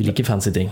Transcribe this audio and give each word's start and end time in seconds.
Vi 0.00 0.06
liker 0.08 0.24
fancy 0.24 0.50
ting. 0.56 0.70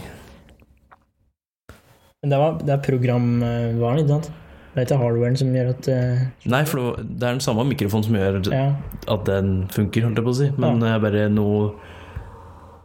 Men 2.22 2.32
det, 2.32 2.38
var, 2.40 2.56
det 2.64 2.72
er 2.74 2.80
programvaren, 2.82 4.00
ikke 4.02 4.14
sant? 4.16 4.30
Det 4.74 4.80
er 4.82 4.86
ikke 4.86 4.98
hardwaren 5.00 5.36
som 5.38 5.50
gjør 5.54 5.68
at 5.72 5.88
uh... 5.90 6.22
Nei, 6.52 6.60
for 6.68 6.96
det 7.02 7.26
er 7.26 7.36
den 7.36 7.42
samme 7.44 7.64
mikrofonen 7.66 8.06
som 8.06 8.16
gjør 8.18 8.38
Ja. 8.54 8.64
at 9.10 9.24
den 9.28 9.52
funker, 9.74 10.04
holdt 10.06 10.20
jeg 10.20 10.26
på 10.26 10.32
å 10.34 10.38
si. 10.38 10.48
Men 10.60 10.80
det 10.82 10.90
er 10.92 11.02
bare 11.02 11.24
noe 11.32 11.70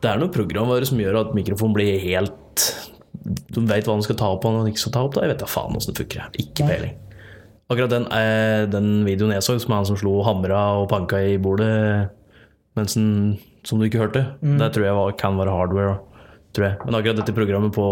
Det 0.04 0.10
er 0.12 0.20
noe 0.22 0.34
programvare 0.34 0.88
som 0.90 1.00
gjør 1.02 1.20
at 1.22 1.34
mikrofonen 1.38 1.76
blir 1.78 2.00
helt 2.04 2.66
Du 3.54 3.62
vet 3.62 3.86
hva 3.88 3.94
den 3.96 4.04
skal 4.06 4.18
ta 4.20 4.32
opp 4.36 4.46
og 4.46 4.56
hva 4.56 4.64
den 4.64 4.74
ikke 4.74 4.84
skal 4.86 4.96
ta 4.98 5.04
opp. 5.08 5.14
Da. 5.16 5.24
Jeg 5.26 5.34
vet 5.36 5.44
da 5.46 5.50
faen 5.50 5.78
åssen 5.80 5.94
det 5.94 6.02
funker. 6.04 6.26
Ikke 6.44 6.68
peiling. 6.68 6.96
Akkurat 7.72 7.94
den, 7.94 8.08
eh, 8.12 8.66
den 8.74 8.90
videoen 9.08 9.32
jeg 9.38 9.46
så, 9.46 9.56
som 9.62 9.72
er 9.74 9.80
han 9.82 9.88
som 9.88 9.98
slo 10.02 10.18
hamra 10.28 10.64
og 10.82 10.90
panka 10.92 11.22
i 11.24 11.38
bordet 11.42 12.10
mens 12.76 12.96
den, 12.98 13.38
som 13.64 13.80
du 13.80 13.86
ikke 13.88 14.02
hørte, 14.02 14.24
Mm. 14.42 14.58
det 14.60 14.72
tror 14.74 14.84
jeg 14.90 14.98
var, 14.98 15.12
kan 15.14 15.38
være 15.38 15.54
hardware. 15.54 16.00
Tror 16.54 16.68
jeg. 16.68 16.78
Men 16.86 17.00
akkurat 17.00 17.20
dette 17.20 17.36
programmet 17.36 17.74
på, 17.74 17.88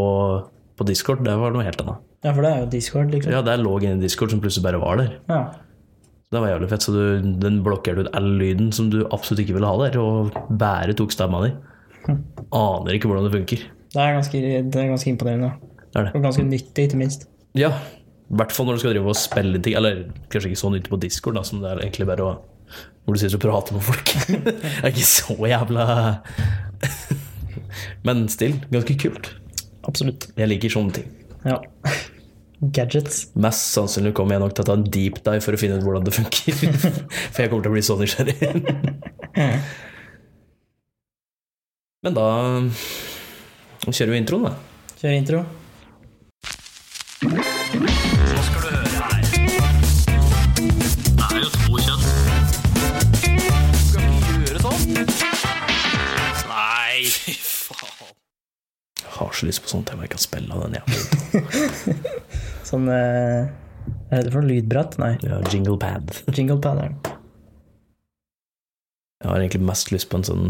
på 0.77 0.87
Discord, 0.87 1.23
det 1.25 1.33
var 1.41 1.53
noe 1.55 1.65
helt 1.65 1.81
annet. 1.81 2.05
ja, 2.21 2.31
for 2.31 2.45
det 2.45 2.51
er 2.51 2.63
jo 2.63 2.69
Discord, 2.75 3.11
liksom. 3.15 3.33
Ja, 3.33 3.41
der 3.45 3.61
lå 3.61 3.73
en 3.89 4.01
Discord 4.03 4.33
som 4.33 4.41
plutselig 4.43 4.65
bare 4.67 4.81
var 4.81 5.01
der. 5.01 5.15
Ja. 5.31 5.41
Det 6.31 6.39
var 6.39 6.53
jævlig 6.53 6.69
fett, 6.71 6.85
så 6.85 6.93
du, 6.95 7.31
den 7.41 7.57
blokkerte 7.65 8.05
ut 8.05 8.11
all 8.15 8.29
lyden 8.39 8.69
som 8.71 8.87
du 8.93 9.01
absolutt 9.09 9.41
ikke 9.43 9.57
ville 9.57 9.67
ha 9.67 9.79
der, 9.81 9.97
og 9.99 10.37
bare 10.61 10.95
tok 10.95 11.11
stemma 11.11 11.41
di. 11.43 11.49
Aner 12.07 12.95
ikke 12.95 13.09
hvordan 13.09 13.27
det 13.27 13.33
funker. 13.33 13.65
Det 13.91 13.99
er 13.99 14.15
ganske, 14.15 14.43
det 14.71 14.79
er 14.79 14.93
ganske 14.93 15.11
imponerende. 15.11 15.51
Det 15.91 15.99
er 15.99 16.07
det. 16.07 16.13
Og 16.15 16.23
ganske 16.23 16.45
nyttig, 16.47 16.85
ikke 16.87 17.01
minst. 17.01 17.27
Ja, 17.57 17.73
i 18.31 18.39
hvert 18.39 18.55
fall 18.55 18.69
når 18.69 18.77
du 18.77 18.83
skal 18.85 18.95
drive 18.95 19.11
og 19.11 19.19
spille 19.19 19.59
ting, 19.59 19.75
eller 19.75 20.05
kanskje 20.31 20.53
ikke 20.53 20.61
så 20.61 20.71
nyttig 20.71 20.93
på 20.93 21.01
Discord, 21.01 21.35
da, 21.35 21.43
som 21.43 21.59
det 21.59 21.73
er 21.73 21.83
egentlig 21.83 22.07
bare 22.13 22.29
å 22.29 22.31
hvor 23.03 23.17
du 23.17 23.19
sitter 23.19 23.35
og 23.35 23.43
prater 23.43 23.75
med 23.75 23.83
folk. 23.83 24.13
det 24.45 24.53
er 24.79 24.91
ikke 24.93 25.09
så 25.09 25.35
jævla 25.35 25.85
Men 28.07 28.25
still, 28.31 28.55
ganske 28.73 28.97
kult. 29.01 29.25
Absolutt. 29.87 30.21
Jeg 30.37 30.51
liker 30.51 30.73
sånne 30.73 30.91
ting. 30.99 31.07
Ja. 31.45 31.57
Gadgets. 32.61 33.23
Mest 33.41 33.71
sannsynlig 33.73 34.13
kommer 34.17 34.37
jeg 34.37 34.43
nok 34.43 34.53
til 34.53 34.63
å 34.65 34.67
ta 34.69 34.75
en 34.77 34.85
deep 34.85 35.15
dive 35.25 35.41
for 35.41 35.57
å 35.57 35.61
finne 35.61 35.79
ut 35.79 35.85
hvordan 35.85 36.05
det 36.05 36.13
funker. 36.13 36.53
For 37.33 37.39
jeg 37.41 37.49
kommer 37.49 37.63
til 37.65 37.71
å 37.71 37.77
bli 37.77 37.85
så 37.85 37.95
nysgjerrig. 37.97 38.37
Men 42.05 42.13
da 42.17 42.27
kjører 43.89 44.13
vi 44.13 44.21
introen, 44.21 44.45
da. 44.49 44.53
Kjører 45.01 45.17
intro. 45.17 45.39
Så 59.41 59.49
lyst 59.49 59.63
på 59.65 59.71
sånt 59.71 59.89
jeg 59.91 59.99
bare 59.99 60.11
kan 60.13 60.21
spille 60.21 60.59
den 60.63 60.77
jævla 60.77 61.41
Sånn 62.71 62.85
eh, 62.93 63.49
Hva 63.49 64.13
heter 64.13 64.27
det 64.27 64.33
for 64.33 64.41
noe? 64.43 64.49
Lydbrett? 64.51 64.97
Nei. 65.01 65.15
ja, 65.25 65.39
jingle 65.51 65.77
pad. 65.81 66.13
Jinglepad 66.31 66.79
er 66.83 66.91
det. 66.93 67.15
Jeg 69.21 69.29
har 69.29 69.41
egentlig 69.41 69.63
mest 69.67 69.91
lyst 69.93 70.09
på 70.09 70.17
en 70.19 70.25
sånn, 70.25 70.45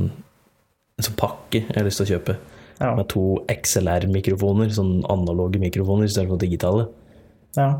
en 0.99 1.05
sånn 1.07 1.17
pakke 1.19 1.63
jeg 1.63 1.75
har 1.75 1.87
lyst 1.87 1.99
til 2.01 2.07
å 2.07 2.11
kjøpe. 2.13 2.35
Ja. 2.81 2.91
Med 2.97 3.07
to 3.13 3.23
XLR-mikrofoner, 3.51 4.71
sånn 4.73 5.01
analoge 5.11 5.59
mikrofoner 5.61 6.09
istedenfor 6.09 6.39
digitale. 6.41 6.89
ja. 7.59 7.71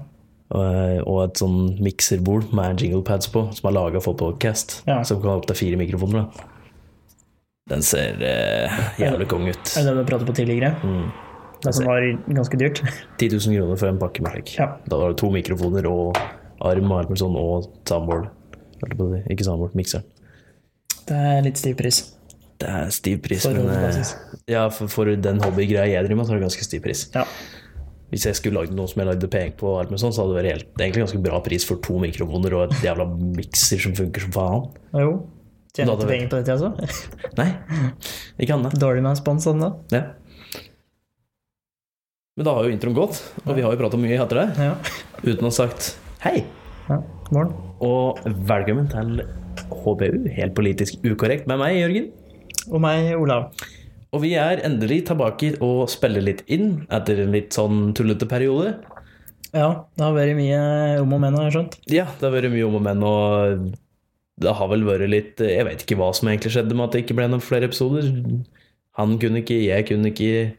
Og, 0.52 1.06
og 1.08 1.20
et 1.24 1.40
sånn 1.40 1.78
mikserbord 1.80 2.50
med 2.52 2.82
jinglepads 2.84 3.30
på, 3.32 3.46
som 3.56 3.70
er 3.70 3.76
laga 3.78 4.02
for 4.04 4.18
podcast. 4.20 4.82
Ja. 4.84 4.98
Som 5.08 5.22
kan 5.22 5.32
ha 5.32 5.36
opptil 5.40 5.56
fire 5.56 5.78
mikrofoner. 5.80 6.26
Da. 6.28 6.51
Den 7.72 7.84
ser 7.88 8.20
eh, 8.28 8.80
jævlig 9.00 9.30
kong 9.32 9.48
ut. 9.48 9.62
Er 9.80 9.86
det 9.86 9.92
den 9.94 10.00
vi 10.02 10.08
pratet 10.10 10.28
på 10.28 10.36
tidligere? 10.36 10.74
Mm. 10.84 11.06
Det 11.62 11.74
som 11.78 11.88
var 11.88 12.04
ganske 12.28 12.58
dyrt? 12.60 12.82
10 13.22 13.30
000 13.38 13.58
kroner 13.58 13.80
for 13.80 13.92
en 13.92 14.00
pakke 14.02 14.24
med 14.26 14.36
slik. 14.36 14.56
Ja. 14.60 14.74
Da 14.92 15.00
var 15.00 15.14
det 15.14 15.22
to 15.22 15.30
mikrofoner 15.32 15.88
og 15.88 16.20
arm 16.62 16.92
og 16.92 16.98
alt 17.00 17.14
mulig 17.14 17.22
sånn, 17.22 17.38
og 17.40 17.70
soundboard. 17.88 18.28
Ikke 19.32 19.46
soundboard, 19.48 19.78
mikseren. 19.78 20.06
Det 21.08 21.18
er 21.18 21.42
litt 21.46 21.62
stiv 21.62 21.78
pris. 21.80 22.04
Det 22.62 22.70
er 22.70 22.92
stiv 22.94 23.22
pris, 23.26 23.46
For 23.48 23.58
men 23.58 23.72
eh, 23.74 24.12
ja, 24.52 24.68
for, 24.74 24.92
for 24.92 25.10
den 25.10 25.42
hobbygreia 25.42 25.88
jeg 25.90 26.06
driver 26.06 26.20
med, 26.20 26.28
så 26.28 26.36
er 26.36 26.42
det 26.42 26.46
ganske 26.46 26.68
stiv 26.68 26.84
pris. 26.84 27.08
Ja. 27.16 27.24
Hvis 28.12 28.28
jeg 28.28 28.38
skulle 28.38 28.60
lagd 28.60 28.76
noe 28.76 28.92
som 28.92 29.02
jeg 29.02 29.08
lagde 29.08 29.30
penger 29.32 29.56
på, 29.58 29.72
alt 29.80 29.94
med 29.94 30.02
sånn, 30.02 30.12
så 30.14 30.26
hadde 30.26 30.36
det 30.36 30.42
vært 30.42 30.52
helt, 30.52 30.72
egentlig 30.76 31.06
ganske 31.06 31.22
bra 31.24 31.40
pris 31.46 31.66
for 31.66 31.82
to 31.86 31.96
mikrofoner 32.04 32.58
og 32.58 32.66
et 32.68 32.84
jævla 32.86 33.08
mikser 33.40 33.82
som 33.82 33.96
funker 33.98 34.26
som 34.28 34.34
faen. 34.36 34.66
Jo. 35.00 35.14
Tjente 35.72 35.96
du 36.02 36.08
penger 36.10 36.28
på 36.32 36.40
det, 36.44 36.52
altså? 36.52 36.74
Nei, 37.40 37.48
ikke 38.44 38.58
annet. 38.58 38.74
Dårlig 38.82 39.04
med 39.06 39.20
spons 39.20 39.46
sånn, 39.48 39.62
da. 39.64 39.70
Ja. 39.96 40.02
Men 42.36 42.48
da 42.48 42.56
har 42.58 42.68
jo 42.68 42.74
introen 42.74 42.96
gått, 42.98 43.20
og 43.46 43.54
vi 43.56 43.64
har 43.64 43.74
jo 43.76 43.80
prata 43.80 44.00
mye 44.00 44.18
etter 44.20 44.40
det, 44.42 44.48
Ja. 44.66 44.74
uten 45.24 45.46
å 45.46 45.52
ha 45.52 45.56
sagt 45.56 45.94
hei. 46.26 46.42
ja. 46.90 46.98
Morgen. 47.32 47.54
Og 47.80 48.20
velkommen 48.48 48.90
til 48.92 49.22
HBU, 49.72 50.26
helt 50.36 50.54
politisk 50.58 51.00
ukorrekt, 51.08 51.48
med 51.48 51.62
meg, 51.62 51.78
Jørgen. 51.80 52.10
Og 52.72 52.82
meg, 52.84 53.14
Olav. 53.16 53.54
Og 54.12 54.22
vi 54.26 54.34
er 54.36 54.60
endelig 54.68 55.06
tilbake 55.08 55.54
og 55.64 55.86
spiller 55.92 56.22
litt 56.26 56.42
inn 56.52 56.82
etter 56.92 57.22
en 57.24 57.32
litt 57.32 57.56
sånn 57.56 57.94
tullete 57.96 58.28
periode. 58.28 58.74
Ja, 59.56 59.86
det 59.96 60.04
har 60.04 60.12
vært 60.16 60.36
mye 60.36 60.60
om 61.00 61.16
og 61.16 61.24
men, 61.24 61.36
har 61.40 61.48
jeg 61.48 61.56
skjønt. 61.56 61.78
Ja, 61.92 62.06
det 62.20 62.28
har 62.28 62.36
vært 62.36 62.52
mye 62.52 62.68
om 62.68 62.76
og 62.76 62.84
men, 62.90 63.04
og 63.08 63.72
det 64.42 64.54
har 64.58 64.70
vel 64.72 64.84
vært 64.88 65.10
litt 65.12 65.42
Jeg 65.46 65.66
vet 65.68 65.84
ikke 65.86 65.98
hva 66.00 66.12
som 66.18 66.30
egentlig 66.32 66.52
skjedde 66.56 66.76
med 66.78 66.88
at 66.88 66.96
det 66.96 67.04
ikke 67.06 67.16
ble 67.20 67.28
noen 67.30 67.44
flere 67.44 67.68
episoder. 67.70 68.08
Han 69.00 69.18
kunne 69.22 69.42
ikke, 69.44 69.58
jeg 69.64 69.86
kunne 69.88 70.10
ikke. 70.12 70.54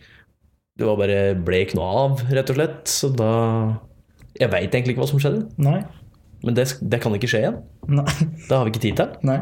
Det 0.79 0.87
var 0.89 0.97
bare 1.01 1.19
ble 1.37 1.59
ikke 1.67 1.77
noe 1.81 1.89
av, 2.05 2.23
rett 2.33 2.53
og 2.55 2.57
slett. 2.61 2.79
Så 2.89 3.11
da 3.19 3.31
Jeg 4.39 4.49
veit 4.55 4.71
egentlig 4.73 4.95
ikke 4.97 5.03
hva 5.05 5.11
som 5.11 5.21
skjedde, 5.21 5.43
Nei. 5.61 5.83
men 6.47 6.55
det, 6.57 6.65
det 6.81 7.03
kan 7.03 7.13
ikke 7.19 7.29
skje 7.29 7.43
igjen. 7.43 7.59
Nei. 7.93 8.07
Det 8.49 8.55
har 8.57 8.65
vi 8.65 8.73
ikke 8.73 8.85
tid 8.87 8.97
til. 9.03 9.13
Nei. 9.29 9.41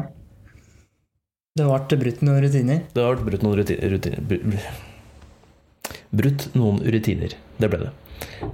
Det 1.55 1.65
ble 1.67 1.97
brutt 2.03 2.21
noen 2.23 2.41
rutiner. 2.43 2.81
Det 2.95 3.01
har 3.03 3.15
vært 3.15 3.25
brutt 3.29 3.45
noen 3.45 3.57
rutiner, 3.61 3.95
rutiner 3.95 4.21
br- 4.27 4.61
Brutt 6.11 6.49
noen 6.59 6.81
rutiner. 6.91 7.33
Det 7.59 7.69
ble 7.71 7.79
det. 7.85 7.91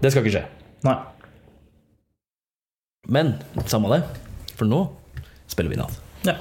Det 0.03 0.11
skal 0.13 0.23
ikke 0.25 0.35
skje. 0.37 0.45
Nei. 0.85 0.95
Men 3.07 3.33
samme 3.71 3.89
det, 3.95 4.01
for 4.57 4.67
nå 4.69 4.79
spiller 5.47 5.71
vi 5.73 5.79
natt. 5.79 5.97
Ja. 6.27 6.35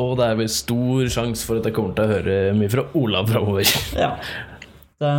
Og 0.00 0.16
det 0.18 0.26
er 0.26 0.38
vel 0.40 0.48
stor 0.50 1.06
sjanse 1.12 1.46
for 1.46 1.60
at 1.60 1.68
jeg 1.68 1.74
kommer 1.76 1.94
til 1.94 2.04
å 2.08 2.12
høre 2.16 2.38
mye 2.58 2.70
fra 2.72 2.84
Olav 2.98 3.28
framover. 3.30 3.68
ja. 4.04 4.10
Det 5.02 5.12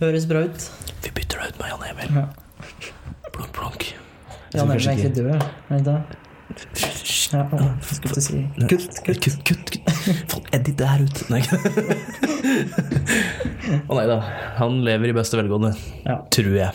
høres 0.00 0.26
bra 0.28 0.44
ut. 0.48 0.68
Vi 1.04 1.12
bytter 1.16 1.42
deg 1.42 1.54
ut 1.54 1.60
med 1.62 1.72
Jan 1.72 1.84
Emil. 1.90 2.20
Ja. 2.20 2.26
Blunk, 3.34 3.52
blunk. 3.56 3.88
Jan 4.56 4.70
Emil 4.70 4.80
er 4.88 4.96
ikke- 4.96 5.14
død, 5.16 5.28
er 5.34 5.44
han 5.68 5.82
ikke 5.82 5.92
det? 5.92 6.22
Ja, 7.32 7.42
si 8.14 8.38
Kutt, 8.68 9.04
kutt, 9.04 9.20
kutt. 9.24 9.44
kutt, 9.44 9.70
kutt. 9.70 9.88
Få 10.30 10.40
edit 10.54 10.76
det 10.78 10.86
her 10.86 11.02
ut. 11.02 11.18
Nei. 11.32 11.40
Å 13.90 13.96
nei 13.98 14.04
da. 14.06 14.18
Han 14.60 14.78
lever 14.86 15.10
i 15.10 15.16
beste 15.16 15.38
velgående. 15.40 15.72
Ja. 16.06 16.20
Tror 16.32 16.54
jeg. 16.54 16.70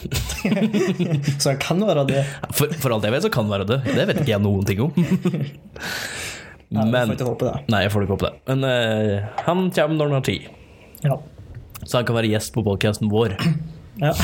Så 1.42 1.54
han 1.54 1.62
kan 1.64 1.80
være 1.88 2.04
det. 2.10 2.24
For, 2.52 2.74
for 2.84 2.96
alt 2.98 3.08
jeg 3.08 3.16
vet, 3.16 3.26
så 3.26 3.32
kan 3.34 3.48
han 3.48 3.54
være 3.56 3.70
død. 3.72 3.88
Det 3.96 4.08
vet 4.12 4.22
ikke 4.24 4.34
jeg 4.34 4.44
noen 4.44 4.68
ting 4.68 4.84
om. 4.84 4.92
nei, 6.76 6.88
jeg 6.92 7.08
får 7.08 7.16
ikke 7.16 7.30
håpe 7.32 7.48
det. 7.48 7.56
Nei, 7.72 7.82
jeg 7.86 7.94
får 7.96 8.06
ikke 8.06 8.18
håpe 8.18 8.28
det. 8.28 8.36
Men 8.52 8.68
uh, 8.68 9.44
han 9.48 9.58
kommer 9.72 9.96
når 10.02 10.12
han 10.12 10.18
har 10.20 10.26
tid. 10.28 10.50
Ja. 11.08 11.16
Så 11.86 11.94
han 12.02 12.08
kan 12.10 12.20
være 12.20 12.34
gjest 12.34 12.52
på 12.58 12.66
podkasten 12.68 13.12
vår. 13.14 13.38
Ja. 14.02 14.12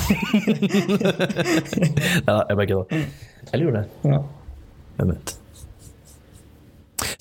Ja, 2.28 2.42
jeg 2.50 2.58
bare 2.58 2.68
kødder. 2.68 3.08
Eller 3.54 3.64
gjorde 3.68 3.80
det. 3.84 4.12
ja. 4.12 4.20
Hvem 4.98 5.14
vet. 5.14 5.34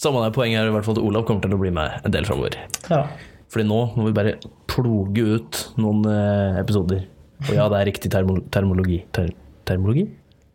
Samme 0.01 0.27
poeng 0.35 0.55
er 0.57 0.69
i 0.69 0.75
hvert 0.75 0.87
fall 0.87 0.97
at 0.97 1.05
Olav 1.05 1.25
kommer 1.29 1.45
til 1.45 1.57
å 1.57 1.61
bli 1.61 1.73
med 1.75 2.05
en 2.07 2.15
del 2.15 2.29
framover. 2.29 2.59
ja. 2.91 3.07
Fordi 3.53 3.63
nå 3.69 3.77
må 3.95 4.09
vi 4.09 4.15
bare 4.17 4.33
ploge 4.69 5.23
ut 5.23 5.59
noen 5.81 6.03
eh, 6.11 6.57
episoder. 6.61 7.05
Og 7.47 7.53
ja, 7.55 7.67
det 7.71 7.79
er 7.79 7.89
riktig 7.89 8.11
termo 8.13 8.35
termologi. 8.53 8.99
Ter 9.15 9.31
termologi? 9.69 10.03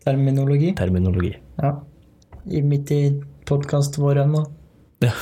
Terminologi. 0.06 0.74
Terminologi. 0.78 1.32
Ja. 1.62 1.72
I 2.52 2.62
midt 2.66 2.92
i 2.94 3.00
podkasten 3.48 4.04
vår 4.04 4.26
ennå. 4.26 4.44
Ja. 5.02 5.16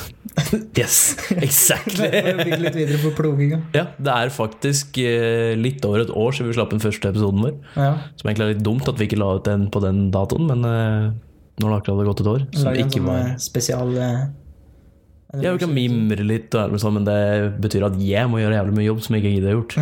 Yes, 0.76 1.16
exactly. 1.32 2.10
Bygge 2.42 2.58
litt 2.60 2.76
videre 2.76 3.00
på 3.00 3.14
ploginga. 3.16 3.62
Ja, 3.76 3.86
det 3.96 4.18
er 4.18 4.34
faktisk 4.34 4.98
eh, 5.00 5.54
litt 5.56 5.84
over 5.88 6.04
et 6.04 6.12
år 6.12 6.36
siden 6.36 6.50
vi 6.50 6.58
slapp 6.58 6.74
den 6.74 6.82
første 6.84 7.14
episoden 7.14 7.46
vår. 7.46 7.56
Ja. 7.78 7.94
Som 8.20 8.28
egentlig 8.28 8.48
er 8.48 8.54
litt 8.56 8.66
dumt 8.66 8.90
at 8.90 9.00
vi 9.00 9.08
ikke 9.08 9.20
la 9.22 9.34
ut 9.38 9.48
den 9.48 9.70
på 9.72 9.82
den 9.84 10.08
datoen, 10.12 10.50
men 10.50 10.68
eh, 11.60 11.62
nå 11.62 11.68
har 11.68 11.76
det 11.76 11.80
akkurat 11.82 11.98
hadde 11.98 12.10
gått 12.10 12.20
et 12.22 12.30
år. 12.34 12.44
Så 12.56 12.68
Lage 12.68 12.84
ikke 12.86 12.98
sånn 12.98 13.08
var 13.10 13.24
eh, 13.24 13.34
spesial 13.42 13.92
eh, 14.00 14.20
Ja, 15.44 15.52
vi 15.54 15.60
kan 15.62 15.70
mimre 15.70 16.24
litt, 16.26 16.56
sånn, 16.56 16.96
men 16.96 17.04
det 17.06 17.18
betyr 17.62 17.84
at 17.86 17.98
jeg 18.02 18.26
må 18.32 18.40
gjøre 18.40 18.56
jævlig 18.56 18.74
mye 18.80 18.86
jobb 18.88 19.02
som 19.04 19.14
jeg 19.14 19.22
ikke 19.22 19.34
gidder 19.36 19.54
gjort. 19.54 19.76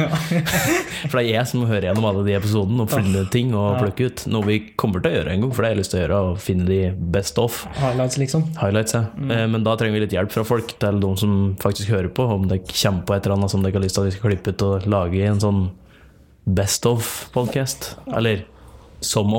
for 1.08 1.14
det 1.14 1.22
er 1.22 1.28
jeg 1.30 1.48
som 1.48 1.62
må 1.62 1.70
høre 1.70 1.88
gjennom 1.88 2.08
alle 2.10 2.24
de 2.26 2.34
episodene 2.36 2.84
og 2.84 2.92
finne 2.92 3.22
ting 3.32 3.54
og 3.56 3.78
plukke 3.80 4.10
ut. 4.10 4.26
Noe 4.28 4.44
vi 4.50 4.58
kommer 4.76 5.00
til 5.00 5.14
å 5.14 5.16
gjøre 5.16 5.32
en 5.32 5.46
gang, 5.46 5.54
for 5.54 5.64
det 5.64 5.70
har 5.70 5.76
jeg 5.78 5.80
lyst 5.80 5.94
til 5.94 6.00
å 6.00 6.02
gjøre. 6.02 6.20
Og 6.28 6.42
finne 6.44 6.68
de 6.68 6.80
best 7.16 7.40
of 7.40 7.62
Highlights, 7.78 8.20
liksom. 8.20 8.44
highlights. 8.60 8.98
Ja. 8.98 9.06
Mm. 9.16 9.56
Men 9.56 9.64
da 9.64 9.78
trenger 9.80 9.96
vi 9.96 10.04
litt 10.04 10.18
hjelp 10.18 10.36
fra 10.36 10.44
folk, 10.50 10.76
til 10.84 11.00
de 11.06 11.14
som 11.22 11.38
faktisk 11.64 11.94
hører 11.96 12.12
på. 12.12 12.28
Om 12.36 12.50
dere 12.52 12.66
kommer 12.68 13.08
på 13.08 13.16
et 13.16 13.24
eller 13.24 13.38
annet 13.38 13.54
som 13.54 13.64
dere 13.64 13.80
har 13.80 13.86
lyst 13.86 13.96
til 13.96 14.04
at 14.04 14.10
vi 14.10 14.18
skal 14.18 14.34
klippe 14.34 14.52
ut 14.52 14.68
og 14.68 14.88
lage 14.90 15.22
i 15.22 15.26
en 15.30 15.40
sånn 15.40 15.64
best 16.60 16.84
of-podkast. 16.88 17.94
Eller 18.12 18.44
som 19.00 19.32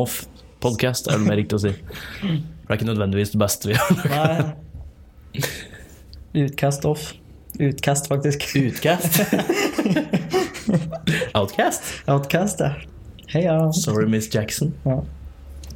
of-podkast, 0.59 1.07
er 1.07 1.17
det 1.19 1.27
mer 1.27 1.37
riktig 1.39 1.55
å 1.55 1.61
si. 1.63 1.71
For 2.19 2.27
det 2.27 2.73
er 2.73 2.79
ikke 2.79 2.87
nødvendigvis 2.89 3.31
det 3.33 3.39
beste 3.41 3.69
vi 3.71 3.77
har 3.79 3.99
Nei. 4.11 5.43
Utkast 6.43 6.85
off. 6.85 7.13
Utkast, 7.59 8.07
faktisk. 8.11 8.43
Utkast. 8.59 9.21
Outcast. 11.39 11.83
Outcast, 12.07 12.59
ja. 12.59 12.73
Heia. 13.33 13.55
Sorry, 13.73 14.05
Miss 14.09 14.27
Jackson. 14.33 14.73
Ja. 14.85 14.99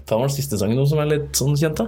Hva 0.03 0.19
var 0.19 0.27
den 0.27 0.35
siste 0.35 0.59
sangen 0.59 0.83
som 0.89 0.99
er 1.01 1.09
litt 1.09 1.31
sånn 1.37 1.55
kjent, 1.57 1.79
da? 1.79 1.87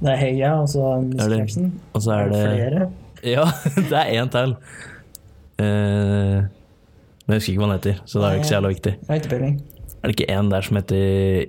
Det 0.00 0.12
er 0.14 0.20
Heia, 0.20 0.52
og 0.62 0.70
så 0.72 0.94
Miss 1.02 1.20
det- 1.26 1.40
Jackson. 1.42 1.70
Og 1.92 2.02
så 2.06 2.14
er 2.16 2.30
det 2.32 2.42
Flere. 2.46 2.88
Ja, 3.26 3.44
det 3.90 3.98
er 3.98 4.12
én 4.22 4.30
til. 4.32 4.56
Uh, 5.56 6.46
men 7.26 7.34
jeg 7.34 7.40
husker 7.40 7.52
ikke 7.52 7.62
hva 7.64 7.68
den 7.72 7.78
heter, 7.80 8.00
så 8.06 8.20
det 8.20 8.26
er 8.28 8.34
jo 8.36 8.40
ikke 8.40 8.48
så 8.52 8.56
jævla 8.58 8.72
viktig. 8.74 8.94
Er 9.10 10.06
det 10.06 10.14
ikke 10.14 10.30
en 10.36 10.50
der 10.52 10.62
som 10.62 10.76
heter 10.78 11.46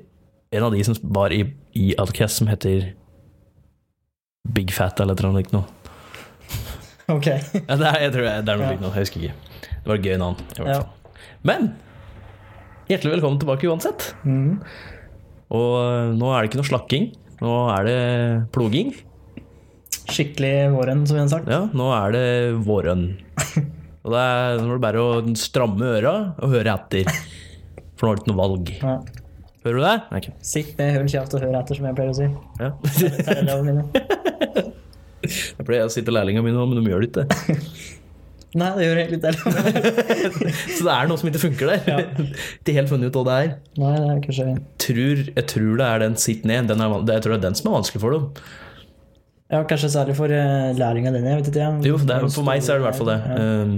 En 0.51 0.63
av 0.63 0.71
de 0.71 0.83
som 0.83 0.95
var 1.01 1.33
i, 1.35 1.41
i 1.75 1.89
Outcast, 1.99 2.39
som 2.39 2.47
heter 2.47 2.93
Big 4.47 4.71
Fat 4.71 4.99
eller 5.03 5.19
noe 5.27 5.41
likt 5.41 5.55
noe? 5.55 5.67
Ok. 7.07 7.27
Ja, 7.27 7.75
det 7.79 7.87
er, 7.87 7.97
jeg 8.03 8.11
tror 8.11 8.25
det 8.27 8.51
er 8.51 8.57
noe 8.59 8.69
likt 8.73 8.81
noe, 8.83 8.91
jeg 8.95 9.05
husker 9.05 9.21
ikke. 9.23 9.35
Det 9.63 9.87
var 9.87 9.99
et 9.99 10.07
gøy 10.07 10.17
navn. 10.19 10.39
i 10.43 10.57
hvert 10.59 10.73
Ja. 10.73 11.21
Men 11.47 11.69
hjertelig 12.89 13.13
velkommen 13.15 13.39
tilbake 13.39 13.69
uansett. 13.69 14.09
Mm. 14.27 14.57
Og 15.55 15.69
øh, 15.79 16.09
nå 16.19 16.31
er 16.33 16.41
det 16.43 16.49
ikke 16.49 16.59
noe 16.59 16.67
slakking. 16.67 17.05
Nå 17.39 17.53
er 17.71 17.87
det 17.87 18.01
ploging. 18.55 18.91
Skikkelig 20.07 20.51
våren, 20.75 21.05
som 21.07 21.15
vi 21.15 21.23
har 21.23 21.31
sagt. 21.31 21.47
Ja, 21.51 21.61
nå 21.71 21.87
er 21.95 22.15
det 22.15 22.25
våren. 22.67 23.05
Og 24.03 24.11
det 24.11 24.23
er, 24.23 24.59
nå 24.63 24.67
er 24.67 24.75
det 24.75 24.83
bare 24.83 25.03
å 25.03 25.35
stramme 25.39 25.93
øra 25.97 26.13
og 26.35 26.51
høre 26.55 26.75
etter. 26.75 27.07
For 27.99 28.07
nå 28.07 28.11
har 28.11 28.19
du 28.19 28.23
ikke 28.25 28.33
noe 28.33 28.41
valg. 28.43 28.73
Ja. 28.83 28.97
Hører 29.67 29.75
du 29.75 29.83
det? 29.83 29.95
Okay. 30.15 30.33
Sitt 30.47 30.77
med 30.79 30.93
hull 30.95 31.09
kjeft 31.11 31.33
og 31.35 31.41
hør 31.43 31.55
etter, 31.59 31.75
som 31.75 31.87
jeg 31.89 31.95
pleier 31.97 32.11
å 32.13 32.15
si. 32.15 32.27
Ja. 32.63 32.71
Jeg 35.27 35.65
pleier 35.65 35.87
å 35.87 35.91
si 35.91 36.03
til 36.05 36.13
lærlingene 36.13 36.45
mine 36.45 36.55
nå, 36.55 36.63
men 36.69 36.77
de 36.79 36.91
gjør 36.91 37.03
det 37.03 37.09
ikke. 37.09 37.55
Nei, 38.61 38.69
det 38.77 38.85
gjør 38.85 38.99
egentlig 39.01 39.17
ikke 39.17 39.31
det. 39.33 40.51
Så 40.77 40.85
det 40.85 40.93
er 40.93 41.09
noe 41.09 41.19
som 41.19 41.27
ikke 41.27 41.41
funker 41.41 41.71
der. 41.73 42.05
Ikke 42.61 42.75
helt 42.77 42.91
funnet 42.93 43.09
ut 43.09 43.17
hva 43.19 43.25
det 43.27 43.35
er. 43.41 43.49
Nei, 43.81 43.91
det 43.97 44.05
er 44.13 44.21
kanskje 44.23 44.45
Tror, 44.85 45.23
jeg 45.27 45.45
tror 45.51 45.73
det 45.81 45.89
er 45.89 46.03
den 46.05 46.15
sitt 46.21 46.47
ned. 46.47 46.69
Den 46.71 46.85
er, 46.85 46.95
jeg 47.11 47.25
tror 47.25 47.35
det 47.35 47.39
er 47.41 47.45
den 47.49 47.59
som 47.59 47.67
er 47.67 47.75
vanskelig 47.75 48.03
for 48.05 48.15
dem. 48.15 48.29
Ja, 49.51 49.59
kanskje 49.67 49.91
særlig 49.97 50.15
for 50.15 50.31
uh, 50.31 50.71
læringa 50.79 51.11
dine. 51.17 51.33
Jeg 51.33 51.41
vet 51.41 51.51
ikke, 51.51 51.65
jeg. 51.65 51.89
Jo, 51.91 51.99
det 52.07 52.15
er, 52.15 52.29
for 52.37 52.47
meg 52.47 52.63
så 52.63 52.73
er 52.73 52.79
det 52.79 52.85
i 52.85 52.87
hvert 52.87 53.01
fall 53.01 53.11
det. 53.11 53.19
Ja, 53.25 53.47
Um, 53.67 53.77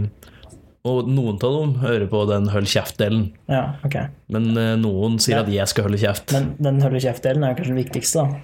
og 0.87 1.09
noen 1.11 1.35
av 1.43 1.55
dem 1.57 1.73
hører 1.81 2.07
på 2.07 2.21
den 2.29 2.47
hold 2.53 2.67
kjeft-delen. 2.71 3.25
ja 3.51 3.75
ok. 3.83 3.95
Men 4.31 4.49
uh, 4.55 4.75
noen 4.79 5.17
sier 5.19 5.37
Ja. 5.39 5.43
at 5.43 5.49
jeg 5.51 5.67
skal 5.67 5.83
holde 5.89 5.99
kjeft. 5.99 6.31
Men 6.33 6.53
den 6.59 6.81
hold 6.85 6.95
kjeft-delen 7.03 7.43
er 7.43 7.55
kanskje 7.57 7.73
den 7.75 7.81
viktigste, 7.83 8.23
da. 8.23 8.39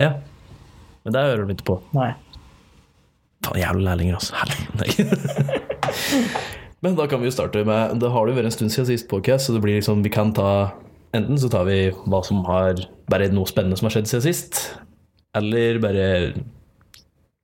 Ja. 0.00 0.10
Men 1.04 1.12
det 1.16 1.24
hører 1.26 1.46
de 1.48 1.56
ikke 1.56 1.66
på. 1.72 1.78
Nei. 1.96 2.12
Faen, 3.44 3.58
jævla 3.62 3.82
lærlinger, 3.90 4.14
altså. 4.20 4.36
Helvete. 4.36 5.64
Men 6.84 6.94
da 6.96 7.04
kan 7.10 7.20
vi 7.20 7.26
jo 7.28 7.32
starte 7.34 7.60
med 7.66 7.98
Det 8.00 8.08
har 8.12 8.28
jo 8.28 8.34
vært 8.36 8.48
en 8.48 8.54
stund 8.54 8.72
siden 8.72 8.86
sist 8.88 9.08
podcast, 9.10 9.46
så 9.48 9.52
det 9.52 9.60
blir 9.64 9.76
liksom 9.76 10.00
Vi 10.04 10.12
kan 10.12 10.30
ta 10.36 10.70
Enten 11.12 11.36
så 11.40 11.50
tar 11.52 11.66
vi 11.68 11.90
hva 12.08 12.20
som 12.24 12.44
har 12.46 12.78
Bare 13.10 13.26
noe 13.34 13.48
spennende 13.50 13.76
som 13.76 13.88
har 13.88 13.92
skjedd 13.98 14.08
siden 14.08 14.24
sist, 14.24 14.60
eller 15.36 15.80
bare 15.82 16.06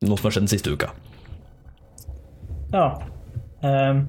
noe 0.07 0.17
som 0.17 0.29
har 0.29 0.37
skjedd 0.37 0.47
den 0.47 0.53
siste 0.53 0.71
uka. 0.73 0.89
Ja. 2.73 2.85
Ehm, 3.67 4.05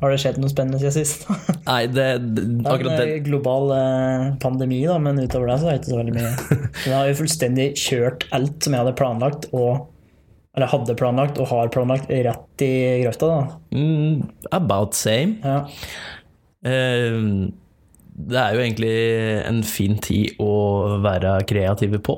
har 0.00 0.12
det 0.12 0.18
skjedd 0.20 0.38
noe 0.42 0.52
spennende 0.52 0.80
siden 0.80 0.94
sist? 0.94 1.26
Nei, 1.70 1.82
det, 1.88 2.06
det 2.36 2.46
Det 2.60 2.70
akkurat 2.72 3.00
er 3.00 3.12
en 3.14 3.26
global 3.26 3.74
eh, 3.76 4.24
pandemi, 4.42 4.80
da, 4.88 4.98
men 5.02 5.20
utover 5.22 5.50
det 5.50 5.58
så 5.62 5.70
er 5.70 5.76
det 5.76 5.82
ikke 5.82 5.92
så 5.94 6.00
veldig 6.00 6.16
mye. 6.16 6.32
Men 6.56 6.88
Jeg 6.90 6.96
har 6.96 7.10
jo 7.10 7.20
fullstendig 7.22 7.68
kjørt 7.80 8.26
alt 8.36 8.58
som 8.66 8.76
jeg 8.76 8.84
hadde 8.84 8.96
planlagt, 9.00 9.48
og 9.56 9.86
eller 10.56 10.70
hadde 10.72 10.94
planlagt 10.96 11.36
og 11.36 11.50
har 11.50 11.68
planlagt, 11.68 12.08
rett 12.08 12.62
i 12.64 12.72
grøfta. 13.02 13.28
da. 13.28 13.56
mm, 13.76 14.22
About 14.56 14.96
same. 14.96 15.36
Ja. 15.44 15.58
Eh, 16.64 17.18
det 18.16 18.38
er 18.40 18.54
jo 18.56 18.62
egentlig 18.64 18.94
en 19.44 19.60
fin 19.68 19.98
tid 20.00 20.40
å 20.40 20.52
være 21.04 21.38
kreative 21.48 22.00
på. 22.00 22.16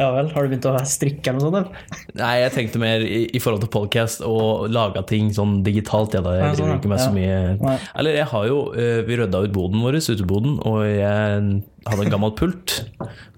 Ja 0.00 0.08
vel. 0.14 0.30
Har 0.34 0.46
du 0.46 0.52
begynt 0.52 0.68
å 0.70 0.74
strikke 0.88 1.32
eller 1.32 1.40
noe 1.40 1.46
sånt? 1.46 1.58
eller? 1.60 2.14
Nei, 2.20 2.32
jeg 2.42 2.54
tenkte 2.54 2.82
mer 2.82 3.04
i, 3.04 3.20
i 3.34 3.42
forhold 3.42 3.64
til 3.64 3.72
podcast 3.74 4.24
og 4.26 4.68
laga 4.72 5.04
ting 5.08 5.30
sånn 5.34 5.58
digitalt. 5.66 6.16
Jeg, 6.16 6.26
da. 6.26 6.34
jeg 6.38 6.54
sånn, 6.54 6.56
driver 6.60 6.72
ja. 6.74 6.80
ikke 6.80 6.92
med 6.92 7.02
så 7.02 7.10
mye 7.14 7.38
Nei. 7.60 7.76
Eller 8.00 8.18
jeg 8.18 8.28
har 8.30 8.48
jo 8.48 8.58
eh, 8.78 9.00
Vi 9.06 9.18
rydda 9.18 9.42
ut 9.44 9.54
boden 9.54 9.84
vår, 9.84 9.98
uteboden, 10.04 10.56
og 10.66 10.80
jeg 10.86 11.62
hadde 11.84 12.06
en 12.06 12.12
gammel 12.12 12.34
pult 12.38 12.78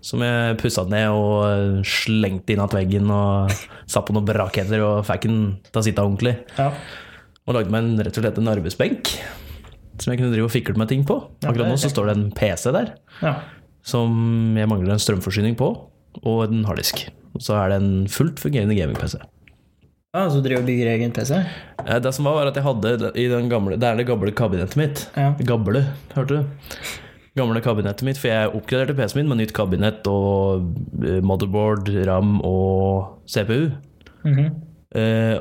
som 0.04 0.22
jeg 0.22 0.58
pussa 0.60 0.84
ned 0.88 1.08
og 1.14 1.40
eh, 1.48 1.80
slengte 1.86 2.54
inn 2.54 2.62
att 2.62 2.76
veggen 2.76 3.10
og 3.10 3.50
satt 3.86 4.06
på 4.06 4.14
noen 4.14 4.28
brakheter 4.28 4.84
og 4.86 5.02
fikk 5.08 5.26
den 5.26 5.40
til 5.70 5.80
å 5.80 5.84
sitte 5.86 6.04
ordentlig. 6.04 6.36
Ja. 6.58 6.70
Og 7.46 7.58
lagde 7.58 7.74
meg 7.74 7.84
en, 7.84 7.98
rett 8.02 8.16
og 8.16 8.24
slett 8.24 8.38
en 8.40 8.52
arbeidsbenk 8.52 9.12
som 10.02 10.12
jeg 10.12 10.20
kunne 10.20 10.32
drive 10.34 10.48
og 10.48 10.52
fikle 10.52 10.76
med 10.78 10.90
ting 10.92 11.04
på. 11.08 11.18
Akkurat 11.46 11.70
nå 11.70 11.76
så 11.80 11.90
står 11.92 12.10
det 12.10 12.16
en 12.16 12.26
PC 12.36 12.72
der 12.74 12.92
ja. 13.22 13.36
som 13.86 14.56
jeg 14.58 14.70
mangler 14.70 14.96
en 14.96 15.02
strømforsyning 15.02 15.56
på, 15.58 15.70
og 16.22 16.44
en 16.48 16.64
harddisk. 16.68 17.06
Og 17.36 17.42
så 17.44 17.56
er 17.60 17.72
det 17.74 17.80
en 17.82 18.06
fullt 18.08 18.38
fungerende 18.40 18.76
gaming-PC. 18.78 19.18
Ja, 20.16 20.28
Så 20.30 20.40
du 20.40 20.46
driver 20.48 20.62
og 20.62 20.68
bygger 20.70 20.88
egen 20.94 21.12
PC? 21.12 21.32
Eh, 21.84 21.98
Det 22.00 22.12
som 22.14 22.24
var, 22.24 22.34
var 22.38 22.46
at 22.48 22.54
jeg 22.56 22.64
hadde 22.64 23.10
i 23.20 23.26
den 23.28 23.50
gamle 23.50 23.76
Det 23.76 23.84
er 23.84 23.96
det 23.98 24.06
gamle 24.08 24.32
kabinettet 24.32 24.76
mitt. 24.80 25.02
Ja. 25.16 25.34
Gamle, 25.44 25.82
hørte 26.14 26.38
du? 26.38 26.62
Gamle 27.36 27.60
kabinettet 27.60 28.02
mitt, 28.02 28.16
for 28.16 28.28
jeg 28.32 28.48
oppgraderte 28.56 28.96
PC-en 28.96 29.20
min 29.20 29.28
med 29.28 29.42
nytt 29.42 29.52
kabinett 29.52 30.06
og 30.08 30.70
eh, 31.04 31.20
motherboard, 31.20 31.90
ram 32.08 32.38
og 32.40 33.18
CPU. 33.28 33.72
Mhm. 34.24 34.46
Eh, 34.96 35.36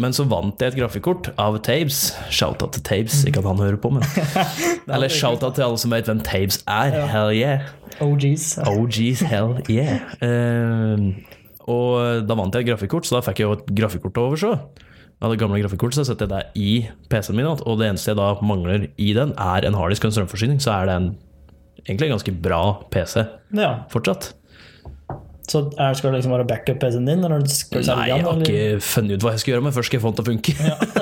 Men 0.00 0.14
så 0.16 0.24
vant 0.24 0.56
jeg 0.62 0.72
et 0.72 0.78
grafikkort 0.80 1.28
av 1.40 1.58
Tabes. 1.66 1.98
Shout-out 2.32 2.72
til 2.78 2.84
Tabes, 2.86 3.18
ikke 3.28 3.42
at 3.42 3.48
han 3.50 3.60
hører 3.60 3.76
på, 3.76 3.90
men 3.92 4.06
Eller 4.94 5.12
shout-out 5.12 5.58
til 5.58 5.66
alle 5.66 5.80
som 5.82 5.92
vet 5.92 6.08
hvem 6.08 6.22
Tabes 6.24 6.62
er. 6.64 6.94
Ja. 6.96 7.02
Hell 7.12 7.34
yeah. 7.36 7.66
OGs. 8.00 8.54
OGs, 8.72 9.20
hell 9.28 9.58
yeah. 9.68 10.00
Eh, 10.24 11.04
og 11.68 12.24
da 12.26 12.38
vant 12.38 12.56
jeg 12.56 12.64
et 12.64 12.70
grafikkort, 12.72 13.04
så 13.06 13.18
da 13.18 13.24
fikk 13.26 13.42
jeg 13.42 13.50
jo 13.50 13.58
et 13.58 13.68
grafikkort 13.82 14.16
over 14.22 14.40
så. 14.40 14.54
Jeg 14.72 15.28
hadde 15.28 15.38
gamle 15.44 15.60
grafikkort, 15.62 15.94
så 15.94 16.06
setter 16.08 16.26
jeg 16.26 16.32
det 16.32 16.42
i 16.58 16.70
PC-en 17.12 17.36
min, 17.38 17.46
og 17.52 17.76
det 17.78 17.92
eneste 17.92 18.10
jeg 18.10 18.18
da 18.18 18.32
mangler 18.42 18.88
i 18.98 19.12
den, 19.14 19.36
er 19.38 19.68
en 19.68 19.76
harddisk 19.78 20.02
og 20.02 20.10
en 20.10 20.16
strømforsyning, 20.16 20.58
så 20.64 20.72
er 20.80 20.88
det 20.88 20.96
en, 20.98 21.10
egentlig 21.84 22.08
en 22.08 22.16
ganske 22.16 22.34
bra 22.42 22.62
PC 22.90 23.26
Ja. 23.60 23.74
fortsatt. 23.92 24.32
Så 25.50 25.64
skal 25.74 26.12
det 26.12 26.20
liksom 26.20 26.34
være 26.36 26.46
backup-PC-en 26.48 27.08
din? 27.08 27.24
Eller 27.26 27.42
skal 27.50 27.82
du 27.82 27.88
Nei, 27.90 28.04
jeg 28.12 28.24
har 28.24 28.44
ikke 28.44 28.84
funnet 28.86 29.16
ut 29.16 29.24
hva 29.26 29.32
jeg 29.34 29.42
skal 29.42 29.52
gjøre, 29.54 29.64
men 29.66 29.74
først 29.74 29.90
skal 29.90 29.98
jeg 29.98 30.04
få 30.04 30.12
den 30.12 30.18
til 30.18 30.24
å 30.24 30.30
funke. 30.30 30.54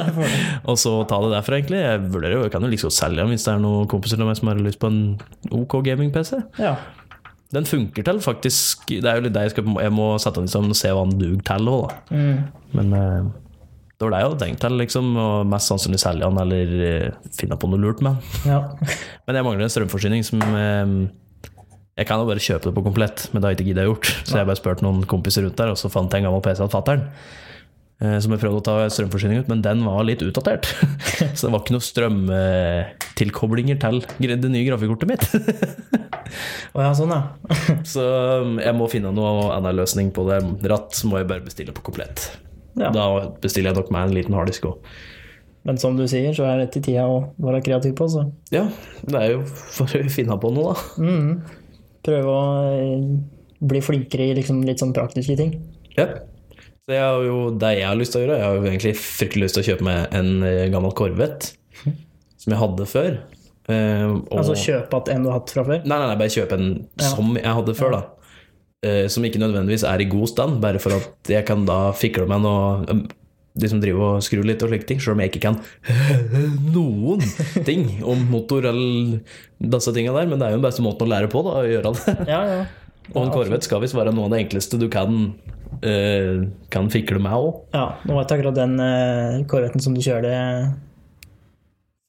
og 0.71 0.79
så 0.81 0.95
ta 1.11 1.19
det 1.25 1.35
derfra, 1.35 1.59
egentlig. 1.59 1.83
Jeg 1.83 2.01
vurderer 2.07 2.37
jo, 2.39 2.47
jeg 2.47 2.55
kan 2.55 2.65
jo 2.65 2.71
liksom 2.73 2.95
selge 2.95 3.21
den 3.21 3.35
hvis 3.35 3.45
det 3.47 3.53
er 3.53 3.61
noen 3.67 3.91
kompiser 3.91 4.23
av 4.23 4.31
meg 4.31 4.41
som 4.41 4.51
har 4.53 4.63
lyst 4.65 4.81
på 4.81 4.89
en 4.91 5.03
OK 5.61 5.77
gaming-PC. 5.87 6.41
Ja. 6.63 6.79
Den 7.55 7.67
funker 7.67 8.07
til, 8.07 8.23
faktisk. 8.23 8.89
Det 8.89 9.05
er 9.05 9.19
jo 9.19 9.27
litt 9.27 9.35
det 9.35 9.45
jeg 9.49 9.55
skal 9.57 9.79
Jeg 9.83 9.93
må 9.95 10.11
sette 10.23 10.43
den 10.43 10.73
og 10.73 10.79
se 10.79 10.93
hva 10.95 11.07
den 11.09 11.21
duger 11.21 11.47
til 11.51 11.71
òg, 11.73 11.87
da. 11.91 12.17
Mm. 12.17 12.67
Men 12.79 12.93
eh, 12.97 13.31
det 14.01 14.07
var 14.07 14.15
det 14.15 14.21
jeg 14.23 14.29
hadde 14.31 14.43
tenkt 14.45 14.63
til, 14.65 14.77
liksom. 14.81 15.09
Og 15.21 15.49
mest 15.51 15.73
sannsynlig 15.73 16.01
selge 16.01 16.25
den, 16.25 16.39
eller 16.41 16.77
eh, 16.87 17.33
finne 17.37 17.59
på 17.61 17.69
noe 17.69 17.83
lurt 17.83 18.01
med 18.07 18.17
den. 18.17 18.55
ja. 18.55 18.63
Men 19.27 19.37
jeg 19.37 19.47
mangler 19.47 19.67
en 19.67 19.75
strømforsyning 19.75 20.25
som 20.27 20.41
eh, 20.49 20.95
Jeg 22.01 22.09
kan 22.09 22.23
jo 22.23 22.29
bare 22.31 22.41
kjøpe 22.41 22.71
det 22.71 22.73
på 22.79 22.83
komplett, 22.87 23.27
men 23.31 23.43
det 23.43 23.47
har 23.47 23.53
jeg 23.53 23.59
ikke 23.61 23.69
giddet 23.75 23.85
gjort. 23.91 24.09
Så 24.25 24.39
jeg 24.41 24.49
bare 24.49 24.57
spurte 24.59 24.87
noen 24.87 25.03
kompiser 25.11 25.45
rundt 25.45 25.59
der, 25.61 25.75
og 25.75 25.77
så 25.81 25.91
fant 25.93 26.13
jeg 26.17 26.23
en 26.25 26.31
gammel 26.31 26.41
PC 26.47 26.63
av 26.65 26.71
fatter'n. 26.73 27.03
eh, 28.01 28.17
Som 28.25 28.33
jeg 28.33 28.41
prøvde 28.41 28.63
å 28.63 28.65
ta 28.65 28.77
strømforsyning 28.89 29.43
ut, 29.43 29.51
men 29.53 29.61
den 29.67 29.85
var 29.85 30.01
litt 30.09 30.23
utdatert. 30.25 30.71
Så 31.37 31.47
det 31.47 31.53
var 31.53 31.61
ikke 31.61 31.75
noen 31.77 31.85
strømtilkoblinger 31.85 33.81
til 33.83 34.01
det 34.41 34.51
nye 34.51 34.65
grafikkortet 34.69 35.11
mitt. 35.11 35.29
Å 36.73 36.85
ja, 36.87 36.91
sånn, 36.97 37.13
ja. 37.13 37.21
Så 37.93 38.05
um, 38.47 38.57
jeg 38.63 38.75
må 38.79 38.89
finne 38.91 39.13
noe 39.15 39.51
annen 39.59 39.77
løsning 39.83 40.09
på 40.17 40.25
det. 40.31 40.41
Ratt 40.71 41.03
må 41.11 41.21
jeg 41.21 41.29
bare 41.31 41.45
bestille 41.47 41.75
på 41.77 41.85
komplett. 41.91 42.31
ja. 42.81 42.89
Da 42.95 43.07
bestiller 43.43 43.73
jeg 43.75 43.81
nok 43.83 43.91
meg 43.93 44.09
en 44.09 44.17
liten 44.17 44.37
harddisk 44.39 44.71
òg. 44.71 44.91
Men 45.69 45.77
som 45.77 45.93
du 45.99 46.07
sier, 46.09 46.33
så 46.33 46.47
er 46.49 46.63
dette 46.63 46.81
tida 46.81 47.03
å 47.05 47.19
være 47.45 47.61
kreativ 47.67 47.93
på, 47.99 48.07
så 48.09 48.23
Ja, 48.55 48.63
det 49.05 49.19
er 49.21 49.35
jo 49.35 49.43
for 49.45 49.85
å 49.93 50.07
finne 50.09 50.39
på 50.41 50.49
noe, 50.57 50.73
da. 50.73 51.05
mm. 51.05 51.59
Prøve 52.07 52.33
å 52.33 52.43
eh, 52.75 53.07
bli 53.71 53.81
flinkere 53.85 54.31
i 54.31 54.37
liksom 54.39 54.63
litt 54.67 54.81
sånn 54.83 54.95
praktiske 54.97 55.37
ting. 55.39 55.55
Ja. 55.97 56.07
Så 56.87 56.95
jeg 56.97 57.03
har 57.05 57.23
jo, 57.27 57.51
det 57.61 57.75
jeg 57.79 57.87
har 57.87 57.99
lyst 58.01 58.15
til 58.17 58.23
å 58.23 58.25
gjøre, 58.25 58.39
jeg 58.41 58.47
har 58.49 58.57
jo 58.57 58.69
egentlig 58.71 58.95
fryktelig 58.99 59.45
lyst 59.47 59.59
til 59.59 59.63
å 59.65 59.69
kjøpe 59.69 59.87
meg 59.91 60.17
en 60.17 60.31
eh, 60.49 60.63
gammel 60.73 60.95
Corvette 60.97 61.53
som 62.41 62.55
jeg 62.55 62.61
hadde 62.63 62.87
før. 62.89 63.21
Eh, 63.71 64.07
og, 64.09 64.33
Altså 64.41 64.57
kjøpe 64.59 65.03
at 65.03 65.13
en 65.13 65.27
du 65.27 65.31
har 65.31 65.39
hatt 65.43 65.53
fra 65.55 65.67
før? 65.69 65.85
Nei, 65.85 65.99
nei, 66.01 66.09
nei, 66.09 66.19
bare 66.23 66.35
kjøpe 66.35 66.57
en 66.59 66.71
Ja. 66.97 67.11
som 67.13 67.37
jeg 67.37 67.57
hadde 67.61 67.77
før, 67.79 67.99
da. 67.99 68.03
Som 69.13 69.27
ikke 69.29 69.37
nødvendigvis 69.43 69.83
er 69.85 70.01
i 70.01 70.07
god 70.09 70.31
stand, 70.31 70.55
bare 70.63 70.79
for 70.81 70.97
at 70.97 71.29
jeg 71.29 71.45
kan 71.45 71.67
da 71.69 71.91
fikle 71.93 72.25
meg 72.31 72.41
noe 72.41 73.03
um, 73.55 73.69
som 73.69 73.81
driver 73.83 74.07
og 74.07 74.25
skrur 74.25 74.47
litt 74.47 74.63
og 74.65 74.71
slike 74.73 74.89
ting, 74.89 75.01
selv 75.03 75.17
om 75.17 75.23
jeg 75.25 75.33
ikke 75.33 75.45
kan 75.49 75.59
noen 76.77 77.25
ting 77.67 77.87
om 78.07 78.23
motor 78.31 78.69
eller 78.71 79.21
disse 79.59 79.95
tinga 79.97 80.15
der. 80.17 80.29
Men 80.31 80.41
det 80.41 80.49
er 80.49 80.55
jo 80.55 80.61
den 80.61 80.67
beste 80.69 80.85
måten 80.87 81.09
å 81.09 81.13
lære 81.13 81.31
på, 81.33 81.43
da, 81.47 81.57
å 81.63 81.71
gjøre 81.71 81.95
det. 81.97 82.19
Ja, 82.31 82.43
ja. 82.49 82.61
Og 83.15 83.25
en 83.25 83.33
Corvette 83.35 83.67
skal 83.67 83.81
visst 83.83 83.97
være 83.97 84.13
noe 84.15 84.29
av 84.29 84.37
det 84.37 84.45
enkleste 84.45 84.79
du 84.79 84.87
kan, 84.93 85.33
uh, 85.83 86.37
kan 86.71 86.93
fikle 86.93 87.19
med 87.23 87.35
òg. 87.35 87.65
Ja, 87.75 87.89
nå 88.07 88.15
var 88.15 88.23
jeg 88.23 88.39
akkurat 88.39 88.61
den 88.61 88.77
uh, 88.79 89.41
Corvetten 89.51 89.83
som 89.83 89.97
du 89.97 90.03
kjørte 90.05 90.31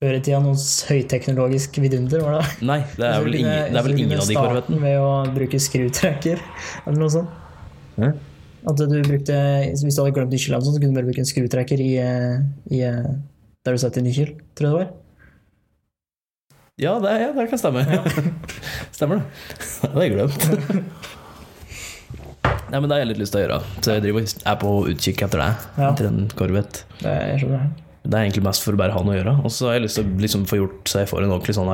før 0.01 0.17
i 0.17 0.21
tida 0.25 0.39
noe 0.41 0.57
høyteknologisk 0.89 1.77
vidunder, 1.81 2.23
var 2.25 2.39
det? 2.39 2.45
Nei, 2.71 2.79
det 2.97 3.05
er 3.05 3.25
vel 3.25 3.37
ingen, 3.37 3.53
det 3.69 3.81
er 3.81 3.85
vel 3.85 3.97
ingen 3.99 4.21
av 4.21 4.29
de 4.29 4.37
Corvettene. 4.37 4.81
Ved 4.81 4.97
å 5.01 5.11
bruke 5.33 5.61
skrutrekker, 5.61 6.41
eller 6.85 7.01
noe 7.01 7.13
sånt. 7.13 7.39
Hæ? 7.97 8.13
At 8.69 8.77
du 8.77 8.85
brukte, 8.87 9.35
Hvis 9.71 9.95
du 9.95 10.03
hadde 10.03 10.13
glemt 10.15 10.33
nøkkelen, 10.33 10.61
så 10.65 10.73
kunne 10.77 10.91
du 10.93 10.97
bare 10.99 11.07
bruke 11.09 11.23
en 11.23 11.29
skrutrekker 11.29 11.81
i, 11.81 11.93
eh, 11.97 12.41
i 12.69 12.83
eh, 12.85 13.13
der 13.65 13.77
du 13.77 13.81
setter 13.81 14.05
nøkkel, 14.05 14.35
tror 14.57 14.67
jeg 14.67 14.73
det 14.73 14.81
var. 14.81 14.91
Ja, 16.81 16.93
det, 17.01 17.15
ja, 17.21 17.31
det 17.37 17.49
kan 17.49 17.61
stemme. 17.61 17.85
Stemmer 18.95 19.21
det. 19.21 19.25
Det 19.81 19.89
hadde 19.89 20.05
jeg 20.05 20.13
glemt. 20.15 20.41
Nei, 22.71 22.79
men 22.79 22.87
det 22.87 22.95
har 22.95 23.01
jeg 23.01 23.09
litt 23.09 23.19
lyst 23.19 23.33
til 23.35 23.41
å 23.41 23.43
gjøre. 23.43 23.57
Så 23.83 23.95
jeg 23.97 24.03
driver, 24.05 24.27
er 24.47 24.57
på 24.61 24.69
utkikk 24.93 25.23
etter 25.25 25.41
det. 25.41 25.49
Ja. 25.75 25.89
Etter 25.89 26.07
en 26.07 26.21
Corvette. 26.39 26.85
Det 27.01 27.11
er. 27.11 27.43
Det 28.01 28.15
er 28.15 28.23
egentlig 28.23 28.45
mest 28.45 28.63
for 28.63 28.77
å 28.77 28.79
bare 28.79 28.95
ha 28.95 29.01
noe 29.03 29.13
å 29.13 29.17
gjøre. 29.17 29.33
Og 29.43 29.51
så 29.51 29.67
har 29.67 29.75
jeg 29.75 29.83
lyst 29.85 29.99
til 29.99 30.07
å 30.07 30.21
liksom 30.23 30.45
få 30.49 30.61
gjort 30.61 30.87
så 30.87 31.01
jeg 31.03 31.09
får 31.11 31.25
en 31.25 31.33
ordentlig 31.33 31.57
sånn 31.57 31.71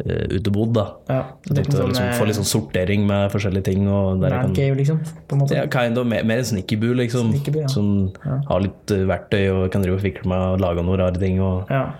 arbeidsutebod. 0.00 0.72
da. 0.74 0.84
Ja, 1.08 1.18
Jeg 1.48 1.56
tenkte 1.56 1.86
liksom, 1.86 2.08
få 2.18 2.26
litt 2.26 2.36
sånn 2.36 2.48
sortering 2.50 3.06
med 3.06 3.30
forskjellige 3.32 3.64
ting. 3.64 3.86
Og 3.88 4.20
der 4.20 4.30
jeg 4.30 4.40
kan, 4.42 4.54
cave, 4.54 4.76
liksom, 4.76 4.98
på 5.28 5.32
en 5.32 5.38
måte. 5.40 5.54
ja, 5.54 5.66
kind 5.66 5.98
of, 5.98 6.06
mer, 6.06 6.24
mer 6.24 6.38
en 6.38 6.44
snikkerbu, 6.44 6.94
liksom. 6.98 7.30
Snickerbu, 7.32 7.60
ja. 7.60 7.66
Som 7.68 8.12
Ja. 8.24 8.40
har 8.48 8.60
litt 8.60 8.90
eh, 8.90 9.04
verktøy 9.06 9.50
og 9.52 9.70
kan 9.70 9.82
drive 9.82 9.94
og 9.96 10.02
fikle 10.02 10.26
med 10.26 10.38
og 10.38 10.60
lage 10.60 10.82
noen 10.84 10.98
rare 10.98 11.18
ting. 11.18 11.40
Og 11.40 11.66
Ja, 11.70 11.92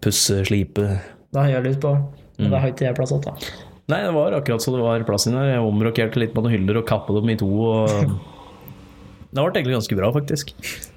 pusse, 0.00 0.44
slipe. 0.46 1.00
det 1.32 1.36
har 1.40 1.48
jeg 1.48 1.64
lyst 1.64 1.80
på. 1.80 1.92
Men 2.38 2.46
Mm. 2.46 2.50
det 2.50 2.60
har 2.60 2.68
ikke 2.70 2.86
jeg 2.86 2.94
plass 2.96 3.08
til. 3.10 3.20
da. 3.20 3.32
Nei, 3.88 4.02
det 4.06 4.14
var 4.14 4.32
akkurat 4.32 4.60
så 4.62 4.72
det 4.72 4.80
var 4.80 5.04
plass 5.04 5.26
inni 5.26 5.36
der. 5.36 5.52
Jeg 5.52 5.60
omrokerte 5.60 6.16
litt 6.16 6.32
på 6.34 6.42
noen 6.42 6.52
hyller 6.52 6.78
og 6.78 6.86
kappet 6.86 7.14
dem 7.20 7.28
i 7.30 7.36
to. 7.36 7.46
Og 7.46 7.88
det 9.32 9.36
ble 9.36 9.52
egentlig 9.52 9.74
ganske 9.76 9.96
bra, 9.96 10.10
faktisk. 10.12 10.52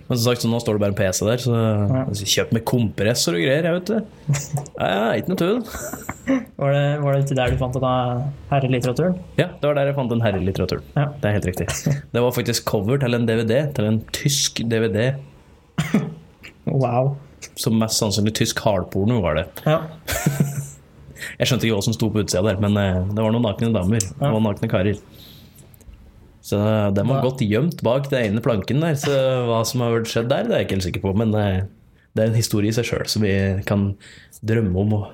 Men 0.05 0.17
som 0.19 0.25
sagt, 0.27 0.43
så 0.43 0.49
nå 0.51 0.59
står 0.61 0.77
det 0.77 0.81
bare 0.83 0.93
en 0.93 0.97
PC 0.99 1.25
der, 1.25 1.41
så 1.41 2.25
kjøp 2.29 2.51
med 2.53 2.61
kompressor 2.69 3.33
og 3.37 3.41
greier, 3.41 3.65
jeg 3.65 3.73
vet 3.79 3.87
det. 3.89 4.01
Ja, 4.77 4.89
ja, 4.91 5.05
ikke 5.17 5.31
noe 5.33 5.39
tull. 5.41 5.61
Var 6.61 6.71
det, 6.73 6.83
var 7.03 7.13
det 7.13 7.23
ikke 7.25 7.35
der 7.37 7.51
du 7.53 7.57
fant 7.59 7.75
denne 7.75 7.89
herrelitteraturen? 8.49 9.17
Ja, 9.37 9.45
det 9.59 9.67
var 9.67 9.75
der 9.77 9.89
jeg 9.91 9.95
fant 9.97 10.09
den 10.13 10.21
herrelitteraturen. 10.23 10.85
Ja. 10.95 11.03
Det 11.21 11.27
er 11.29 11.35
helt 11.35 11.47
riktig. 11.49 11.67
Det 12.15 12.21
var 12.23 12.31
faktisk 12.33 12.65
cover 12.69 12.97
til 13.01 13.13
en 13.17 13.27
DVD, 13.27 13.53
til 13.75 13.89
en 13.89 13.99
tysk 14.15 14.61
DVD. 14.71 15.11
Wow. 16.65 17.11
Som 17.61 17.75
mest 17.77 17.99
sannsynlig 18.01 18.33
tysk 18.39 18.61
hardporno 18.65 19.19
var 19.21 19.37
det. 19.37 19.43
Ja. 19.67 19.81
Jeg 21.37 21.47
skjønte 21.49 21.67
ikke 21.67 21.75
hva 21.77 21.83
som 21.85 21.93
sto 21.95 22.09
på 22.11 22.23
utsida 22.23 22.41
der, 22.47 22.57
men 22.63 22.73
eh, 22.79 23.03
det 23.11 23.21
var 23.21 23.33
noen 23.35 23.45
nakne 23.45 23.69
damer 23.75 24.01
Ja. 24.01 24.31
og 24.31 24.41
nakne 24.47 24.69
karer. 24.71 24.97
Så 26.45 26.59
den 26.93 27.07
var 27.09 27.23
godt 27.25 27.41
gjemt 27.41 27.79
bak 27.85 28.05
den 28.11 28.21
ene 28.35 28.41
planken 28.45 28.83
der, 28.83 28.93
så 29.01 29.13
hva 29.49 29.63
som 29.65 29.81
har 29.81 29.95
skjedd 30.05 30.27
der, 30.29 30.45
det 30.45 30.53
er 30.53 30.59
jeg 30.61 30.67
ikke 30.67 30.75
helt 30.77 30.87
sikker 30.91 31.01
på. 31.07 31.13
Men 31.17 31.33
eh, 31.39 31.63
det 32.13 32.21
er 32.21 32.29
en 32.29 32.37
historie 32.37 32.69
i 32.69 32.75
seg 32.77 32.85
sjøl 32.85 33.07
som 33.09 33.25
vi 33.25 33.31
kan 33.65 33.87
drømme 34.45 34.77
om 34.83 34.93
og 34.99 35.05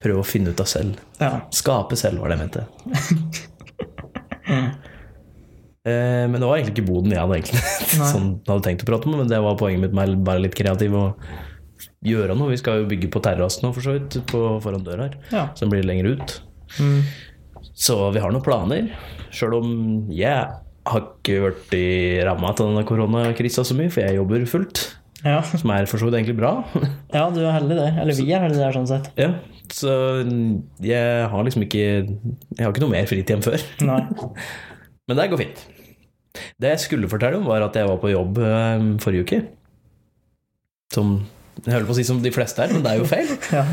prøve 0.00 0.20
å 0.22 0.26
finne 0.28 0.52
ut 0.52 0.60
av 0.60 0.68
selv. 0.68 1.00
ja. 1.20 1.32
Skape 1.52 1.96
selv, 1.96 2.20
var 2.20 2.28
det 2.32 2.36
jeg 2.38 2.44
mente. 2.44 2.62
Eh, 5.80 6.26
Men 6.28 6.36
det 6.36 6.44
var 6.44 6.58
egentlig 6.58 6.74
ikke 6.76 6.90
boden 6.90 7.12
jeg 7.14 7.20
hadde 7.22 7.36
egentlig 7.38 7.60
sånn, 8.12 8.26
hadde 8.44 8.64
tenkt 8.66 8.82
å 8.84 8.88
prate 8.90 9.08
om, 9.08 9.14
men 9.22 9.30
det 9.30 9.38
var 9.40 9.54
poenget 9.60 9.80
mitt 9.86 9.94
med 9.96 10.10
å 10.12 10.18
være 10.28 10.42
litt 10.44 10.56
kreativ 10.58 10.92
og 10.98 11.22
gjøre 12.04 12.34
noe. 12.36 12.50
Vi 12.52 12.58
skal 12.60 12.82
jo 12.82 12.88
bygge 12.90 13.08
på 13.14 13.22
terrassen 13.24 13.64
nå, 13.64 13.70
for 13.76 13.82
så 13.86 13.94
vidt, 13.96 14.18
på, 14.28 14.42
foran 14.60 14.84
døra 14.84 15.06
her, 15.08 15.14
Ja. 15.32 15.44
som 15.56 15.72
blir 15.72 15.86
lenger 15.88 16.10
ut. 16.18 16.34
Mm. 16.76 17.00
Så 17.80 17.96
vi 18.12 18.20
har 18.20 18.32
noen 18.34 18.44
planer, 18.44 18.90
sjøl 19.32 19.54
om 19.60 19.70
jeg 20.12 20.48
har 20.90 21.04
ikke 21.06 21.38
vært 21.46 21.74
i 21.76 21.84
ramma 22.26 22.50
til 22.56 22.68
denne 22.70 22.84
koronakrisa 22.88 23.64
så 23.64 23.76
mye, 23.78 23.92
for 23.92 24.04
jeg 24.04 24.18
jobber 24.18 24.44
fullt, 24.48 24.82
Ja. 25.24 25.38
som 25.44 25.70
er 25.72 25.86
for 25.88 26.00
så 26.00 26.08
vidt 26.08 26.18
egentlig 26.18 26.36
bra. 26.40 26.50
ja, 27.16 27.26
du 27.32 27.40
er 27.44 27.54
heldig 27.58 27.76
det. 27.78 27.88
Eller 28.02 28.16
vi 28.16 28.26
er 28.32 28.44
heldige 28.44 28.64
der, 28.66 28.76
sånn 28.76 28.88
sett. 28.90 29.10
ja, 29.20 29.30
så 29.70 29.92
jeg 30.82 31.26
har 31.30 31.44
liksom 31.46 31.62
ikke 31.62 31.82
Jeg 31.84 32.64
har 32.64 32.72
ikke 32.72 32.82
noe 32.82 32.90
mer 32.96 33.06
fritid 33.06 33.36
enn 33.36 33.44
før. 33.44 33.62
Nei. 33.86 34.00
Men 35.08 35.18
det 35.20 35.28
går 35.32 35.40
fint. 35.44 35.62
Det 36.62 36.72
jeg 36.74 36.82
skulle 36.84 37.08
fortelle 37.10 37.38
om, 37.40 37.46
var 37.48 37.62
at 37.66 37.76
jeg 37.78 37.88
var 37.88 37.96
på 38.02 38.10
jobb 38.12 38.38
eh, 38.44 38.84
forrige 39.02 39.24
uke. 39.26 39.38
Som 40.94 41.16
Jeg 41.64 41.74
holder 41.74 41.88
på 41.88 41.94
å 41.94 41.98
si 42.00 42.04
som 42.08 42.20
de 42.24 42.32
fleste 42.34 42.62
her, 42.62 42.72
men 42.72 42.84
det 42.84 42.92
er 42.94 43.00
jo 43.02 43.08
feil. 43.10 43.32
Ja. 43.56 43.64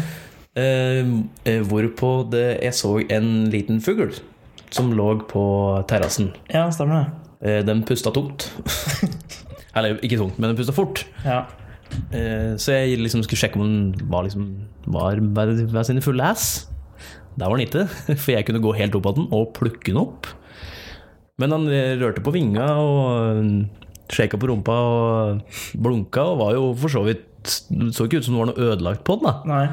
Eh, 0.58 1.06
eh, 1.46 1.62
hvorpå 1.70 2.12
det, 2.32 2.48
jeg 2.66 2.74
så 2.74 2.96
en 3.14 3.30
liten 3.54 3.82
fugl 3.84 4.16
som 4.74 4.90
lå 4.96 5.12
på 5.30 5.44
terrassen. 5.88 6.32
ja, 6.52 6.66
stemmer 6.74 7.04
det. 7.04 7.08
Eh, 7.48 7.62
den 7.66 7.84
pusta 7.86 8.12
tungt. 8.12 8.50
Eller 9.78 10.00
ikke 10.02 10.18
tungt, 10.18 10.40
men 10.40 10.50
den 10.50 10.58
pusta 10.58 10.74
fort. 10.74 11.04
Ja. 11.24 11.44
Eh, 12.12 12.58
så 12.58 12.74
jeg 12.74 12.98
liksom 13.00 13.22
skulle 13.24 13.40
sjekke 13.40 13.60
om 13.62 13.68
den 13.68 14.10
var, 14.10 14.26
liksom, 14.26 14.48
var 14.90 15.22
ved 15.22 15.84
sine 15.86 16.02
fulle 16.02 16.26
ass. 16.26 16.66
Der 17.38 17.46
var 17.46 17.60
den 17.60 17.68
ikke, 17.68 17.86
for 18.24 18.34
jeg 18.34 18.48
kunne 18.48 18.64
gå 18.64 18.74
helt 18.80 18.98
opp 18.98 19.12
av 19.12 19.20
den 19.20 19.30
og 19.30 19.54
plukke 19.60 19.92
den 19.92 20.02
opp. 20.02 20.26
Men 21.38 21.54
han 21.54 21.68
rørte 22.02 22.24
på 22.26 22.34
vinga 22.34 22.66
og 22.82 23.68
shaka 24.10 24.40
på 24.42 24.50
rumpa 24.50 24.74
og 24.74 25.60
blunka, 25.78 26.24
og 26.32 26.40
var 26.42 26.56
jo 26.58 26.72
for 26.82 26.90
så 26.90 27.04
vidt 27.06 27.26
Det 27.70 27.94
så 27.96 28.08
ikke 28.08 28.20
ut 28.20 28.26
som 28.26 28.34
det 28.34 28.42
var 28.42 28.50
noe 28.50 28.66
ødelagt 28.72 29.04
på 29.08 29.16
den, 29.20 29.30
da. 29.30 29.36
Nei. 29.48 29.68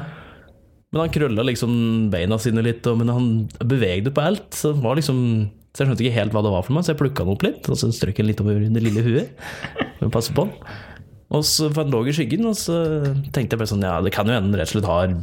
Men 0.93 1.01
han 1.05 1.13
krølla 1.15 1.43
liksom 1.47 1.75
beina 2.13 2.37
sine 2.39 2.63
litt, 2.63 2.85
og, 2.87 2.99
men 3.01 3.11
han 3.11 3.29
bevegde 3.67 4.13
på 4.15 4.23
alt. 4.23 4.49
Så 4.55 4.71
var 4.79 4.95
liksom 4.99 5.19
Så 5.75 5.83
jeg 5.83 5.89
skjønte 5.89 6.05
ikke 6.05 6.19
helt 6.21 6.35
hva 6.35 6.43
det 6.45 6.51
var 6.53 6.63
for 6.63 6.77
meg, 6.77 6.85
så 6.87 6.93
jeg 6.93 7.01
plukka 7.01 7.25
den 7.25 7.33
opp 7.35 7.43
litt, 7.43 7.67
og 7.67 7.75
så 7.79 7.89
strøk 7.91 8.21
han 8.21 8.29
litt 8.29 8.39
over 8.43 8.61
det 8.63 8.83
lille 8.85 9.03
huet. 9.03 9.45
Men 9.99 10.13
passe 10.13 10.31
på 10.35 10.45
den. 10.47 10.75
Og 11.35 11.41
så 11.43 11.67
for 11.73 11.83
han 11.83 11.91
lå 11.91 12.03
i 12.07 12.13
skyggen, 12.15 12.45
og 12.47 12.55
så 12.55 12.77
tenkte 13.35 13.55
jeg 13.57 13.59
bare 13.59 13.71
sånn 13.73 13.83
Ja, 13.83 13.97
det 14.05 14.13
kan 14.15 14.29
jo 14.29 14.37
hende 14.37 14.53
han 14.53 14.59
rett 14.61 14.69
og 14.71 14.77
slett 14.77 14.87
har 14.87 15.15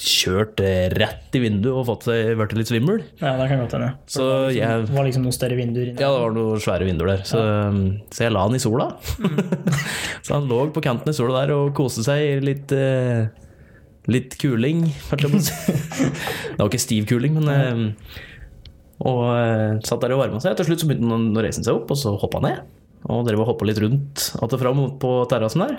kjørt 0.00 0.58
rett 0.98 1.36
i 1.38 1.40
vinduet 1.44 1.70
og 1.70 1.84
fått 1.86 2.06
seg 2.08 2.32
blitt 2.38 2.54
litt 2.58 2.70
svimmel. 2.70 3.02
Ja, 3.20 3.34
det 3.38 3.44
kan 3.50 3.60
godt 3.62 3.76
hende. 3.76 3.90
Så 4.10 4.24
Det 4.50 4.94
var 4.94 5.06
liksom 5.06 5.22
noen 5.26 5.36
større 5.36 5.58
vinduer 5.58 5.90
inne. 5.92 6.00
ja, 6.02 6.08
det 6.10 6.22
var 6.24 6.34
noen 6.34 6.62
svære 6.64 6.88
vinduer 6.88 7.12
der, 7.12 7.22
så, 7.28 7.42
så 8.10 8.24
jeg 8.26 8.34
la 8.34 8.42
han 8.46 8.56
i 8.56 8.62
sola. 8.62 8.88
så 10.24 10.34
han 10.38 10.48
lå 10.50 10.64
på 10.74 10.82
kanten 10.82 11.12
i 11.12 11.14
sola 11.14 11.44
der 11.44 11.54
og 11.54 11.74
koste 11.78 12.02
seg 12.06 12.42
litt, 12.42 12.74
eh, 12.74 13.28
litt 14.10 14.36
kuling, 14.40 14.84
det 15.16 16.58
var 16.58 16.68
ikke 16.68 16.82
stiv 16.82 17.08
kuling, 17.10 17.38
men 17.40 17.50
eh, 17.54 18.22
Og 19.04 19.24
eh, 19.26 19.80
satt 19.84 20.04
der 20.04 20.14
og 20.14 20.22
varma 20.22 20.40
seg. 20.42 20.54
Til 20.58 20.68
slutt 20.68 20.84
så 20.84 20.88
begynte 20.88 21.10
han 21.10 21.32
å 21.34 21.42
reise 21.44 21.64
seg 21.64 21.74
opp, 21.74 21.90
og 21.90 21.98
så 21.98 22.14
hoppa 22.20 22.40
han 22.40 22.46
ned. 22.50 22.76
Og 23.10 23.24
drev 23.26 23.42
og 23.42 23.50
hoppa 23.50 23.66
litt 23.68 23.80
rundt 23.82 24.30
att 24.38 24.52
og 24.52 24.60
fram 24.60 24.84
på 25.02 25.10
terrassen 25.28 25.64
der. 25.64 25.74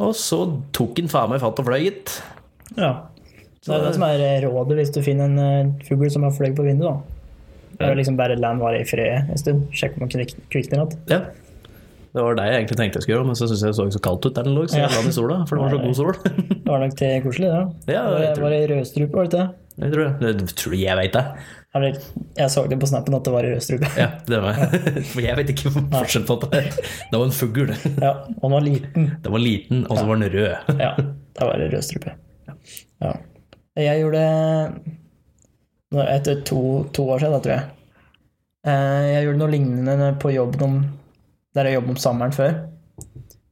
Og 0.00 0.12
så 0.16 0.42
tok 0.76 0.98
han 1.00 1.08
faen 1.12 1.30
meg 1.32 1.40
fatt 1.40 1.60
og 1.62 1.68
fløy, 1.68 1.78
gitt. 1.86 2.16
Ja. 2.76 3.06
Så 3.60 3.72
det 3.72 3.78
er 3.78 3.86
det 3.86 3.94
som 3.96 4.04
er 4.08 4.44
rådet 4.46 4.76
hvis 4.78 4.92
du 4.92 5.00
finner 5.04 5.28
en 5.28 5.72
fugl 5.84 6.10
som 6.12 6.24
har 6.24 6.34
fløyet 6.36 6.56
på 6.56 6.64
vinduet. 6.64 6.90
da. 6.90 7.20
Det 7.80 7.88
er 7.88 7.96
liksom 7.96 8.16
bare 8.18 8.36
land 8.36 8.60
være 8.60 8.82
i 8.82 8.88
fred 8.88 9.30
en 9.30 9.40
stund. 9.40 9.68
Sjekk 9.76 9.96
om 10.00 10.08
den 10.08 10.28
kvikner 10.52 10.82
igjen. 10.82 10.98
Ja. 11.08 11.20
Det 12.10 12.22
var 12.26 12.34
det 12.34 12.44
jeg 12.48 12.56
egentlig 12.58 12.76
tenkte 12.80 12.98
jeg 12.98 13.04
skulle 13.04 13.16
gjøre, 13.18 13.26
men 13.28 13.36
så 13.38 13.46
syntes 13.46 13.62
jeg 13.62 13.70
det 13.70 13.76
så 13.78 13.84
så 13.94 14.02
kaldt 14.02 14.26
ut 14.26 14.34
der 14.34 14.46
den 14.48 14.56
lå, 14.58 14.64
så 14.66 14.80
jeg 14.80 14.90
la 14.90 14.98
den 15.04 15.12
i 15.12 15.14
sola, 15.14 15.36
for 15.46 15.56
det 15.56 15.62
var 15.62 15.70
så 15.70 15.78
god 15.84 15.94
sol. 15.94 16.16
Det 16.50 16.66
var 16.66 16.80
nok 16.82 16.96
til 16.98 17.22
koselig, 17.22 17.50
det. 17.50 17.60
da. 17.86 17.92
Ja, 17.94 18.02
det, 18.34 18.42
var 18.42 18.50
det 18.54 18.60
rødstrupe, 18.72 19.12
var 19.14 19.28
det 19.28 19.30
ikke 19.30 19.42
det? 19.44 19.48
Det 19.80 19.90
tror 19.94 20.02
jeg. 20.04 20.34
Det 20.40 20.54
tror 20.58 20.74
jeg 20.76 20.96
veit 20.98 21.14
det. 21.14 21.24
Jeg 22.36 22.50
så 22.50 22.64
det 22.66 22.78
på 22.82 22.88
snappen 22.90 23.14
at 23.14 23.24
det 23.28 23.32
var 23.32 23.46
rødstrupe. 23.46 23.90
Ja, 23.96 24.08
det 24.26 24.40
var 24.42 24.58
For 25.12 25.22
jeg 25.22 25.36
vet 25.38 25.52
ikke 25.54 25.70
forskjell 25.76 26.26
på 26.26 26.36
det. 26.48 26.62
Det 26.74 27.14
var 27.14 27.24
en 27.28 27.36
fugl. 27.38 27.70
Ja, 28.02 28.10
og 28.26 28.42
den 28.42 28.56
var 28.58 28.66
liten. 28.66 29.06
Den 29.24 29.32
var 29.36 29.44
liten, 29.44 29.84
og 29.86 29.98
så 30.00 30.04
var 30.10 30.18
den 30.18 30.32
rød. 30.34 30.80
Ja, 30.82 30.90
det 30.98 31.46
var 31.52 31.62
rødstrupe. 31.76 32.16
Ja. 33.06 33.12
Jeg 33.78 34.02
gjorde 34.02 34.24
Etter 36.10 36.42
to, 36.46 36.60
to 36.94 37.06
år 37.14 37.22
siden, 37.22 37.32
da, 37.34 37.40
tror 37.46 37.54
jeg. 37.54 37.68
Eh, 38.66 39.06
Jeg 39.14 39.24
gjorde 39.26 39.40
noe 39.40 39.50
lignende 39.54 40.10
på 40.22 40.30
jobb 40.34 40.60
om, 40.66 40.76
der 41.56 41.68
jeg 41.68 41.78
jobbet 41.78 41.96
om 41.96 42.00
sommeren 42.00 42.34
før. 42.34 42.56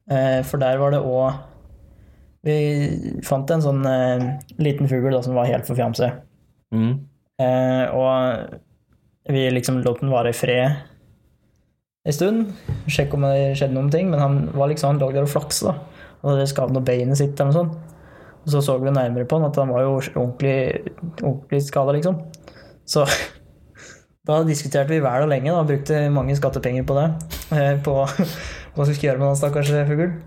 Eh, 0.09 0.41
For 0.47 0.61
der 0.61 0.79
var 0.81 0.95
det 0.95 1.03
òg 1.05 1.45
Vi 2.47 2.55
fant 3.27 3.51
en 3.51 3.61
sånn 3.61 3.83
eh, 3.85 4.29
liten 4.63 4.87
fugl 4.87 5.11
da, 5.11 5.19
som 5.25 5.35
var 5.35 5.49
helt 5.49 5.67
for 5.67 5.75
fjamse. 5.75 6.07
Mm. 6.71 6.93
Eh, 7.43 7.85
og 7.91 9.33
vi 9.33 9.43
liksom 9.51 9.81
lot 9.83 9.99
den 9.99 10.13
vare 10.13 10.31
i 10.31 10.37
fred 10.37 10.77
en 12.07 12.15
stund. 12.15 12.53
Sjekke 12.89 13.17
om 13.17 13.27
det 13.27 13.57
skjedde 13.59 13.75
noen 13.75 13.91
ting, 13.93 14.09
men 14.11 14.23
han 14.23 14.37
var 14.55 14.71
liksom, 14.71 14.93
han 14.93 15.01
lå 15.01 15.11
der 15.13 15.27
og 15.27 15.33
flaksa. 15.33 15.75
Og 16.23 16.39
det 16.39 16.49
skadet 16.51 16.75
noe 16.75 16.85
beinet 16.85 17.19
sitt 17.19 17.35
eller 17.39 17.51
noe 17.51 17.59
sånt. 17.59 17.97
Og 18.39 18.53
så 18.53 18.61
så 18.63 18.77
vi 18.79 18.91
nærmere 18.95 19.27
på 19.27 19.37
han 19.37 19.49
at 19.49 19.59
han 19.59 19.71
var 19.73 19.83
jo 19.83 19.97
ordentlig, 19.99 20.57
ordentlig 21.19 21.61
skada, 21.67 21.95
liksom. 21.95 22.21
Så 22.87 23.05
da 24.29 24.39
diskuterte 24.47 24.93
vi 24.93 25.01
vel 25.03 25.25
og 25.25 25.31
lenge 25.31 25.53
og 25.53 25.67
brukte 25.69 26.01
mange 26.13 26.35
skattepenger 26.37 26.85
på 26.87 26.97
det. 26.97 27.07
eh, 27.57 27.75
På 27.85 28.01
hva 28.75 28.85
vi 28.85 28.93
skulle 28.93 29.09
gjøre 29.09 29.21
med 29.21 29.31
den 29.31 29.39
stakkars 29.41 29.71
fuglen. 29.89 30.19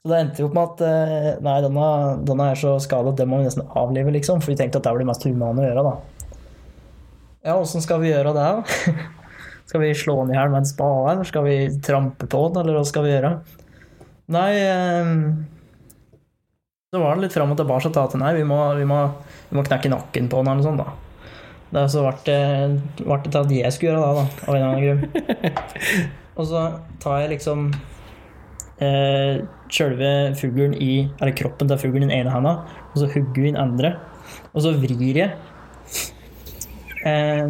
Så 0.00 0.08
det 0.08 0.18
endte 0.22 0.40
jo 0.40 0.46
opp 0.48 0.54
med 0.56 0.70
at 0.70 0.82
eh, 0.86 1.30
nei, 1.44 1.58
denne, 1.64 1.88
denne 2.24 2.44
er 2.52 2.56
så 2.56 2.78
skadet, 2.80 3.18
den 3.18 3.28
må 3.28 3.40
vi 3.42 3.48
nesten 3.50 3.66
avlive, 3.76 4.12
liksom. 4.14 4.40
For 4.40 4.52
vi 4.54 4.56
tenkte 4.60 4.80
at 4.80 4.86
det 4.86 4.94
var 4.94 5.02
det 5.02 5.08
mest 5.10 5.26
humane 5.28 5.60
å 5.60 5.66
gjøre, 5.66 5.84
da. 5.84 6.28
Ja, 7.44 7.56
åssen 7.56 7.84
skal 7.84 8.00
vi 8.00 8.12
gjøre 8.12 8.32
det? 8.36 8.44
da? 8.44 9.08
Skal 9.70 9.84
vi 9.84 9.92
slå 9.94 10.16
den 10.24 10.32
i 10.32 10.34
hjel 10.34 10.48
med 10.50 10.64
en 10.64 10.66
spade, 10.66 11.12
eller 11.12 11.28
skal 11.28 11.44
vi 11.46 11.56
trampe 11.86 12.26
på 12.26 12.38
den, 12.48 12.56
eller 12.64 12.74
hva 12.74 12.86
skal 12.88 13.04
vi 13.06 13.12
gjøre? 13.12 13.28
Nei 14.34 14.48
eh, 14.58 15.12
Så 16.90 16.98
var 16.98 17.14
det 17.14 17.28
litt 17.28 17.36
fram 17.36 17.52
og 17.54 17.60
tilbake 17.60 17.86
til 17.86 18.02
at 18.02 18.16
nei, 18.18 18.32
vi 18.34 18.42
må, 18.50 18.58
vi, 18.74 18.88
må, 18.90 18.98
vi 19.52 19.60
må 19.60 19.62
knekke 19.68 19.92
nakken 19.92 20.26
på 20.32 20.40
den, 20.42 20.50
eller 20.50 20.66
sånt 20.66 20.82
da. 20.82 20.88
Det 21.70 21.90
så 21.92 22.00
ble 22.02 22.12
det, 22.26 22.40
ble 22.98 23.16
det 23.22 23.30
til 23.30 23.40
at 23.40 23.50
jeg 23.54 23.72
skulle 23.74 23.90
gjøre 23.92 24.02
det, 24.02 24.08
da, 24.16 24.22
av 24.46 24.52
en 24.54 24.56
eller 24.56 24.70
annen 24.70 24.86
grunn. 24.86 25.02
Og 26.40 26.44
så 26.48 26.60
tar 27.02 27.16
jeg 27.22 27.32
liksom 27.34 27.58
eh, 28.80 29.34
sjølve 29.70 30.10
fuglen 30.40 30.72
i 30.74 31.08
Eller 31.20 31.36
kroppen 31.36 31.68
til 31.68 31.78
fuglen 31.82 32.02
i 32.06 32.08
den 32.08 32.18
ene 32.22 32.34
handa, 32.34 32.52
og 32.90 32.96
så 32.98 33.06
hugger 33.12 33.40
vi 33.42 33.48
den 33.50 33.60
andre. 33.60 33.90
Og 34.54 34.60
så 34.64 34.70
vrir 34.80 35.16
jeg. 35.20 35.30
Eh, 37.00 37.44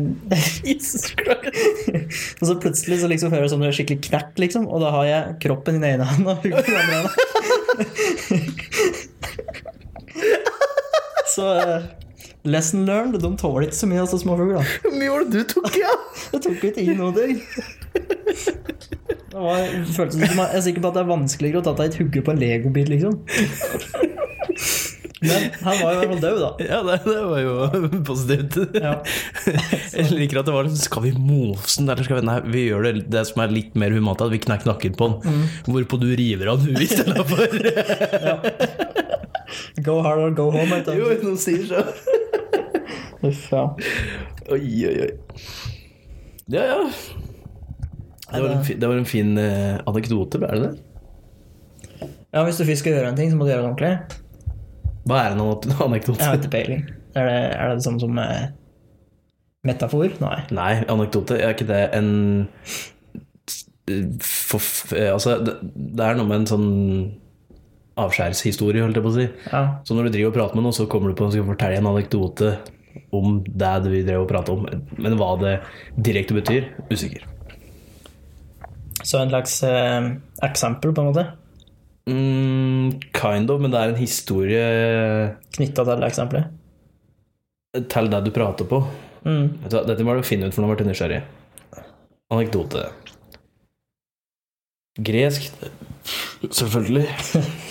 og 2.41 2.45
så 2.47 2.61
plutselig 2.63 2.97
så 3.01 3.09
liksom 3.11 3.33
hører 3.33 3.45
jeg 3.47 3.53
sånn 3.55 3.75
skikkelig 3.75 4.01
knert, 4.09 4.35
liksom, 4.43 4.65
og 4.69 4.79
da 4.85 4.89
har 4.99 5.05
jeg 5.09 5.23
kroppen 5.47 5.75
i 5.79 5.81
den 5.83 5.93
ene 5.95 6.05
handa 6.11 6.31
og 6.37 6.41
hugger 6.45 6.65
den 6.67 6.81
andre 6.83 6.97
handa. 6.99 7.13
så 11.35 11.45
eh, 11.63 11.81
lesson 12.45 12.87
learned. 12.87 13.21
De 13.21 13.31
tåler 13.37 13.69
ikke 13.69 13.79
så 13.79 13.89
mye, 13.91 14.03
altså 14.05 14.21
småfugler. 14.21 14.75
Hvor 14.85 14.97
mye 14.97 15.11
var 15.13 15.27
det 15.27 15.33
du 15.33 15.55
tok, 15.55 15.75
ja? 15.81 15.95
Jeg 16.35 16.45
tok 16.47 16.65
ikke 16.71 16.85
i 16.85 16.97
noe 16.99 17.13
ting. 17.17 17.41
Var, 19.31 19.67
føltes 19.95 20.17
som, 20.19 20.23
jeg 20.27 20.47
er 20.59 20.63
sikker 20.65 20.83
på 20.83 20.91
at 20.91 20.97
det 20.97 21.03
er 21.05 21.11
vanskeligere 21.11 21.61
å 21.61 21.65
ta 21.65 21.73
deg 21.79 21.93
et 21.93 21.99
hugge 22.01 22.23
på 22.27 22.33
en 22.35 22.41
legobit, 22.41 22.91
liksom. 22.91 23.15
Men 25.21 25.51
han 25.61 25.77
var 25.83 25.93
jo 25.93 25.97
i 25.97 25.99
hvert 26.01 26.11
fall 26.11 26.23
død, 26.23 26.39
da. 26.41 26.51
Ja, 26.65 26.79
det, 26.87 26.95
det 27.05 27.23
var 27.29 27.41
jo 27.45 27.91
positivt. 28.09 28.57
Ja. 28.81 28.95
Jeg 29.93 30.07
liker 30.17 30.41
at 30.41 30.49
det 30.49 30.55
var 30.55 30.65
liksom 30.65 30.81
Skal 30.81 31.05
vi 31.05 31.13
mose 31.13 31.77
den, 31.77 31.91
eller 31.93 32.07
skal 32.07 32.21
vi 32.21 32.25
Nei, 32.25 32.39
vi 32.49 32.63
gjør 32.71 32.87
det, 32.89 32.93
det 33.13 33.27
som 33.29 33.45
er 33.45 33.53
litt 33.53 33.77
mer 33.79 33.93
humant, 33.93 34.25
at 34.25 34.33
vi 34.33 34.41
nakken 34.49 34.97
på 34.97 35.11
den. 35.13 35.45
Hvorpå 35.69 36.01
du 36.01 36.09
river 36.17 36.55
av 36.55 36.65
huet 36.65 36.87
istedenfor. 36.89 37.49
Go 39.87 40.01
hard 40.05 40.19
or 40.25 40.31
go 40.37 40.51
home. 40.51 40.69
heter 40.75 40.93
det. 40.93 41.01
jo, 41.01 41.11
noen 41.25 41.41
sier 41.41 41.65
så. 41.69 41.83
Uff, 43.29 43.43
ja. 43.53 43.65
Oi, 44.51 44.61
oi, 44.89 44.95
oi. 45.07 45.11
Ja, 46.51 46.63
ja. 46.71 46.79
Det 48.31 48.41
var 48.45 48.53
en, 48.55 48.65
fi- 48.65 48.77
det 48.79 48.89
var 48.89 48.97
en 49.01 49.09
fin 49.11 49.35
uh, 49.39 49.81
anekdote, 49.91 50.39
er 50.47 50.55
det 50.55 50.63
det? 50.71 52.09
ja, 52.33 52.45
hvis 52.47 52.61
du 52.61 52.65
først 52.65 52.85
skal 52.85 52.95
gjøre 52.95 53.11
en 53.11 53.19
ting, 53.19 53.31
så 53.33 53.37
må 53.37 53.45
du 53.45 53.51
gjøre 53.51 53.65
det 53.65 53.71
ordentlig. 53.73 54.21
Hva 55.11 55.21
er 55.27 55.35
en 55.35 55.43
anekdote? 55.89 56.21
Jeg 56.23 56.29
har 56.31 56.39
ikke 56.39 56.53
peiling. 56.55 56.85
Er 57.19 57.27
det, 57.27 57.39
er 57.59 57.69
det 57.73 57.81
det 57.81 57.85
samme 57.89 58.01
som 58.03 58.19
uh, 58.23 58.45
metafor? 59.67 60.15
Nei. 60.23 60.39
Nei, 60.55 60.73
anekdote, 60.95 61.41
er 61.43 61.57
ikke 61.57 61.67
det 61.69 61.83
en 61.99 62.11
for, 64.23 64.63
Altså, 64.95 65.39
det, 65.45 65.57
det 65.99 66.05
er 66.07 66.15
noe 66.19 66.29
med 66.31 66.43
en 66.45 66.51
sånn 66.51 66.69
avskjærshistorie, 67.99 68.85
holdt 68.85 68.99
jeg 69.01 69.05
på 69.05 69.11
å 69.11 69.17
si. 69.17 69.27
Ja. 69.51 69.63
Så 69.85 69.97
når 69.97 70.09
du 70.09 70.15
driver 70.15 70.31
og 70.31 70.37
prater 70.39 70.59
med 70.59 70.67
noen, 70.67 70.77
så 70.77 70.87
kommer 70.91 71.11
du 71.11 71.19
på 71.19 71.31
skal 71.33 71.49
fortelle 71.49 71.81
en 71.81 71.91
anekdote 71.91 72.55
om 73.15 73.41
det 73.45 73.75
du 73.85 73.91
drev 74.07 74.25
og 74.25 74.31
pratet 74.31 74.55
om. 74.55 74.67
Men 74.99 75.19
hva 75.19 75.35
det 75.43 75.57
direkte 75.97 76.37
betyr, 76.37 76.71
usikker. 76.91 77.27
Så 79.01 79.19
en 79.21 79.31
slags 79.33 79.63
eh, 79.65 80.11
eksempel, 80.47 80.95
på 80.95 81.03
en 81.05 81.13
måte, 81.13 81.29
Mm, 82.09 82.97
kind 83.13 83.51
of, 83.53 83.61
men 83.61 83.71
det 83.71 83.79
er 83.79 83.93
en 83.93 84.01
historie 84.01 84.63
knytta 85.55 85.85
til 85.87 86.07
eksempelet. 86.07 86.57
til 87.93 88.09
det 88.11 88.25
du 88.25 88.31
prater 88.35 88.67
på. 88.67 88.81
Mm. 89.23 89.61
Vet 89.63 89.71
du 89.71 89.85
Dette 89.87 90.03
må 90.03 90.17
du 90.17 90.25
finne 90.27 90.49
ut, 90.49 90.55
for 90.55 90.65
nå 90.65 90.73
ble 90.73 90.83
jeg 90.83 90.91
nysgjerrig. 90.91 91.21
Anekdote. 92.33 92.89
Gresk 94.99 95.53
Selvfølgelig. 96.51 97.07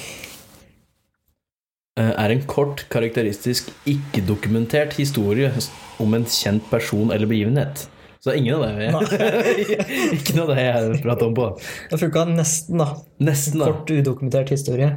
Eh, 2.00 2.12
Er 2.16 2.32
en 2.32 2.44
kort, 2.48 2.86
karakteristisk, 2.94 3.72
ikke-dokumentert 3.90 4.94
historie 5.00 5.52
om 6.00 6.14
en 6.16 6.24
kjent 6.26 6.64
person 6.72 7.12
eller 7.12 7.28
begivenhet. 7.28 7.88
Så 8.24 8.34
ingen 8.36 8.56
av 8.56 8.66
det 8.68 8.90
Ikke 10.18 10.36
noe 10.36 10.50
av 10.50 10.54
det 10.56 10.64
jeg 10.66 11.02
prater 11.06 11.30
om 11.30 11.36
på. 11.38 11.46
Det 11.92 12.00
funka 12.02 12.26
nesten, 12.34 12.82
da. 12.82 12.90
Nesten, 13.24 13.62
da. 13.62 13.70
Kort, 13.72 13.92
udokumentert 13.96 14.52
historie. 14.52 14.92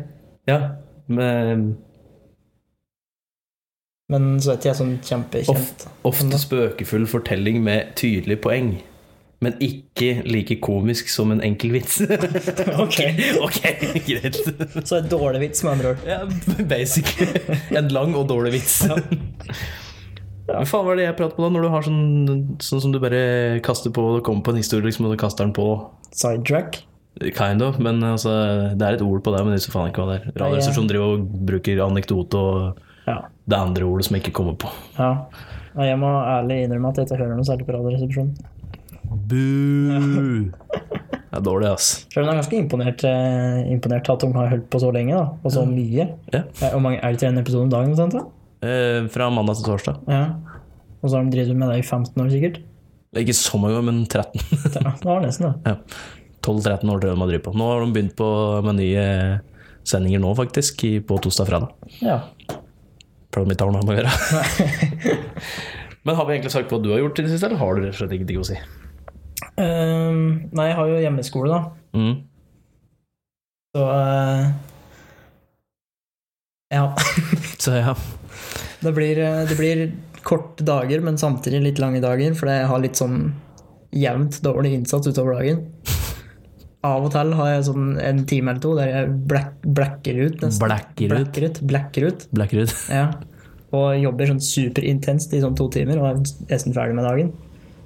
Ja, 0.50 0.58
men 1.06 1.76
Men 4.12 4.34
så 4.44 4.56
ikke 4.58 4.68
jeg 4.72 4.76
sånn 4.76 4.96
kjempekjent. 5.06 5.86
ofte 6.04 6.38
spøkefull 6.42 7.06
fortelling 7.08 7.62
med 7.64 7.94
tydelig 7.96 8.40
poeng. 8.44 8.74
Men 9.42 9.56
ikke 9.64 10.22
like 10.30 10.56
komisk 10.62 11.08
som 11.10 11.32
en 11.34 11.40
enkel 11.42 11.72
vits. 11.74 11.96
Ok. 12.82 12.98
ok, 13.42 13.58
greit. 14.06 14.38
Så 14.86 15.00
en 15.00 15.08
dårlig 15.10 15.40
vits, 15.48 15.64
med 15.66 15.72
andre 15.74 15.92
ord. 15.94 16.04
Ja, 16.06 16.20
basic. 16.70 17.10
En 17.74 17.88
lang 17.90 18.14
og 18.18 18.28
dårlig 18.30 18.52
vits. 18.60 18.76
Hva 20.46 20.62
faen 20.68 20.86
var 20.86 20.98
det 20.98 21.04
jeg 21.06 21.16
prater 21.18 21.36
på 21.38 21.44
da, 21.44 21.50
når 21.54 21.64
du 21.66 21.70
har 21.72 21.84
sånn, 21.86 22.00
sånn 22.62 22.80
som 22.82 22.92
du 22.94 22.98
bare 23.02 23.20
kaster 23.64 23.92
på 23.94 24.02
og 24.16 24.22
kommer 24.26 24.42
på 24.46 24.54
en 24.54 24.60
historie, 24.60 24.84
liksom, 24.88 25.06
og 25.08 25.14
du 25.14 25.20
kaster 25.22 25.46
den 25.46 25.54
på? 25.56 25.66
Sidetrack. 26.12 26.80
Kind 27.36 27.62
of, 27.62 27.78
men 27.82 28.00
altså, 28.08 28.32
det 28.78 28.86
er 28.88 28.96
et 28.98 29.04
ord 29.04 29.22
på 29.24 29.34
det, 29.34 29.42
men 29.44 29.54
jeg 29.54 29.62
husker 29.62 29.74
faen 29.76 29.90
ikke 29.92 30.02
hva 30.02 30.14
det 30.14 30.18
er. 30.20 30.32
Radioresepsjonen 30.42 30.90
driver 30.90 31.14
og 31.18 31.26
bruker 31.50 31.82
anekdote 31.86 32.40
og 32.40 32.80
Ja. 33.06 33.18
det 33.50 33.58
andre 33.58 33.86
ordet 33.90 34.06
som 34.06 34.14
jeg 34.16 34.22
ikke 34.24 34.36
kommer 34.38 34.54
på. 34.58 34.70
ja. 34.98 35.12
og 35.74 35.84
Jeg 35.86 35.98
må 35.98 36.10
ærlig 36.22 36.62
innrømme 36.66 36.90
at 36.92 36.98
jeg 37.00 37.06
ikke 37.08 37.20
hører 37.22 37.36
noe 37.38 37.48
særlig 37.48 37.66
på 37.68 37.74
Radioresepsjonen. 37.78 38.34
Boo! 39.12 40.50
Det 41.32 41.38
er 41.40 41.44
dårlig, 41.46 41.68
ass. 41.72 41.86
Selv 42.12 42.26
om 42.26 42.28
jeg 42.28 42.34
er 42.34 42.40
ganske 42.42 42.58
imponert, 42.60 43.04
eh, 43.08 43.60
imponert 43.72 44.08
at 44.12 44.20
de 44.20 44.28
har 44.36 44.50
holdt 44.52 44.66
på 44.72 44.80
så 44.82 44.90
lenge, 44.92 45.14
da, 45.16 45.30
og 45.42 45.52
så 45.54 45.62
mye. 45.68 46.04
Ja. 46.32 46.42
Eh, 46.60 46.70
Hvor 46.74 46.82
mange 46.84 46.98
er 47.00 47.12
det 47.14 47.20
til 47.22 47.28
en 47.30 47.38
episode 47.40 47.62
om 47.64 47.70
dagen? 47.72 47.92
omtrent, 47.94 48.12
da? 48.18 48.68
Eh, 48.68 49.08
fra 49.08 49.30
mandag 49.32 49.56
til 49.56 49.64
torsdag. 49.70 50.02
Ja. 50.12 50.24
Og 51.02 51.08
så 51.10 51.16
har 51.16 51.24
de 51.24 51.32
drevet 51.34 51.56
med 51.56 51.68
det 51.72 51.78
i 51.80 51.86
15 51.88 52.20
år, 52.22 52.28
sikkert. 52.30 52.58
Ikke 53.16 53.34
så 53.36 53.58
mange, 53.60 53.76
år, 53.80 53.82
men 53.88 54.02
13. 54.06 54.40
Ja, 54.84 54.92
det 54.92 55.08
var 55.08 55.20
nesten 55.24 55.48
det. 55.48 55.54
Ja. 55.66 55.76
12-13 56.42 56.90
år 56.92 57.00
til 57.00 57.10
de 57.10 57.16
har 57.16 57.28
drevet 57.32 57.44
på. 57.46 57.54
Nå 57.56 57.66
har 57.70 57.80
de 57.86 57.92
begynt 57.96 58.14
på 58.18 58.28
med 58.66 58.76
nye 58.80 59.40
sendinger 59.88 60.20
nå, 60.20 60.34
faktisk, 60.36 60.84
i- 60.84 61.00
på 61.00 61.16
torsdag 61.22 61.46
og 61.46 61.48
fredag. 61.48 61.68
Ja. 62.02 62.20
Prøver 63.32 63.48
de 63.48 63.56
ikke 63.56 63.64
har 63.64 63.72
noe 63.72 63.86
med 63.88 63.96
å 63.96 63.98
gjøre. 64.02 64.12
Men 66.04 66.16
har 66.18 66.26
vi 66.26 66.34
egentlig 66.36 66.52
sagt 66.52 66.70
hva 66.72 66.80
du 66.82 66.90
har 66.92 66.98
gjort 67.00 67.18
i 67.18 67.22
det 67.26 67.30
siste, 67.32 67.46
eller 67.48 67.60
har 67.62 67.74
du 67.78 67.82
rett 67.86 67.94
og 67.94 68.00
slett 68.02 68.12
ingenting 68.18 68.40
å 68.42 68.46
si? 68.46 68.56
Ehm, 69.60 70.48
nei, 70.56 70.68
jeg 70.70 70.76
har 70.78 70.88
jo 70.88 71.00
hjemmeskole, 71.02 71.52
da. 71.52 71.98
Mm. 71.98 72.14
Så 73.76 73.84
uh, 73.88 74.46
Ja. 76.72 76.86
Så 77.62 77.76
ja. 77.76 77.94
Det 78.82 78.92
blir, 78.96 79.18
eh, 79.22 79.44
det 79.46 79.56
blir 79.58 79.82
korte 80.26 80.64
dager, 80.66 81.02
men 81.04 81.18
samtidig 81.20 81.60
litt 81.62 81.80
lange 81.82 82.00
dager, 82.02 82.34
for 82.34 82.50
jeg 82.50 82.66
har 82.66 82.80
litt 82.82 82.98
sånn 82.98 83.32
jevnt 83.92 84.40
dårlig 84.42 84.72
innsats 84.78 85.06
utover 85.10 85.36
dagen. 85.38 85.66
Av 86.82 87.04
og 87.06 87.12
til 87.14 87.34
har 87.38 87.50
jeg 87.52 87.66
sånn 87.68 87.92
en 88.02 88.24
time 88.26 88.50
eller 88.50 88.62
to 88.64 88.72
der 88.74 88.88
jeg 88.90 89.12
black, 89.30 89.52
blacker 89.62 90.16
ut. 90.24 90.40
nesten. 90.42 90.64
Blacker 90.64 91.14
ut. 91.14 91.60
Blacker 91.70 92.08
ut. 92.08 92.24
Blacker 92.34 92.64
ut. 92.64 92.74
Ja. 92.90 93.04
Og 93.72 94.00
jobber 94.02 94.32
sånn 94.32 94.42
superintenst 94.42 95.36
i 95.36 95.42
sånn 95.44 95.54
to 95.56 95.68
timer 95.72 96.00
og 96.02 96.08
er 96.08 96.18
nesten 96.50 96.74
ferdig 96.74 96.96
med 96.98 97.06
dagen. 97.06 97.30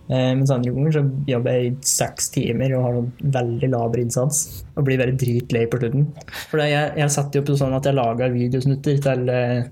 Eh, 0.07 0.33
mens 0.39 0.53
andre 0.55 0.71
ganger 0.71 0.93
så 0.95 1.01
jobber 1.27 1.57
jeg 1.57 1.71
i 1.73 1.77
seks 1.91 2.29
timer 2.37 2.77
og 2.79 2.85
har 2.87 2.99
sånn 3.01 3.09
veldig 3.39 3.71
laber 3.73 4.03
innsats. 4.05 4.43
Og 4.77 4.85
blir 4.87 5.01
bare 5.01 5.17
dritlei 5.19 5.65
på 5.73 5.81
slutten. 5.83 6.07
For 6.51 6.63
jeg, 6.63 6.93
jeg 7.01 7.11
setter 7.17 7.41
jo 7.41 7.47
opp 7.47 7.59
sånn 7.63 7.75
at 7.79 7.89
jeg 7.91 7.99
lager 7.99 8.31
videosnutter 8.37 9.01
til 9.09 9.33
eh, 9.35 9.65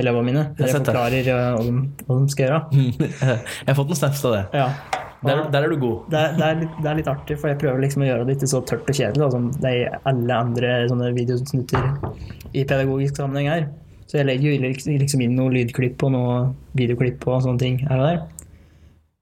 elevene 0.00 0.26
mine. 0.30 0.46
Der 0.58 0.66
jeg 0.70 0.78
forklarer 0.80 1.30
eh, 1.34 1.44
hva 1.54 1.66
de, 1.68 2.06
hva 2.08 2.18
de 2.24 2.32
skal 2.34 2.48
gjøre. 2.48 2.62
Jeg 3.20 3.70
har 3.70 3.78
fått 3.78 3.92
noen 3.92 4.00
snaps 4.02 4.24
av 4.26 4.34
det. 4.38 4.42
Ja. 4.58 4.66
Der, 5.20 5.40
der 5.52 5.66
er 5.66 5.68
du 5.68 5.76
god. 5.82 6.06
Det, 6.10 6.16
er- 6.18 6.36
det, 6.38 6.44
er 6.46 6.60
litt, 6.62 6.76
det 6.80 6.88
er 6.90 6.98
litt 7.02 7.08
artig, 7.12 7.34
for 7.36 7.50
jeg 7.52 7.58
prøver 7.60 7.82
liksom 7.84 8.00
å 8.02 8.06
gjøre 8.08 8.24
det 8.24 8.38
ikke 8.38 8.46
så 8.48 8.62
tørt 8.64 8.86
og 8.88 8.96
kjedelig 8.96 9.20
da, 9.20 9.26
som 9.34 9.50
alle 10.08 10.38
andre 10.46 10.70
sånne 10.88 11.10
videosnutter 11.12 11.90
i 12.56 12.62
pedagogisk 12.64 13.20
sammenheng 13.20 13.50
er. 13.52 13.66
Så 14.08 14.16
jeg 14.16 14.26
legger 14.30 14.54
jo 14.54 14.62
liksom 14.64 14.96
liksom 15.02 15.20
inn 15.26 15.34
noen 15.36 15.52
lydklipp 15.58 16.00
og 16.08 16.14
noen 16.16 16.54
videoklipp 16.80 17.26
og 17.28 17.44
sånne 17.44 17.60
ting 17.60 17.76
her 17.84 18.00
og 18.00 18.06
der. 18.08 18.22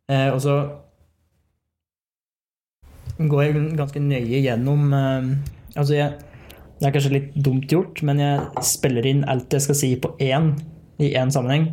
Eh, 0.09 0.29
og 0.33 0.41
så 0.43 0.55
går 3.19 3.43
jeg 3.45 3.65
ganske 3.77 4.01
nøye 4.01 4.43
gjennom 4.45 4.93
eh, 4.97 5.33
Altså, 5.79 5.95
jeg, 5.95 6.15
det 6.81 6.89
er 6.89 6.95
kanskje 6.95 7.13
litt 7.13 7.35
dumt 7.45 7.69
gjort, 7.71 8.01
men 8.07 8.19
jeg 8.23 8.63
spiller 8.67 9.07
inn 9.07 9.21
alt 9.31 9.53
jeg 9.53 9.63
skal 9.63 9.77
si 9.79 9.91
på 10.01 10.15
én 10.25 10.49
i 10.99 11.13
én 11.15 11.31
sammenheng. 11.31 11.69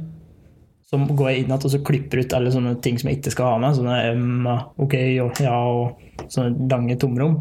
Så 0.86 1.00
går 1.00 1.32
jeg 1.32 1.40
inn 1.40 1.48
igjen 1.50 1.66
og 1.66 1.72
så 1.74 1.80
klipper 1.88 2.22
ut 2.22 2.36
alle 2.38 2.52
sånne 2.54 2.76
ting 2.86 3.00
som 3.02 3.10
jeg 3.10 3.18
ikke 3.18 3.34
skal 3.34 3.56
ha 3.56 3.62
med. 3.64 3.78
Sånne 3.80 3.96
um, 4.14 4.50
OK 4.84 4.94
og 5.24 5.42
ja 5.42 5.56
og 5.56 6.28
sånne 6.30 6.68
lange 6.70 7.00
tomrom. 7.02 7.40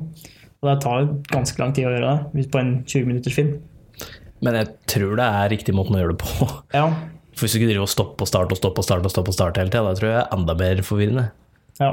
Og 0.63 0.71
det 0.71 0.79
tar 0.81 1.11
ganske 1.29 1.61
lang 1.61 1.75
tid 1.77 1.91
å 1.91 1.93
gjøre 1.93 2.15
det 2.33 2.47
på 2.55 2.63
en 2.63 2.73
20 2.87 3.11
minutters 3.11 3.37
film. 3.37 3.59
Men 4.45 4.57
jeg 4.63 4.73
tror 4.95 5.19
det 5.21 5.27
er 5.27 5.53
riktig 5.53 5.77
måten 5.77 5.99
å 5.99 6.01
gjøre 6.01 6.17
det 6.17 6.25
på. 6.25 6.49
Ja, 6.73 6.87
For 7.35 7.45
Hvis 7.45 7.55
du 7.55 7.59
ikke 7.61 7.71
driver 7.73 7.87
og 7.87 7.93
stopper 7.93 8.27
og 8.27 8.31
starter 8.31 8.55
og 8.55 8.61
stopper 8.61 8.83
og 8.83 8.87
starter 8.87 9.09
og 9.11 9.15
stopper 9.15 9.33
og 9.33 9.37
starter 9.39 9.63
hele 9.65 9.73
tida, 9.75 9.85
da 9.87 9.95
tror 9.99 10.09
jeg 10.11 10.17
det 10.19 10.25
er 10.25 10.37
enda 10.39 10.55
mer 10.65 10.83
forvirrende. 10.87 11.25
ja. 11.83 11.93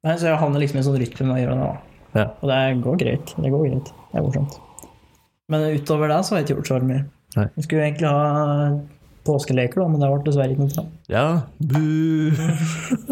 Nei, 0.00 0.14
så 0.16 0.30
jeg 0.30 0.40
havner 0.40 0.62
liksom 0.62 0.78
i 0.78 0.80
en 0.80 0.84
sånn 0.86 0.94
rytme 0.96 1.24
med 1.28 1.34
å 1.34 1.40
gjøre 1.42 1.56
det. 1.58 1.64
da. 1.68 1.74
Ja. 2.16 2.22
Og 2.40 2.48
det 2.48 2.60
går 2.86 2.94
greit. 3.02 3.32
Det 3.36 3.50
går 3.52 3.64
greit. 3.66 3.90
Det 4.12 4.16
er 4.16 4.22
morsomt. 4.24 4.54
Men 5.52 5.66
utover 5.76 6.08
det 6.08 6.20
så 6.24 6.32
har 6.32 6.40
jeg 6.40 6.46
ikke 6.46 6.54
gjort 6.56 6.70
så 6.70 6.78
mye. 6.88 7.02
Nei. 7.36 7.44
Vi 7.58 7.64
skulle 7.66 7.84
egentlig 7.84 8.08
ha 8.08 8.70
påskeleker, 9.28 9.82
da, 9.82 9.88
men 9.92 10.00
det 10.00 10.08
ble 10.08 10.22
dessverre 10.24 10.54
ikke 10.54 10.64
noe 10.64 10.72
til. 10.72 10.88
Ja, 11.12 11.26
bu. 11.60 12.32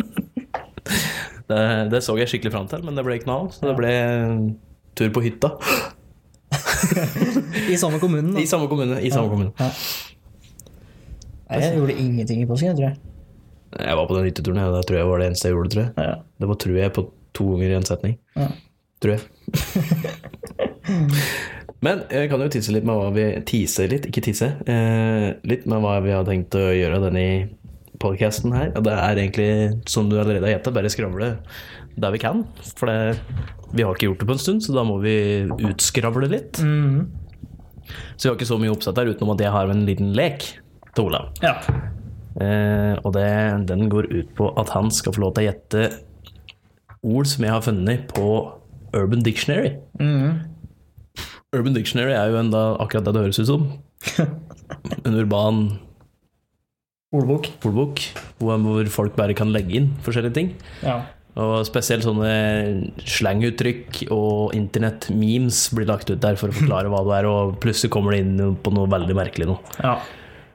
det, 1.53 1.61
det 1.93 2.01
så 2.07 2.17
jeg 2.17 2.33
skikkelig 2.33 2.55
fram 2.57 2.73
til, 2.73 2.81
men 2.89 2.97
det 2.97 3.05
ble 3.05 3.19
ikke 3.21 3.29
noe 3.29 3.45
av. 3.45 3.53
Så 3.53 3.69
det 3.69 3.77
ble 3.79 3.93
tur 4.99 5.13
på 5.13 5.25
hytta. 5.29 5.53
I 7.73 7.77
samme 7.77 8.01
kommunen, 8.01 8.33
da. 8.33 8.41
I 8.41 8.49
samme 8.49 8.71
kommune. 8.73 8.97
I 9.05 9.13
samme 9.13 9.29
kommune. 9.29 9.53
Ja. 9.61 9.69
Nei, 11.49 11.61
jeg 11.65 11.77
gjorde 11.79 11.99
ingenting 11.99 12.39
i 12.43 12.47
påsken, 12.49 12.77
tror 12.77 12.89
jeg. 12.91 12.97
Jeg 13.79 13.97
var 13.99 14.07
på 14.09 14.17
den 14.17 14.27
hytteturen, 14.29 14.63
og 14.65 14.75
det 14.77 14.85
tror 14.89 14.99
jeg 14.99 15.09
var 15.09 15.19
det 15.21 15.27
eneste 15.29 15.47
jeg 15.49 15.55
gjorde. 15.57 15.71
tror 15.75 15.85
jeg. 15.85 15.93
Ja. 16.09 16.15
Det 16.41 16.47
var 16.49 16.57
tror 16.65 16.77
jeg 16.81 16.95
på 16.97 17.03
to 17.37 17.45
ganger 17.53 17.69
i 17.69 17.79
en 17.79 17.89
setning. 17.89 18.15
Ja. 18.37 18.49
Tror 18.99 19.13
jeg. 19.15 19.23
Men 21.87 21.97
jeg 22.11 22.27
kan 22.33 22.43
jo 22.43 22.49
tisse 22.51 22.73
litt 22.75 22.87
med 22.89 22.97
hva 22.99 23.09
vi 23.15 23.25
Tise 23.47 23.83
litt, 23.91 24.05
ikke 24.09 24.25
tisse. 24.25 24.49
Eh, 24.67 25.27
litt 25.47 25.65
med 25.71 25.79
hva 25.85 25.95
vi 26.03 26.11
har 26.15 26.25
tenkt 26.27 26.57
å 26.59 26.65
gjøre 26.75 26.99
denne 27.05 27.27
podcasten 28.03 28.51
her. 28.55 28.73
Det 28.75 28.95
er 28.95 29.21
egentlig, 29.21 29.49
som 29.91 30.09
du 30.11 30.17
allerede 30.19 30.43
har 30.47 30.53
gjetta, 30.57 30.73
bare 30.75 30.91
skravle 30.91 31.29
der 31.99 32.11
vi 32.15 32.21
kan. 32.23 32.43
For 32.79 32.87
det, 32.91 33.19
vi 33.75 33.83
har 33.87 33.95
ikke 33.95 34.09
gjort 34.11 34.23
det 34.25 34.29
på 34.31 34.35
en 34.37 34.43
stund, 34.43 34.61
så 34.67 34.71
da 34.75 34.83
må 34.87 34.99
vi 35.03 35.15
utskravle 35.71 36.27
litt. 36.31 36.59
Mhm. 36.65 37.07
Så 38.19 38.27
vi 38.27 38.29
har 38.29 38.35
ikke 38.37 38.51
så 38.51 38.59
mye 38.61 38.73
oppsett 38.75 38.99
her 39.01 39.09
utenom 39.09 39.31
at 39.33 39.41
jeg 39.41 39.49
har 39.55 39.71
en 39.73 39.87
liten 39.87 40.11
lek 40.17 40.43
til 40.99 41.09
Olav. 41.11 41.31
ja. 41.45 41.55
Eh, 42.39 42.95
og 43.03 43.17
det, 43.17 43.25
den 43.67 43.89
går 43.91 44.07
ut 44.13 44.29
på 44.39 44.53
at 44.61 44.69
han 44.71 44.93
skal 44.95 45.15
få 45.17 45.25
lov 45.25 45.33
til 45.35 45.43
å 45.43 45.49
gjette 45.49 45.89
ord 47.03 47.27
som 47.27 47.43
jeg 47.43 47.51
har 47.51 47.65
funnet 47.65 48.05
på 48.13 48.29
Urban 48.95 49.25
Dictionary. 49.27 49.73
Mm. 49.99 50.45
Urban 51.57 51.75
Dictionary 51.75 52.15
er 52.15 52.31
jo 52.31 52.39
enda 52.39 52.61
akkurat 52.79 53.09
det 53.09 53.15
det 53.17 53.25
høres 53.27 53.43
ut 53.43 53.51
som. 53.51 53.67
En 55.09 55.17
urban 55.17 55.63
Ordbok. 57.17 57.49
ordbok 57.65 58.03
hvor, 58.39 58.91
folk 58.93 59.15
bare 59.17 59.35
kan 59.35 59.49
legge 59.51 59.79
inn 59.81 59.89
forskjellige 60.05 60.37
ting. 60.37 60.51
Ja. 60.85 61.01
Og 61.41 61.63
spesielt 61.67 62.05
sånne 62.05 62.93
slanguttrykk 63.09 64.05
og 64.15 64.55
internett-memes 64.59 65.63
blir 65.75 65.89
lagt 65.89 66.11
ut 66.13 66.21
der 66.23 66.37
for 66.39 66.53
å 66.53 66.57
forklare 66.59 66.93
hva 66.93 67.01
det 67.09 67.19
er, 67.19 67.29
og 67.31 67.57
plutselig 67.63 67.91
kommer 67.95 68.15
det 68.15 68.23
inn 68.27 68.59
på 68.61 68.75
noe 68.77 68.91
veldig 68.93 69.17
merkelig 69.17 69.49
nå. 69.51 69.59
ja. 69.83 69.97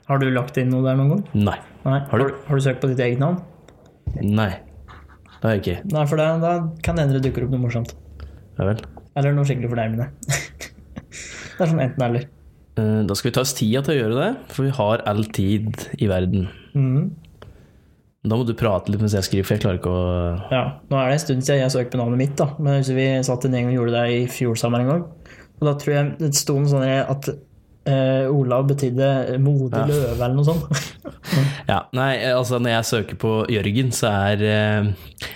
Har 0.09 0.19
du 0.19 0.27
lagt 0.35 0.57
inn 0.59 0.69
noe 0.73 0.83
der 0.85 0.97
noen 0.99 1.13
gang? 1.15 1.23
Nei. 1.47 1.57
Nei. 1.87 1.99
Har 2.11 2.19
du? 2.21 2.33
Har 2.47 2.59
du 2.59 2.63
søkt 2.65 2.81
på 2.83 2.89
ditt 2.91 2.99
eget 3.03 3.21
navn? 3.23 3.39
Nei. 4.19 4.49
Det 5.39 5.43
har 5.47 5.55
jeg 5.57 5.63
ikke. 5.63 5.77
Nei, 5.93 6.03
for 6.07 6.19
da 6.19 6.53
kan 6.83 6.95
det 6.97 7.05
hende 7.05 7.17
det 7.19 7.23
dukker 7.27 7.45
opp 7.47 7.53
noe 7.55 7.63
morsomt. 7.65 7.95
Ja 8.59 8.67
vel. 8.69 8.79
Eller 9.19 9.35
noe 9.35 9.47
skikkelig 9.47 9.71
fornærmende. 9.71 10.09
det 11.57 11.63
er 11.63 11.69
sånn 11.71 11.83
enten-eller. 11.83 12.27
Eh, 12.79 13.01
Da 13.07 13.15
skal 13.17 13.29
vi 13.29 13.35
ta 13.37 13.43
oss 13.45 13.55
tida 13.57 13.83
til 13.85 13.95
å 13.95 13.99
gjøre 13.99 14.19
det, 14.19 14.29
for 14.55 14.67
vi 14.67 14.73
har 14.79 15.03
all 15.09 15.23
tid 15.35 15.87
i 15.99 16.07
verden. 16.11 16.47
Mm. 16.73 17.11
Da 18.23 18.37
må 18.39 18.45
du 18.47 18.53
prate 18.55 18.91
litt 18.91 19.01
mens 19.03 19.15
jeg 19.17 19.27
skriver, 19.27 19.47
for 19.47 19.55
jeg 19.57 19.63
klarer 19.65 19.79
ikke 19.81 19.91
å 19.91 20.03
Ja, 20.53 20.61
nå 20.87 20.95
er 20.99 21.09
det 21.11 21.17
en 21.17 21.23
stund 21.25 21.43
siden 21.43 21.59
jeg 21.65 21.73
søkte 21.75 21.97
på 21.97 21.99
navnet 21.99 22.21
mitt, 22.23 22.35
da. 22.39 22.47
Men 22.57 22.77
jeg 22.77 22.85
husker 22.85 22.99
vi 23.01 23.07
satt 23.27 23.47
en 23.49 23.57
gjeng 23.59 23.71
og 23.73 23.75
gjorde 23.81 23.95
det 23.97 24.05
i 24.15 24.21
fjor 24.31 24.59
sammen 24.59 24.85
en 24.85 24.91
gang. 24.93 25.03
Og 25.59 25.65
da 25.67 25.73
tror 25.79 25.93
jeg 25.97 26.13
det 26.21 26.29
sto 26.39 26.55
noe 26.59 26.71
sånn 26.71 26.85
at 26.87 27.27
eh, 27.89 28.25
Olav 28.31 28.67
betydde 28.69 29.37
modig 29.43 29.79
Ja. 29.79 29.85
løve 29.89 30.17
eller 30.19 30.35
noe 30.37 30.45
sånt. 30.45 30.63
Ja, 31.67 31.85
nei, 31.95 32.17
altså 32.27 32.59
når 32.59 32.69
jeg 32.73 32.85
søker 32.85 33.15
på 33.17 33.29
Jørgen, 33.49 33.91
så 33.95 34.09
er 34.11 34.41
uh, 34.43 34.89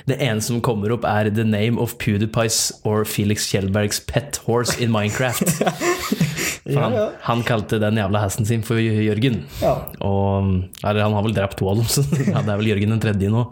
det 0.05 0.17
eneste 0.19 0.51
som 0.51 0.59
kommer 0.61 0.91
opp, 0.93 1.05
er 1.07 1.29
the 1.33 1.45
name 1.47 1.79
of 1.81 1.95
PewDiePies 1.97 2.81
or 2.85 3.05
Felix 3.07 3.47
Kjellbergs 3.49 4.01
pet 4.05 4.37
horse 4.45 4.75
in 4.83 4.91
Minecraft. 4.91 5.47
Ja, 6.67 6.81
han, 6.83 6.93
ja. 6.97 7.05
han 7.23 7.41
kalte 7.47 7.77
den 7.79 7.95
jævla 7.95 8.19
hesten 8.25 8.43
sin 8.45 8.63
for 8.67 8.75
Jørgen. 8.75 9.37
Ja. 9.61 9.69
Og 10.03 10.49
Eller 10.83 10.99
han 11.05 11.13
har 11.15 11.23
vel 11.23 11.35
drept 11.37 11.55
to 11.61 11.69
av 11.71 11.79
dem, 11.79 11.87
så 11.93 12.03
det 12.03 12.27
er 12.35 12.49
vel 12.59 12.67
Jørgen 12.73 12.91
den 12.91 12.99
tredje 13.05 13.29
nå. 13.31 13.45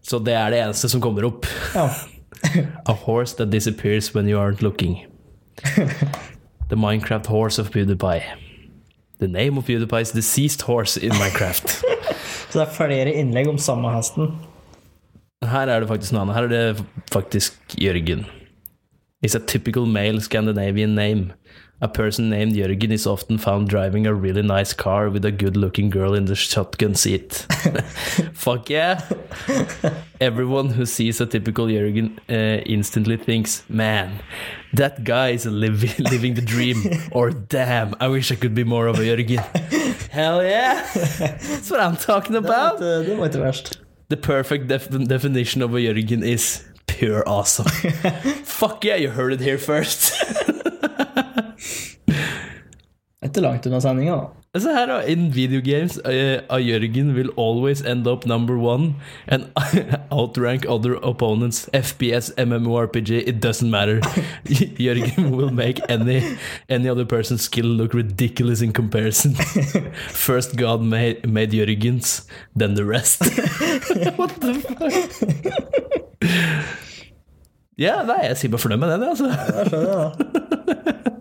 Så 0.00 0.22
det 0.24 0.32
er 0.40 0.54
det 0.54 0.62
eneste 0.64 0.88
som 0.88 1.02
kommer 1.04 1.28
opp. 1.28 1.44
A 1.76 2.96
horse 3.04 3.36
that 3.36 3.52
disappears 3.52 4.14
when 4.14 4.30
you 4.32 4.40
aren't 4.40 4.64
looking. 4.64 4.96
The 6.68 6.76
Minecraft 6.76 7.26
horse 7.26 7.58
of 7.58 7.70
PewDiePie. 7.70 8.22
The 9.18 9.28
name 9.28 9.56
of 9.56 9.66
PewDiePie's 9.66 10.10
deceased 10.10 10.62
horse 10.62 10.96
in 10.96 11.10
Minecraft. 11.10 11.68
Så 12.50 12.58
det 12.58 12.64
er 12.64 12.72
flere 12.74 13.12
innlegg 13.14 13.48
om 13.48 13.58
samme 13.58 13.90
hesten. 13.94 14.32
Her 15.46 15.70
er 15.70 15.84
det 15.84 15.88
faktisk 15.88 16.14
noe 16.16 16.24
annet. 16.24 16.34
Her 16.34 16.48
er 16.48 16.52
det 16.54 16.86
faktisk 17.12 17.76
Jørgen. 17.78 18.26
It's 19.22 19.36
a 19.38 19.42
typical 19.46 19.86
male 19.86 20.20
Scandinavian 20.20 20.94
name. 20.98 21.36
A 21.82 21.88
person 21.88 22.30
named 22.30 22.54
Jørgen 22.54 22.90
is 22.90 23.06
often 23.06 23.36
found 23.36 23.68
driving 23.68 24.06
a 24.06 24.14
really 24.14 24.40
nice 24.40 24.72
car 24.72 25.10
with 25.10 25.26
a 25.26 25.30
good 25.30 25.58
looking 25.58 25.90
girl 25.90 26.14
in 26.14 26.24
the 26.24 26.34
shotgun 26.34 26.94
seat. 26.94 27.46
Fuck 28.32 28.70
yeah! 28.70 29.02
Everyone 30.18 30.70
who 30.70 30.86
sees 30.86 31.20
a 31.20 31.26
typical 31.26 31.66
Jørgen 31.66 32.18
uh, 32.30 32.62
instantly 32.64 33.18
thinks, 33.18 33.62
man, 33.68 34.22
that 34.72 35.04
guy 35.04 35.32
is 35.32 35.44
living, 35.44 35.92
living 36.10 36.32
the 36.32 36.40
dream. 36.40 36.82
Or 37.12 37.30
damn, 37.30 37.94
I 38.00 38.08
wish 38.08 38.32
I 38.32 38.36
could 38.36 38.54
be 38.54 38.64
more 38.64 38.86
of 38.86 38.98
a 38.98 39.02
Jørgen. 39.02 39.40
Hell 40.10 40.42
yeah! 40.42 40.80
That's 40.94 41.70
what 41.70 41.80
I'm 41.80 41.96
talking 41.96 42.36
about. 42.36 42.78
Det, 42.78 43.06
det 43.06 43.18
var 43.18 43.26
ikke 43.26 43.40
verst. 43.40 43.78
The 44.08 44.16
perfect 44.16 44.68
def 44.68 44.88
definition 45.08 45.62
of 45.62 45.74
a 45.74 45.78
Jørgen 45.78 46.24
is 46.24 46.64
pure 46.86 47.22
awesome. 47.26 47.68
Fuck 48.44 48.82
yeah, 48.84 48.96
you 48.96 49.10
heard 49.10 49.34
it 49.34 49.40
here 49.40 49.58
first. 49.58 50.14
Det 53.26 53.40
er 53.40 53.42
langt 53.42 53.66
unna 53.66 53.80
sendinga, 53.82 54.16
da. 54.16 54.26
Så 54.56 54.72
her 54.72 54.86
da, 54.86 55.00
in 55.04 55.34
video 55.34 55.60
games, 55.60 55.98
uh, 55.98 56.60
Jørgen 56.60 57.14
will 57.14 57.28
always 57.36 57.82
end 57.82 58.06
up 58.06 58.24
number 58.26 58.56
one 58.56 58.94
and 59.28 59.44
outrank 60.10 60.64
other 60.68 60.94
opponents. 61.02 61.68
FPS, 61.74 62.30
MMORPG, 62.38 63.10
it 63.28 63.44
doesn't 63.44 63.68
matter. 63.68 64.00
Jørgen 64.80 65.30
will 65.30 65.50
make 65.50 65.80
any 65.90 66.22
any 66.70 66.88
other 66.88 67.04
person's 67.04 67.42
skill 67.42 67.66
look 67.66 67.92
ridiculous 67.92 68.62
in 68.62 68.72
comparison. 68.72 69.34
First 70.08 70.56
God 70.56 70.80
made, 70.82 71.26
made 71.26 71.52
Jørgens, 71.52 72.26
then 72.58 72.74
the 72.76 72.84
rest. 72.84 73.20
What 74.16 74.30
the 74.40 74.54
fuck? 74.54 74.92
Ja, 77.78 78.00
nei, 78.08 78.22
jeg 78.24 78.36
sier 78.40 78.50
bare 78.54 78.62
fornøyd 78.62 78.80
med 78.80 78.88
den, 78.94 79.02
altså. 79.10 79.26
Ja, 79.28 79.36
Jeg 79.60 79.66
skjønner 79.68 79.90
det, 79.90 80.84
da. 81.04 81.15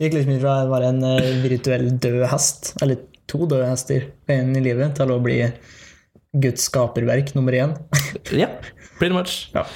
Gikk 0.00 0.14
liksom 0.16 0.32
ifra 0.38 0.54
å 0.64 0.68
være 0.70 0.90
en 0.94 1.02
eh, 1.04 1.30
virtuell 1.42 1.90
død 2.00 2.22
hest, 2.32 2.72
eller 2.80 3.02
to 3.28 3.44
døde 3.44 3.68
hester 3.68 4.06
en 4.32 4.54
i 4.56 4.62
livet, 4.64 4.94
til 4.96 5.12
å 5.12 5.18
bli 5.20 5.36
Guds 6.40 6.70
skaperverk 6.70 7.34
nummer 7.36 7.56
én. 7.58 7.76
Ja, 8.40 8.48
pretty 8.98 9.12
much. 9.12 9.50
Ja. 9.54 9.66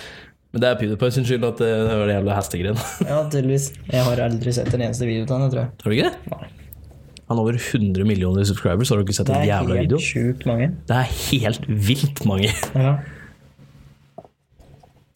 Men 0.54 0.62
det 0.62 0.68
er 0.70 0.76
PewDiePie 0.78 1.14
sin 1.16 1.24
skyld 1.26 1.44
at 1.48 1.58
det 1.60 1.68
det 1.74 1.94
var 1.98 2.08
det 2.08 2.16
jævla 2.16 2.36
hestegreiene. 2.38 2.84
ja, 3.10 3.16
tydeligvis. 3.26 3.70
Jeg 3.90 4.04
har 4.06 4.22
aldri 4.28 4.54
sett 4.54 4.70
en 4.72 4.84
eneste 4.86 5.08
video 5.08 5.26
av 5.26 5.44
den, 5.44 5.50
tror 5.52 5.62
jeg. 5.64 5.72
Har 5.82 5.92
du 5.92 5.96
ikke 5.98 6.10
det? 6.12 6.34
Nei. 6.34 6.50
Han 7.24 7.38
har 7.38 7.42
over 7.42 7.56
100 7.56 8.04
millioner 8.08 8.46
subscribers, 8.48 8.92
har 8.92 9.00
du 9.00 9.04
ikke 9.04 9.16
sett 9.16 9.32
en 9.32 9.44
jævla 9.48 9.80
video? 9.80 9.98
Det 9.98 10.04
er 10.04 10.12
helt 10.12 10.12
sjukt 10.12 10.46
mange. 10.48 10.70
Det 10.88 11.00
er 11.00 11.12
helt 11.18 11.68
vilt 11.88 12.24
mange. 12.28 12.52
Ja. 12.76 12.94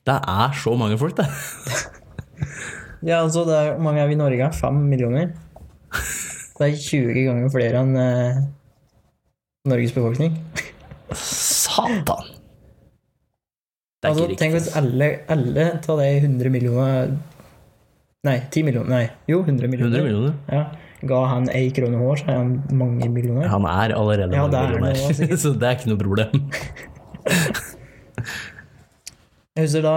Det 0.09 0.17
er 0.17 0.61
så 0.65 0.77
mange 0.81 1.01
folk, 1.01 1.17
det. 1.21 1.29
ja, 3.03 3.21
altså, 3.23 3.45
det 3.47 3.55
er, 3.57 3.73
hvor 3.75 3.85
mange 3.87 4.03
er 4.03 4.09
vi 4.11 4.17
i 4.17 4.21
Norge? 4.21 4.51
Fem 4.59 4.81
millioner? 4.91 5.31
Det 6.59 6.67
er 6.67 6.75
20 6.75 7.23
ganger 7.29 7.53
flere 7.55 7.83
enn 7.85 7.95
eh, 8.03 8.41
Norges 9.71 9.95
befolkning. 9.95 10.35
Satan. 11.15 12.35
Det 13.99 14.07
er 14.07 14.13
Altså, 14.13 14.27
ikke 14.29 14.39
tenk 14.41 14.55
hvis 14.55 14.69
alle, 14.79 15.09
alle 15.31 15.65
av 15.79 15.99
de 16.03 16.09
100 16.21 16.51
millioner 16.55 17.17
Nei, 18.27 18.37
10 18.51 18.65
millioner. 18.67 18.91
Nei, 18.91 19.05
jo, 19.31 19.41
100 19.45 19.71
millioner. 19.71 19.95
100 19.95 20.07
millioner. 20.07 20.35
Ja, 20.51 20.65
ga 21.07 21.21
han 21.31 21.47
ei 21.55 21.69
krone 21.75 22.01
hår, 22.01 22.19
så 22.19 22.33
er 22.33 22.39
han 22.41 22.53
mange 22.75 23.07
millioner. 23.15 23.47
Han 23.53 23.67
er 23.71 23.95
allerede 23.95 24.35
Ja, 24.35 24.47
mange 24.47 24.59
er 24.59 24.83
millioner, 24.83 25.37
så 25.45 25.55
det 25.55 25.69
er 25.69 25.79
ikke 25.79 25.93
noe 25.93 26.01
problem. 26.03 26.33
Jeg 29.59 29.67
husker 29.67 29.83
da 29.83 29.95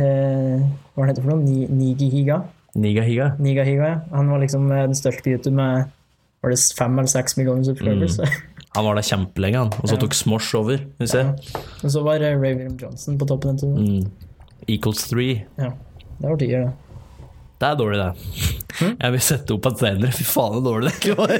eh, 0.00 0.60
Hva 0.94 0.96
var 1.02 1.06
det 1.06 1.12
heter 1.12 1.24
for 1.26 1.32
noe? 1.34 1.42
Ni- 1.44 1.68
Nigihiga? 1.68 2.38
Nigahiga. 2.76 3.30
Nigahiga, 3.40 3.88
ja. 3.90 3.98
Han 4.16 4.30
var 4.32 4.40
liksom 4.40 4.70
eh, 4.72 4.86
den 4.88 4.96
største 4.96 5.22
på 5.24 5.32
YouTube 5.34 5.56
med 5.56 5.90
var 6.44 6.52
det 6.52 6.58
fem 6.78 6.98
eller 6.98 7.08
seks 7.10 7.36
millioner 7.36 7.64
subscribers. 7.64 8.16
Han 8.76 8.84
var 8.84 8.94
der 8.98 9.06
kjempelenge, 9.08 9.56
han. 9.58 9.72
Og 9.82 9.88
så 9.88 9.96
Ja. 9.96 10.00
tok 10.00 10.14
Smosh 10.14 10.54
over. 10.56 10.78
Vi. 11.00 11.06
Og 11.84 11.90
så 11.92 12.02
var 12.04 12.20
eh, 12.24 12.36
Ray 12.40 12.54
William 12.56 12.76
Johnson 12.80 13.18
på 13.18 13.26
toppen. 13.28 13.56
Mm. 13.62 14.10
Equals 14.68 15.08
three. 15.08 15.44
Ja, 15.58 15.70
det 16.20 16.28
var 16.30 16.36
tider, 16.36 16.66
det. 16.66 16.72
Det 17.56 17.68
er 17.70 17.76
dårlig, 17.80 17.98
det. 18.02 18.56
Jeg 18.76 19.12
vil 19.14 19.22
sette 19.24 19.54
opp 19.54 19.66
en 19.70 19.76
senere. 19.80 20.10
Fy 20.12 20.24
faen, 20.28 20.58
så 20.58 20.60
dårlig 20.64 20.90
det 20.90 20.96
ikke 21.00 21.14
var. 21.16 21.32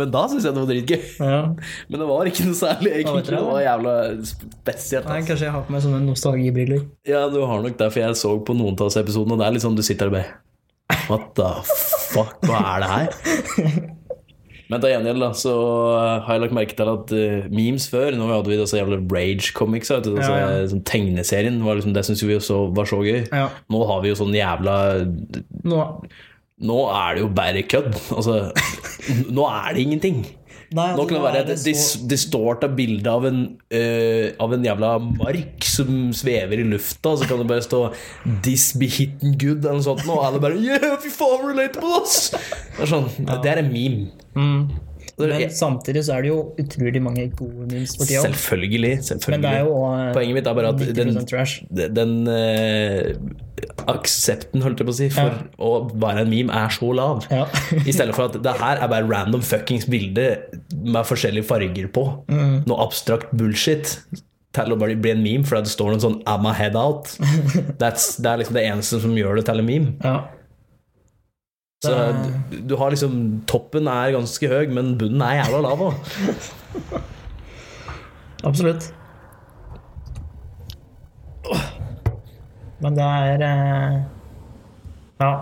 Men 0.00 0.10
da 0.14 0.22
syns 0.32 0.48
jeg 0.48 0.56
det 0.56 0.64
var 0.64 0.70
dritgøy. 0.72 1.04
Ja. 1.22 1.40
Men 1.86 2.02
det 2.02 2.08
var 2.10 2.30
ikke 2.32 2.48
noe 2.48 2.58
særlig, 2.58 2.92
egentlig. 2.98 3.24
det? 3.28 3.42
Var 3.46 3.62
jævla 3.62 3.94
spesielt. 4.32 5.10
Nei, 5.12 5.20
kanskje 5.28 5.46
jeg 5.46 5.54
har 5.54 5.66
på 5.68 5.76
meg 5.76 5.84
sånne 5.86 6.02
nostalgibriller. 6.08 6.84
Ja, 7.08 7.24
du 7.30 7.38
har 7.46 7.62
nok 7.62 7.78
det, 7.78 7.90
for 7.94 8.02
jeg 8.02 8.18
så 8.18 8.34
på 8.42 8.58
noen 8.58 8.74
av 8.74 8.88
oss 8.90 8.98
episodene, 8.98 9.38
og 9.38 9.44
det 9.44 9.50
er 9.52 9.64
sånn 9.68 9.78
du 9.78 9.86
sitter 9.86 10.10
der 10.10 10.14
og 10.14 10.18
bare 10.18 10.40
What 11.08 11.30
the 11.38 11.48
fuck, 12.12 12.34
hva 12.44 12.58
er 12.74 12.82
det 12.82 12.92
her? 12.92 13.90
Men 14.72 14.80
til 14.80 14.94
gjengjeld 14.94 15.20
da, 15.20 15.30
så 15.36 15.52
har 16.24 16.38
jeg 16.38 16.42
lagt 16.46 16.56
merke 16.56 16.76
til 16.78 16.90
at 16.94 17.12
uh, 17.12 17.46
memes 17.52 17.84
før 17.92 18.16
Nå 18.16 18.30
hadde 18.30 18.48
vi 18.48 18.58
disse 18.60 18.78
jævla 18.78 18.98
Rage-comics, 19.12 19.92
vet 19.92 20.08
du, 20.08 20.14
altså, 20.16 20.32
Ja, 20.32 20.50
ja. 20.56 20.66
sånn 20.72 20.84
tegneserien. 20.88 21.60
Var 21.66 21.78
liksom, 21.78 21.94
det 21.96 22.06
syns 22.08 22.24
vi 22.24 22.38
så, 22.40 22.62
var 22.72 22.88
så 22.88 23.02
gøy. 23.04 23.24
Ja. 23.28 23.48
Nå 23.72 23.82
har 23.90 24.00
vi 24.04 24.12
jo 24.12 24.18
sånn 24.22 24.36
jævla 24.36 24.76
Nå, 25.68 25.82
Nå 26.62 26.78
er 26.94 27.16
det 27.16 27.24
jo 27.24 27.32
bare 27.36 27.64
kødd. 27.68 27.92
Altså, 28.16 28.38
nå 29.36 29.48
er 29.50 29.76
det 29.76 29.84
ingenting. 29.84 30.22
Nei, 30.76 30.88
Nå 30.96 31.06
kan 31.08 31.18
det 31.18 31.24
være 31.24 31.42
et 31.44 31.64
dis 31.66 31.86
distorta 32.08 32.70
bilde 32.72 33.10
av 33.10 33.26
en, 33.28 33.42
eh, 33.72 34.32
av 34.42 34.54
en 34.56 34.68
jævla 34.68 34.92
mark 35.02 35.66
som 35.66 36.12
svever 36.16 36.62
i 36.62 36.68
lufta, 36.68 37.14
og 37.14 37.22
så 37.22 37.28
kan 37.30 37.42
det 37.42 37.48
bare 37.50 37.66
stå 37.66 37.82
'This 38.42 38.72
be 38.78 38.86
hitten 38.86 39.36
good' 39.38 39.64
eller 39.64 39.80
noe 39.80 39.88
sånt, 39.88 40.06
og 40.08 40.24
alle 40.24 40.40
bare 40.42 40.56
'Yeah, 40.56 40.96
fy 41.02 41.10
faen, 41.10 41.44
relatable, 41.48 42.02
ass!' 42.02 42.30
Det 42.32 42.86
er 42.86 42.90
sånn, 42.94 43.10
det 43.42 43.52
er 43.52 43.62
en 43.62 43.72
meme. 43.72 44.10
Mm. 44.34 44.70
Men 45.18 45.50
samtidig 45.50 46.04
så 46.06 46.16
er 46.16 46.24
det 46.24 46.30
jo 46.30 46.38
utrolig 46.58 47.02
mange 47.04 47.26
gode 47.36 47.66
memes 47.68 47.94
for 47.98 48.08
tida. 48.08 48.22
Selvfølgelig. 48.24 48.94
Men 48.96 49.02
selvfølgelig. 49.02 49.42
det 49.42 49.58
jo 49.60 49.74
også, 49.76 50.12
Poenget 50.16 50.34
mitt 50.38 50.46
er 50.46 50.54
bare 50.58 50.72
at 50.72 50.80
90 50.80 51.68
den, 51.68 51.94
den 51.94 52.14
eh, 52.32 53.71
aksepten, 53.90 54.62
holdt 54.62 54.78
jeg 54.82 54.86
på 54.88 54.92
å 54.92 54.96
si, 54.98 55.08
for 55.12 55.30
Ja. 55.30 55.38
å 55.58 55.70
være 56.02 56.22
en 56.24 56.30
meme 56.30 56.52
er 56.52 56.68
så 56.74 56.90
lav. 56.94 57.24
Ja. 57.30 57.46
I 57.88 57.92
stedet 57.92 58.14
for 58.14 58.24
at 58.30 58.36
det 58.42 58.54
her 58.60 58.76
er 58.82 58.88
bare 58.92 59.08
random 59.08 59.42
fuckings 59.42 59.86
bilde 59.90 60.26
med 60.82 61.04
forskjellige 61.08 61.44
farger 61.48 61.88
på. 61.94 62.04
Mm. 62.28 62.62
Noe 62.66 62.82
abstrakt 62.86 63.32
bullshit. 63.36 63.98
Til 64.52 64.68
å 64.74 64.76
bare 64.76 64.94
bli 65.00 65.10
en 65.14 65.22
meme 65.24 65.44
fordi 65.48 65.64
det 65.64 65.72
står 65.72 65.94
noe 65.94 66.02
sånn 66.02 66.18
'am 66.28 66.44
I 66.50 66.52
head 66.52 66.74
out'. 66.76 67.14
That's, 67.80 68.16
det 68.20 68.28
er 68.30 68.36
liksom 68.42 68.54
det 68.58 68.64
eneste 68.68 69.00
som 69.00 69.14
gjør 69.16 69.36
det 69.40 69.46
til 69.48 69.58
en 69.62 69.66
meme. 69.66 69.94
ja. 70.04 70.20
Så 71.82 71.90
du, 72.50 72.60
du 72.70 72.76
har 72.78 72.90
liksom 72.94 73.42
Toppen 73.50 73.88
er 73.90 74.12
ganske 74.14 74.46
høy, 74.46 74.68
men 74.70 74.92
bunnen 75.00 75.20
er 75.26 75.40
jævla 75.42 75.62
lav 75.64 75.80
òg. 75.88 75.94
Absolutt. 78.44 78.92
Men 82.82 82.98
det 82.98 83.08
er 83.08 83.46
eh, 83.48 83.98
Ja. 85.22 85.32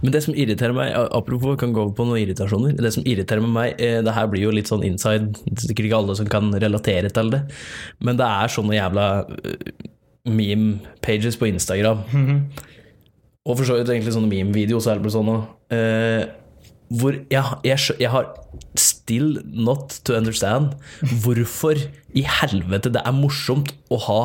Men 0.00 0.12
det 0.14 0.20
som 0.22 0.34
irriterer 0.38 0.74
meg, 0.76 0.92
apropos 0.94 1.56
kan 1.58 1.72
gå 1.74 1.82
over 1.82 1.94
på 1.98 2.04
noen 2.06 2.20
irritasjoner. 2.22 2.76
Det 2.78 2.92
som 2.94 3.02
irriterer 3.08 3.42
med 3.42 3.50
meg, 3.50 3.80
eh, 3.82 3.98
det 4.04 4.14
her 4.14 4.28
blir 4.30 4.44
jo 4.46 4.52
litt 4.54 4.70
sånn 4.70 4.84
inside, 4.86 5.32
det 5.42 5.56
er 5.58 5.64
sikkert 5.66 5.88
ikke 5.88 5.98
alle 5.98 6.14
som 6.18 6.28
kan 6.30 6.52
relatere 6.54 7.10
til 7.10 7.32
det, 7.34 7.42
men 7.98 8.20
det 8.20 8.28
er 8.28 8.52
sånne 8.54 8.76
jævla 8.78 9.06
eh, 9.42 9.72
meme-pages 10.30 11.36
på 11.40 11.50
Instagram. 11.50 12.04
Og 13.42 13.58
for 13.58 13.66
så 13.66 13.80
vidt 13.80 13.90
egentlig 13.90 14.14
sånne 14.14 14.30
meme-videoer, 14.30 14.84
så 14.84 14.94
er 14.94 15.02
det 15.02 15.12
sånn 15.16 15.32
eh, 15.74 16.30
hvor 16.92 17.16
jeg, 17.32 17.42
jeg, 17.66 17.78
jeg 18.04 18.10
har 18.12 18.28
still 18.78 19.40
not 19.50 19.96
to 20.06 20.14
understand 20.14 20.76
hvorfor 21.24 21.78
i 22.14 22.24
helvete 22.28 22.92
det 22.92 23.02
er 23.02 23.16
morsomt 23.16 23.72
å 23.90 23.98
ha 24.06 24.20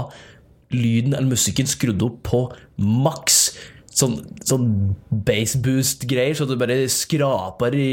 lyden 0.72 1.14
eller 1.16 1.30
musikken 1.32 1.68
skrudd 1.70 2.02
opp 2.04 2.22
på 2.28 2.44
maks. 2.78 3.58
Sånn, 3.98 4.20
sånn 4.46 4.68
bass 5.10 5.56
boost-greier, 5.58 6.36
så 6.38 6.46
du 6.46 6.54
bare 6.60 6.84
skraper 6.92 7.74
i 7.74 7.88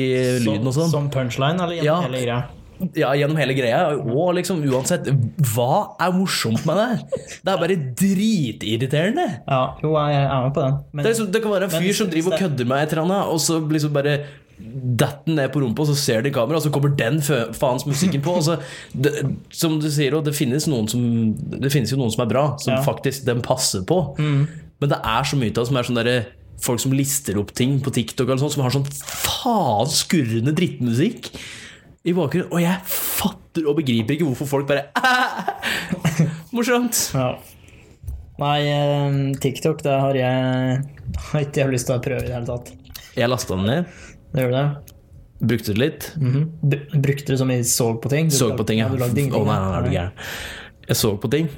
lyden 0.44 0.66
og 0.68 0.74
sånn. 0.76 0.90
Som 0.92 1.06
punchline, 1.10 1.56
eller 1.60 1.78
gjennom 1.78 1.84
Ja. 1.87 2.00
hele 2.02 2.20
greia? 2.26 2.42
Ja, 2.98 3.12
gjennom 3.14 3.38
hele 3.38 3.54
greia. 3.54 3.78
Og 3.96 4.34
liksom 4.34 4.60
uansett, 4.68 5.06
hva 5.54 5.94
er 6.02 6.12
morsomt 6.12 6.66
med 6.66 6.76
det? 6.76 7.20
Det 7.46 7.52
er 7.54 7.56
bare 7.62 7.76
dritirriterende. 7.94 9.26
Ja, 9.48 9.60
jo, 9.82 9.94
jeg 9.94 10.24
er 10.24 10.42
med 10.44 10.54
på 10.56 10.64
den. 10.64 10.78
Men, 10.92 11.04
Det, 11.04 11.12
liksom, 11.14 11.30
det 11.32 11.42
kan 11.42 11.52
være 11.54 11.68
en 11.68 11.72
Men 11.72 11.82
fyr 11.87 11.94
som 11.94 12.10
driver 12.10 12.32
og 12.34 12.38
kødder 12.42 12.66
med 12.66 12.82
et 12.82 12.92
eller 12.92 13.04
annet, 13.06 13.32
og 13.32 13.38
så 13.40 13.60
liksom 13.70 13.92
bare 13.94 14.16
detter 14.59 15.35
ned 15.35 15.51
på 15.55 15.61
rumpa, 15.64 15.85
så 15.88 15.95
ser 15.99 16.23
de 16.23 16.31
kamera, 16.35 16.57
og 16.61 16.62
så 16.62 16.71
kommer 16.75 16.93
den 16.97 17.21
faens 17.25 17.85
musikken 17.88 18.23
på. 18.25 18.37
Så, 18.45 18.59
det, 18.95 19.12
som 19.55 19.81
du 19.83 19.88
sier, 19.90 20.14
det 20.25 20.35
finnes, 20.37 20.69
som, 20.69 20.87
det 21.61 21.73
finnes 21.75 21.90
jo 21.93 21.99
noen 21.99 22.12
som 22.14 22.23
er 22.27 22.31
bra, 22.31 22.45
som 22.62 22.75
Ja. 22.77 22.83
faktisk 22.87 23.25
den 23.27 23.43
passer 23.43 23.83
på. 23.88 23.99
Men 24.19 24.90
det 24.90 24.99
er 25.03 25.23
så 25.27 25.37
mye 25.40 25.51
av 25.51 25.59
det 25.61 25.67
som 25.71 25.77
er 25.81 25.83
sånn 25.90 26.01
derre 26.03 26.19
Folk 26.64 26.79
som 26.81 26.93
lister 26.95 27.35
opp 27.37 27.51
ting 27.53 27.81
på 27.83 27.90
TikTok, 27.93 28.29
sånt, 28.38 28.53
som 28.55 28.62
har 28.62 28.71
sånn 28.73 28.87
faen 28.87 29.88
skurrende 29.90 30.53
drittmusikk 30.55 31.27
i 32.07 32.12
bakgrunnen. 32.14 32.47
Og 32.55 32.62
jeg 32.62 32.79
fatter 32.87 33.67
og 33.69 33.77
begriper 33.81 34.14
ikke 34.14 34.29
hvorfor 34.31 34.47
folk 34.49 34.69
bare 34.71 34.87
Morsomt. 36.55 37.11
ja. 37.12 37.35
Nei, 38.38 38.61
eh, 38.71 39.19
TikTok, 39.43 39.83
det 39.85 39.93
har 40.01 40.17
jeg 40.19 40.79
ikke 41.45 41.69
lyst 41.75 41.87
til 41.90 41.99
å 41.99 42.03
prøve 42.03 42.25
i 42.25 42.31
det 42.31 42.35
hele 42.35 42.49
tatt. 42.49 42.73
Jeg 43.14 43.31
lasta 43.31 43.55
den 43.59 43.67
ned, 43.69 43.93
Det 44.35 44.44
gjør 44.44 44.55
det? 44.59 44.64
brukte 45.44 45.75
det 45.75 45.81
litt. 45.81 46.07
Br- 46.16 47.01
Brukte 47.03 47.33
det 47.35 47.38
som 47.38 47.51
i 47.51 47.61
så 47.64 47.90
på 48.01 48.09
ting? 48.09 48.31
Du 48.31 48.37
Så 48.37 48.51
på 48.57 48.64
ting, 48.66 48.81
ja. 48.81 48.88
Å 48.88 48.97
lagde 48.99 49.14
nei, 49.20 49.29
nei, 49.31 49.44
nei, 49.44 49.79
er 49.79 49.85
du 49.87 49.90
gæren. 49.92 50.12
Jeg 50.88 50.97
så 51.01 51.11
på 51.20 51.31
ting. 51.33 51.49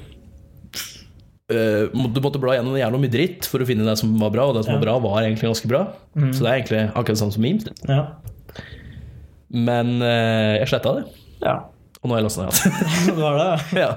Uh, 1.47 1.87
du 2.11 2.19
måtte 2.19 2.41
bla 2.43 2.57
gjennom 2.57 2.75
jævla 2.75 2.99
mye 2.99 3.11
dritt 3.11 3.47
for 3.47 3.63
å 3.63 3.67
finne 3.67 3.85
det 3.87 3.95
som 4.01 4.11
var 4.19 4.33
bra, 4.33 4.49
og 4.49 4.57
det 4.57 4.65
som 4.65 4.75
var 4.75 4.83
bra, 4.83 4.97
var 5.03 5.21
egentlig 5.23 5.47
ganske 5.47 5.69
bra. 5.71 5.83
Så 6.17 6.43
det 6.43 6.49
er 6.49 6.57
egentlig 6.57 6.81
akkurat 6.89 7.13
det 7.15 7.21
samme 7.21 7.35
som 7.35 7.45
memes. 7.45 7.69
Ja. 7.87 8.01
Men 9.55 9.93
uh, 10.03 10.57
jeg 10.59 10.67
sletta 10.73 10.97
det, 10.97 11.05
ja. 11.45 11.55
og 12.01 12.09
nå 12.09 12.17
har 12.17 12.19
jeg 12.19 12.27
lasta 12.27 12.49
igjen. 12.49 12.57
Det 13.15 13.21
var 13.23 13.39
det. 13.39 13.53
ja. 13.79 13.89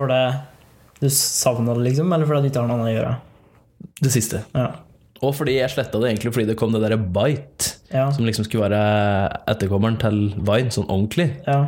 For 0.00 0.08
det 0.10 0.22
du 1.02 1.08
savna 1.10 1.74
det, 1.74 1.82
liksom, 1.82 2.12
eller 2.14 2.28
fordi 2.30 2.46
du 2.46 2.52
ikke 2.52 2.62
har 2.62 2.68
noe 2.70 2.78
annet 2.78 2.92
å 2.92 2.94
gjøre? 2.94 3.12
Det 4.06 4.10
siste. 4.14 4.44
Ja. 4.54 4.68
Og 5.22 5.34
fordi 5.38 5.54
jeg 5.60 5.70
sletta 5.70 6.00
det 6.02 6.10
egentlig 6.10 6.32
fordi 6.34 6.48
det 6.50 6.56
kom 6.58 6.72
det 6.74 6.80
derre 6.82 6.98
Bite, 6.98 7.76
Ja. 7.92 8.08
som 8.10 8.24
liksom 8.26 8.44
skulle 8.48 8.68
være 8.70 9.42
etterkommeren 9.52 9.98
til 10.02 10.32
Vine, 10.38 10.70
sånn 10.74 10.88
ordentlig. 10.90 11.30
ja. 11.46 11.66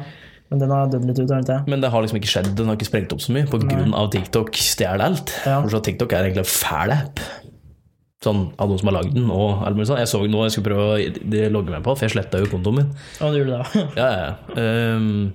Men 0.51 0.61
den 0.61 0.71
har 0.71 0.87
dødd 0.93 1.07
litt 1.09 1.19
ut, 1.19 1.31
ikke? 1.31 1.55
Men 1.67 1.81
det 1.81 1.88
har 1.90 2.03
liksom 2.05 2.19
ikke 2.21 2.29
skjedd, 2.31 2.55
den 2.55 2.67
har 2.69 2.77
ikke 2.77 2.87
sprengt 2.87 3.12
opp 3.14 3.23
så 3.25 3.33
mye 3.33 3.95
av 3.97 4.11
TikTok 4.12 4.53
stjeler 4.55 5.01
alt. 5.03 5.33
Ja. 5.47 5.61
For 5.64 5.71
så 5.73 5.81
TikTok 5.83 6.12
er 6.12 6.29
egentlig 6.29 6.45
en 6.45 6.53
fæl 6.53 6.93
app. 6.95 7.19
Sånn 8.23 8.53
av 8.61 8.69
noen 8.69 8.79
som 8.79 8.88
har 8.93 9.03
lagd 9.03 9.14
den. 9.17 9.31
Og 9.31 9.64
sånn. 9.88 9.99
Jeg 9.99 10.07
så 10.12 10.21
nå 10.29 10.45
jeg 10.45 10.53
skulle 10.55 10.69
prøve 10.69 10.85
å 11.01 11.51
logge 11.51 11.71
meg 11.75 11.83
på, 11.83 11.97
for 11.97 12.07
jeg 12.07 12.12
sletta 12.14 12.38
jo 12.38 12.47
kontoen 12.53 12.77
min. 12.77 12.93
Å, 13.21 13.33
du 13.33 13.40
gjorde 13.40 13.59
det, 13.64 13.83
Ja, 13.97 14.07
ja, 14.12 14.29
ja. 14.29 14.62
Ehm, 14.62 15.33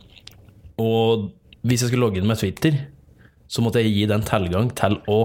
og 0.79 1.31
hvis 1.65 1.81
jeg 1.83 1.89
skulle 1.91 2.05
logge 2.05 2.21
inn 2.21 2.27
med 2.29 2.37
Twitter, 2.39 2.77
så 3.49 3.61
måtte 3.65 3.81
jeg 3.83 3.91
gi 3.97 4.05
den 4.13 4.21
tilgang 4.21 4.69
til 4.77 4.99
å 5.09 5.19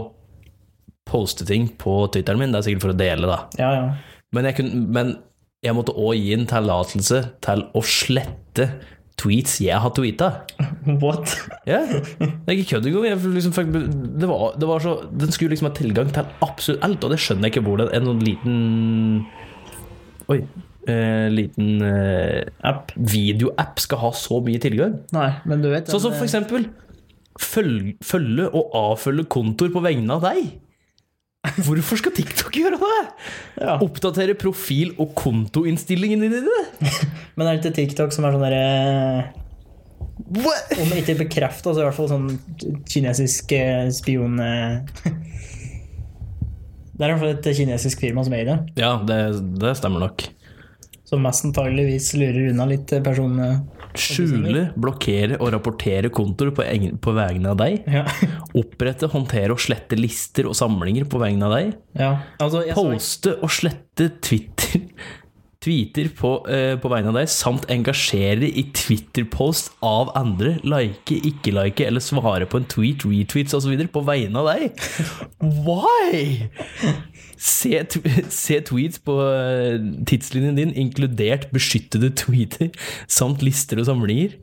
poste 1.14 1.46
ting 1.48 1.70
på 1.81 2.00
Twitteren 2.14 2.42
min. 2.42 2.53
Det 2.53 2.61
er 2.61 2.66
sikkert 2.68 2.88
for 2.88 2.94
å 2.96 2.98
dele, 2.98 3.31
da. 3.31 3.38
ja, 3.61 3.70
ja. 3.79 3.87
Men 4.35 4.48
jeg, 4.48 4.57
kunne, 4.59 4.81
men 4.90 5.14
jeg 5.62 5.77
måtte 5.79 5.94
òg 5.94 6.18
gi 6.18 6.33
en 6.35 6.48
tillatelse 6.50 7.20
til 7.46 7.61
å 7.70 7.83
slette 7.87 8.66
tweets 9.20 9.61
jeg 9.62 9.79
har 9.79 9.92
tweeta. 9.94 10.31
What? 11.03 11.37
Ja, 11.70 11.81
det 11.87 12.27
er 12.50 12.57
ikke 12.57 12.74
kødd 12.74 12.88
engang. 12.90 13.27
Liksom, 13.37 13.55
det 14.18 14.29
var, 14.31 14.59
det 14.59 14.68
var 14.68 14.83
så, 14.83 14.96
den 15.14 15.33
skulle 15.35 15.55
liksom 15.55 15.70
ha 15.70 15.74
tilgang 15.77 16.11
til 16.14 16.27
absolutt 16.44 16.85
alt, 16.87 17.07
og 17.07 17.14
det 17.14 17.20
skjønner 17.22 17.48
jeg 17.48 17.55
ikke 17.55 17.66
hvor 17.68 17.81
Det 17.81 17.90
en 17.94 18.11
sånn 18.11 18.24
liten 18.27 18.57
Oi. 20.33 20.40
Eh, 20.88 21.29
liten 21.33 21.81
eh, 21.85 22.42
App? 22.66 22.90
videoapp 22.96 23.81
skal 23.81 24.03
ha 24.03 24.11
så 24.18 24.40
mye 24.44 24.61
tilgang. 24.61 24.98
Nei, 25.16 25.31
men 25.48 25.62
du 25.64 25.70
vet 25.72 25.88
Sånn 25.88 26.03
som 26.09 26.16
for 26.16 26.27
eksempel 26.27 26.66
følge, 27.40 27.94
følge 28.05 28.50
og 28.50 28.74
avfølge 28.79 29.24
kontoer 29.33 29.72
på 29.74 29.83
vegne 29.85 30.18
av 30.18 30.27
deg. 30.27 30.53
Hvorfor 31.44 32.00
skal 32.00 32.14
TikTok 32.16 32.57
gjøre 32.57 32.78
det? 32.80 33.00
Ja. 33.61 33.74
Oppdatere 33.85 34.33
profil- 34.38 34.94
og 34.96 35.12
kontoinnstillingene 35.18 36.30
dine? 36.33 36.61
Men 37.37 37.46
er 37.46 37.59
det 37.59 37.61
ikke 37.61 37.74
TikTok 37.83 38.14
som 38.16 38.24
er 38.24 38.33
sånn 38.35 38.44
derre 38.46 38.64
Om 40.80 40.94
ikke 40.96 41.18
bekrefta, 41.20 41.74
så 41.74 41.83
i 41.83 41.85
hvert 41.85 41.98
fall 41.98 42.09
sånn 42.09 42.30
kinesisk 42.88 43.52
eh, 43.59 43.90
spion... 43.92 44.40
eh. 44.40 44.80
Det 46.94 47.02
er 47.02 47.11
i 47.11 47.12
hvert 47.12 47.22
fall 47.24 47.33
et 47.35 47.48
kinesisk 47.59 48.04
firma 48.04 48.22
som 48.22 48.37
eier 48.37 48.46
det. 48.52 48.59
Ja, 48.78 48.94
det, 49.02 49.18
det 49.61 49.72
stemmer 49.80 50.07
nok. 50.07 50.28
Som 51.14 51.22
mest 51.22 51.46
antageligvis 51.46 52.12
lurer 52.18 52.50
unna 52.50 52.66
litt 52.74 52.90
person... 53.07 53.38
Skjule, 53.94 54.64
blokkere 54.74 55.37
og 55.38 55.53
rapportere 55.55 56.09
kontoer 56.11 56.48
på, 56.50 56.64
på 56.98 57.12
vegne 57.14 57.53
av 57.53 57.61
deg. 57.61 57.85
Ja. 57.87 58.03
Opprette, 58.59 59.07
håndtere 59.12 59.55
og 59.55 59.62
slette 59.62 59.94
lister 59.94 60.48
og 60.50 60.57
samlinger 60.59 61.07
på 61.07 61.20
vegne 61.22 61.46
av 61.46 61.55
deg. 61.55 61.77
ja. 62.00 62.16
Altså, 62.42 62.64
Poste 62.74 63.37
og 63.38 63.53
slette 63.55 64.11
Twitter 64.18 64.83
tweeter 65.64 66.11
på, 66.16 66.35
eh, 66.50 66.74
på 66.81 66.90
vegne 66.92 67.11
av 67.11 67.18
deg, 67.18 67.31
samt 67.33 67.64
engasjere 67.72 68.46
i 68.46 68.66
Twitter-post 68.77 69.72
av 69.85 70.12
andre, 70.18 70.59
like, 70.62 71.16
ikke-like 71.16 71.87
eller 71.87 72.05
svare 72.05 72.48
på 72.50 72.61
en 72.61 72.68
tweet, 72.68 73.07
retweets 73.09 73.57
osv. 73.57 73.72
på 73.88 74.05
vegne 74.05 74.42
av 74.42 74.50
deg. 74.53 74.85
Why? 75.40 76.50
Se, 77.40 77.81
se 78.33 78.61
tweets 78.68 79.00
på 79.05 79.16
eh, 79.24 79.81
tidslinjen 80.09 80.61
din, 80.61 80.74
inkludert 80.85 81.50
beskyttede 81.55 82.12
tweeter, 82.16 82.70
samt 83.09 83.44
lister 83.44 83.81
og 83.81 83.88
samlinger. 83.88 84.37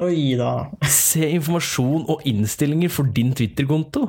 Oi 0.00 0.32
da. 0.40 0.70
Se 0.88 1.26
informasjon 1.28 2.06
og 2.08 2.24
innstillinger 2.28 2.92
for 2.92 3.08
din 3.12 3.34
Twitter-konto. 3.36 4.06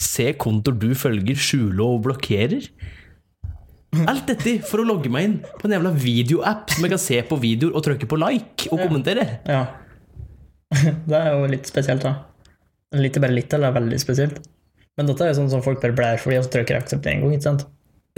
Se 0.00 0.30
kontoer 0.40 0.76
du 0.80 0.90
følger, 0.96 1.36
skjule 1.40 1.84
og 1.84 2.02
blokkerer. 2.04 2.68
Alt 3.90 4.28
dette 4.30 4.52
for 4.66 4.82
å 4.82 4.86
logge 4.86 5.10
meg 5.10 5.26
inn 5.26 5.36
på 5.58 5.66
en 5.66 5.74
jævla 5.74 5.90
videoapp 5.98 6.70
som 6.70 6.86
jeg 6.86 6.92
kan 6.92 7.02
se 7.02 7.18
på 7.26 7.38
videoer 7.42 7.74
og 7.74 7.82
trykke 7.86 8.06
på 8.10 8.18
like 8.20 8.70
og 8.70 8.84
kommentere. 8.84 9.26
Ja. 9.48 9.64
Det 11.10 11.18
er 11.18 11.32
jo 11.34 11.48
litt 11.50 11.66
spesielt, 11.66 12.06
da. 12.06 12.14
Litt 12.94 13.18
bare 13.22 13.34
litt, 13.34 13.52
eller 13.54 13.74
veldig 13.74 13.98
spesielt. 14.02 14.38
Men 14.98 15.10
dette 15.10 15.26
er 15.26 15.32
jo 15.32 15.40
sånn 15.40 15.50
som 15.52 15.62
folk 15.64 15.82
bare 15.82 15.96
blærer 15.96 16.22
fordi 16.22 16.38
de 16.38 16.50
trykker 16.54 16.78
aksept 16.78 17.06
én 17.10 17.22
gang, 17.24 17.34
ikke 17.34 17.48
sant? 17.48 17.66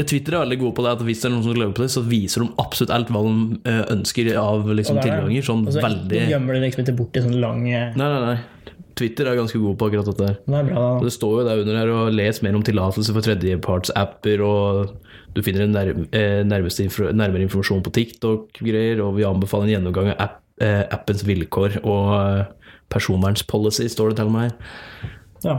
Twitter 0.00 0.34
er 0.34 0.46
veldig 0.46 0.56
gode 0.60 0.74
på 0.76 0.84
det 0.86 0.92
at 0.96 1.02
hvis 1.04 1.20
det 1.20 1.28
er 1.28 1.32
noen 1.34 1.44
som 1.44 1.54
klager 1.54 1.74
på 1.76 1.84
det, 1.84 1.90
så 1.92 2.02
viser 2.04 2.42
de 2.42 2.54
absolutt 2.62 2.92
alt 2.96 3.10
hva 3.12 3.20
de 3.26 3.58
eh, 3.68 3.82
ønsker 3.92 4.30
av 4.40 4.64
liksom, 4.72 4.96
det 4.98 5.02
er 5.02 5.04
det. 5.04 5.18
tilganger. 5.20 5.46
Sånn 5.48 5.66
altså, 5.66 5.78
så 5.78 5.84
veldig 5.84 6.22
gjemmer 6.32 6.56
det 6.56 6.62
liksom 6.64 6.84
ikke 6.84 6.94
bort 7.00 7.18
i 7.18 7.24
sånn 7.26 7.36
lang 7.42 7.60
Nei, 7.68 7.92
nei, 8.00 8.08
nei. 8.24 8.72
Twitter 8.98 9.28
er 9.28 9.38
ganske 9.38 9.60
god 9.60 9.76
på 9.80 9.88
akkurat 9.88 10.08
dette 10.10 10.26
her. 10.28 10.38
er 10.40 10.66
bra, 10.68 10.80
da. 10.80 10.88
Det 11.04 11.12
står 11.14 11.36
jo 11.38 11.44
der 11.48 11.62
under 11.62 11.78
her, 11.80 11.92
og 11.96 12.16
les 12.16 12.40
mer 12.44 12.56
om 12.58 12.64
tillatelse 12.66 13.14
for 13.16 13.24
tredjepartsapper, 13.24 14.44
og 14.44 15.11
du 15.32 15.42
finner 15.44 15.64
en 15.64 15.76
eh, 16.12 16.42
nærmere 16.44 17.44
informasjon 17.46 17.84
på 17.84 17.92
TikTok-greier, 17.96 19.00
og 19.04 19.16
vi 19.16 19.26
anbefaler 19.28 19.68
en 19.68 19.74
gjennomgang 19.76 20.12
av 20.12 20.24
app, 20.26 20.40
eh, 20.62 20.82
appens 20.92 21.24
vilkår 21.28 21.78
og 21.82 22.10
eh, 22.18 22.74
personvernspolicy, 22.92 23.88
står 23.92 24.12
det 24.12 24.20
til 24.20 24.28
og 24.28 24.34
med 24.34 24.50
her. 24.50 25.14
Ja. 25.46 25.56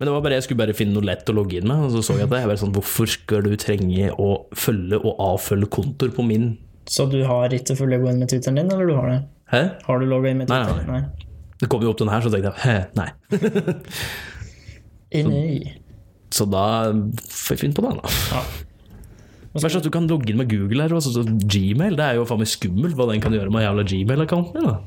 Men 0.00 0.08
det 0.08 0.14
var 0.16 0.24
bare, 0.24 0.38
jeg 0.40 0.48
skulle 0.48 0.62
bare 0.64 0.74
finne 0.74 0.96
noe 0.96 1.06
lett 1.06 1.28
å 1.30 1.36
logge 1.36 1.60
inn 1.60 1.68
med, 1.68 1.84
og 1.86 1.92
så 1.94 2.02
så 2.02 2.16
jeg 2.18 2.26
at 2.26 2.32
det 2.32 2.40
Jeg 2.42 2.50
bare 2.50 2.62
sånn, 2.64 2.72
hvorfor 2.74 3.10
skal 3.12 3.44
du 3.46 3.52
trenge 3.60 4.08
å 4.18 4.30
følge 4.58 4.98
og 4.98 5.20
avfølge 5.22 5.68
kontor 5.70 6.10
på 6.16 6.24
min 6.26 6.56
Så 6.90 7.06
du 7.12 7.20
har 7.28 7.52
ikke 7.54 7.76
full 7.78 7.92
gå 7.92 8.08
inn 8.10 8.24
med 8.24 8.32
Twitteren 8.32 8.58
din, 8.58 8.72
eller 8.72 8.88
du 8.88 8.96
har 8.96 9.12
det? 9.12 9.20
Hæ? 9.52 9.62
Har 9.86 10.00
du 10.00 10.08
logga 10.08 10.32
inn 10.32 10.42
med 10.42 10.50
Twitteren? 10.50 10.88
nei. 10.88 11.02
Nei. 11.02 11.04
nei. 11.04 11.28
Det 11.62 11.68
kom 11.70 11.84
jo 11.84 11.92
opp 11.92 12.00
den 12.00 12.10
her, 12.10 12.24
så 12.24 12.32
tenkte 12.32 12.50
jeg 12.50 12.64
hæ, 12.64 12.76
nei. 12.98 13.10
så, 15.22 15.36
Så 16.40 16.46
da 16.50 16.66
får 17.22 17.54
jeg 17.54 17.60
finne 17.60 17.76
på 17.76 17.84
det, 17.86 17.92
da. 18.00 18.14
Ja. 18.32 18.42
Verst 19.52 19.76
at 19.76 19.84
du 19.84 19.90
kan 19.92 20.06
logge 20.08 20.30
inn 20.32 20.38
med 20.40 20.48
Google 20.48 20.86
her, 20.86 20.94
også, 20.96 21.12
så 21.12 21.22
Gmail. 21.28 21.96
Det 21.98 22.04
er 22.06 22.16
jo 22.16 22.24
faen 22.28 22.40
meg 22.40 22.48
skummelt 22.48 22.96
hva 22.96 23.06
den 23.10 23.20
kan 23.20 23.34
gjøre 23.36 23.52
med 23.52 23.64
jævla 23.66 23.84
Gmail-accounten 23.90 24.56
din. 24.56 24.68
da. 24.70 24.78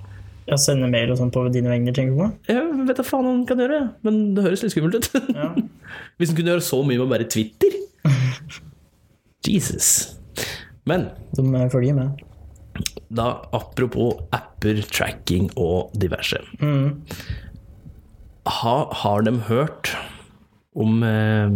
Ja, 0.45 0.58
sende 0.62 0.86
mail 0.93 1.10
og 1.13 1.17
sånn 1.17 1.32
på 1.34 1.41
dine 1.54 1.71
vegne, 1.73 1.93
tenker 1.93 2.13
du 2.13 2.19
på? 2.21 2.28
Jeg 2.54 2.88
vet 2.88 2.99
da 2.99 3.06
faen 3.06 3.25
hva 3.25 3.32
den 3.34 3.45
kan 3.49 3.62
gjøre, 3.62 3.80
men 4.06 4.19
det 4.38 4.43
høres 4.45 4.62
litt 4.65 4.73
skummelt 4.75 4.97
ut. 4.99 5.08
Ja. 5.34 5.47
Hvis 6.21 6.30
den 6.32 6.38
kunne 6.38 6.54
gjøre 6.54 6.65
så 6.65 6.82
mye 6.86 7.01
med 7.01 7.10
bare 7.13 7.25
Twitter. 7.30 7.78
Jesus. 9.45 9.89
Men 10.89 11.08
De 11.38 11.45
eh, 11.56 11.69
følger 11.73 11.93
med. 11.97 12.21
da, 13.10 13.28
apropos 13.54 14.19
apper, 14.34 14.82
tracking 14.93 15.49
og 15.58 15.93
diverse. 16.01 16.38
Mm. 16.62 17.01
Ha, 18.60 18.75
har 19.01 19.21
de 19.25 19.34
hørt 19.47 19.95
om 20.78 21.01
eh, 21.06 21.56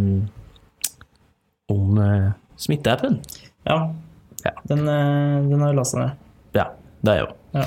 om 1.69 1.98
eh, 2.02 2.30
smitteappen? 2.60 3.19
Ja. 3.67 3.80
Ja. 4.45 4.54
Den, 4.69 4.86
eh, 4.88 5.38
den 5.50 5.60
har 5.63 5.74
jo 5.74 5.80
lasta 5.82 6.00
ned. 6.04 6.26
Ja, 6.56 6.69
det 7.06 7.15
er 7.17 7.24
jo. 7.26 7.30
Ja. 7.58 7.65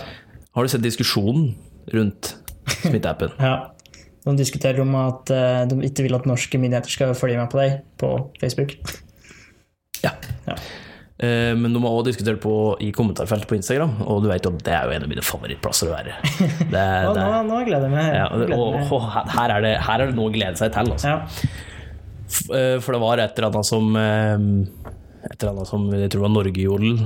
Har 0.57 0.65
du 0.67 0.73
sett 0.73 0.85
diskusjonen 0.85 1.53
rundt 1.93 2.35
smitteappen? 2.83 3.35
ja. 3.43 3.55
De 4.23 4.37
diskuterer 4.39 4.79
om 4.85 4.93
at 5.01 5.33
eh, 5.35 5.65
de 5.71 5.81
ikke 5.89 6.05
vil 6.07 6.15
at 6.15 6.29
norske 6.31 6.61
myndigheter 6.61 6.93
skal 6.95 7.17
følge 7.19 7.41
med 7.41 7.51
på 7.51 7.59
deg 7.59 7.81
på 7.99 8.13
Facebook. 8.41 8.77
Ja. 10.05 10.13
Ja. 10.47 10.55
Eh, 11.23 11.53
Men 11.59 11.75
de 11.75 11.83
har 11.83 11.91
også 11.91 12.09
diskutert 12.13 12.41
på 12.43 12.53
i 12.83 12.93
kommentarfeltet 12.95 13.49
på 13.51 13.59
Instagram, 13.59 13.97
og 14.07 14.23
du 14.25 14.31
vet 14.31 14.47
jo 14.47 14.55
det 14.59 14.73
er 14.75 14.87
jo 14.89 14.95
en 14.97 15.05
av 15.07 15.11
mine 15.11 15.25
favorittplasser 15.27 15.91
å 15.91 15.97
være. 15.97 16.17
Det, 16.73 16.73
det, 16.73 16.87
nå, 17.19 17.43
nå 17.51 17.61
gleder 17.67 17.89
jeg 17.89 17.93
meg. 17.93 18.15
ja, 18.17 18.31
og, 18.57 18.79
og 18.95 19.05
her, 19.35 19.53
er 19.59 19.67
det, 19.67 19.75
her 19.87 20.03
er 20.07 20.11
det 20.11 20.17
noe 20.17 20.31
å 20.31 20.35
glede 20.35 20.57
seg 20.59 20.73
til. 20.75 20.95
Altså. 20.95 21.13
Ja. 21.13 21.69
Eh, 22.53 22.79
For 22.83 22.97
det 22.97 23.03
var 23.03 23.21
et 23.23 23.37
eller 23.39 23.51
annet 23.51 23.69
som 23.69 23.97
eh, 23.97 24.47
Et 25.29 25.37
eller 25.43 25.53
annet 25.53 25.71
som 25.71 25.85
jeg 25.95 26.13
tror 26.13 26.27
var 26.27 26.33
Norgejodel. 26.35 27.03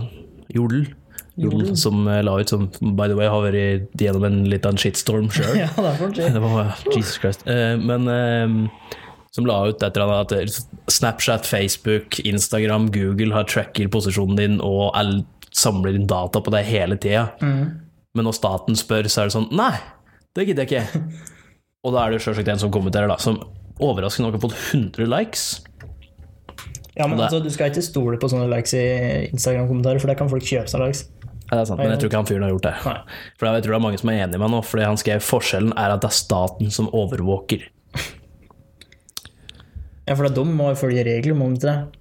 Jodel. 0.54 0.86
Jodel, 1.36 1.74
som 1.76 2.06
eh, 2.08 2.22
la 2.24 2.38
ut 2.40 2.48
som 2.48 2.66
by 2.96 3.08
the 3.10 3.16
way 3.18 3.28
har 3.28 3.42
vært 3.44 3.96
gjennom 4.00 4.24
en 4.28 4.38
liten 4.48 4.78
shitstorm 4.80 5.28
sjøl. 5.34 5.58
ja, 5.58 5.68
det 5.76 6.40
var 6.40 6.72
Jesus 6.94 7.18
Christ. 7.20 7.44
Men 7.46 8.08
som 9.36 9.44
la 9.44 9.58
ut 9.68 9.82
et 9.84 9.98
eller 9.98 10.14
annet 10.14 10.32
at 10.32 10.92
Snapchat, 10.94 11.44
Facebook, 11.44 12.16
Instagram, 12.24 12.86
Google 12.94 13.34
har 13.36 13.44
tracker 13.50 13.90
posisjonen 13.92 14.38
din 14.38 14.56
og 14.64 14.96
samler 15.56 15.98
inn 15.98 16.08
data 16.08 16.40
på 16.40 16.52
deg 16.54 16.64
hele 16.70 16.96
tida. 16.96 17.26
Men 18.16 18.24
når 18.24 18.38
staten 18.38 18.78
spør, 18.80 19.10
så 19.12 19.26
er 19.26 19.28
det 19.28 19.34
sånn 19.36 19.50
Nei, 19.52 19.74
det 20.32 20.46
gidder 20.48 20.64
jeg 20.64 20.86
ikke. 20.88 21.02
og 21.84 21.92
da 21.92 22.06
er 22.06 22.14
det 22.16 22.22
sjølsagt 22.24 22.48
en 22.54 22.62
som 22.64 22.72
kommenterer, 22.72 23.12
da, 23.12 23.18
som 23.20 23.42
overraskende 23.82 24.28
nok 24.28 24.38
har 24.38 24.44
fått 24.48 24.58
100 24.74 25.08
likes. 25.10 25.46
Ja, 26.96 27.04
men 27.06 27.20
altså, 27.20 27.42
du 27.44 27.50
skal 27.52 27.68
ikke 27.70 27.84
stole 27.84 28.16
på 28.20 28.30
sånne 28.32 28.48
likes 28.48 28.72
i 28.76 28.84
Instagram-kommentarer, 29.28 30.00
for 30.00 30.08
der 30.08 30.18
kan 30.18 30.30
folk 30.32 30.46
kjøpe 30.46 30.72
seg 30.72 30.80
likes. 30.80 31.04
Ja, 31.46 31.58
det 31.58 31.60
er 31.60 31.68
sant, 31.68 31.78
men 31.78 31.92
jeg 31.92 32.00
tror 32.02 32.10
ikke 32.10 32.20
han 32.22 32.28
fyren 32.30 32.44
har 32.46 32.52
gjort 32.54 32.64
det. 32.66 32.74
Nei. 32.88 32.96
For 33.38 33.46
jeg 33.46 33.64
tror 33.66 33.74
det 33.74 33.78
er 33.78 33.84
mange 33.84 34.00
som 34.00 34.10
er 34.10 34.22
enig 34.24 34.34
med 34.34 34.42
meg 34.42 34.54
nå, 34.56 34.62
fordi 34.66 34.86
han 34.88 34.98
skrev 34.98 35.22
forskjellen 35.22 35.76
er 35.78 35.94
at 35.94 36.02
det 36.02 36.08
er 36.08 36.16
staten 36.16 36.72
som 36.74 36.88
overvåker. 36.96 37.68
Ja, 40.06 40.14
for 40.14 40.26
da 40.26 40.32
de 40.34 40.44
må 40.48 40.70
jo 40.72 40.80
følge 40.80 41.04
regler, 41.06 41.36
må 41.38 41.50
de 41.52 41.60
ikke 41.60 41.68
det? 41.68 42.00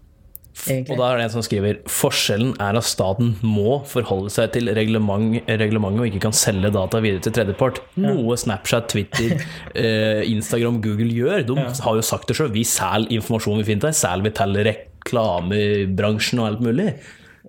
Og 0.55 0.93
da 0.95 1.07
er 1.11 1.19
det 1.19 1.25
en 1.25 1.33
som 1.33 1.43
skriver 1.45 1.81
forskjellen 1.91 2.53
er 2.63 2.77
at 2.79 2.87
staten 2.87 3.33
må 3.43 3.81
forholde 3.89 4.31
seg 4.33 4.53
til 4.55 4.71
reglement, 4.73 5.35
reglementet 5.49 6.01
og 6.01 6.07
ikke 6.07 6.21
kan 6.23 6.35
selge 6.35 6.71
data 6.73 7.01
videre 7.03 7.25
til 7.25 7.35
tredjepart. 7.35 7.81
Noe 8.01 8.37
Snapchat, 8.39 8.87
Twitter, 8.93 9.35
eh, 9.75 10.23
Instagram, 10.31 10.79
Google 10.85 11.11
gjør. 11.11 11.43
De 11.49 11.59
har 11.59 11.99
jo 11.99 12.05
sagt 12.05 12.31
det 12.31 12.37
sjøl. 12.39 12.53
Vi 12.55 12.63
selger 12.65 13.13
informasjon 13.19 13.59
vi 13.61 13.67
finner 13.67 13.89
der. 13.89 13.99
Selger 13.99 14.29
vi 14.29 14.33
til 14.39 14.57
reklamebransjen 14.71 16.41
og 16.41 16.49
alt 16.53 16.65
mulig. 16.65 16.87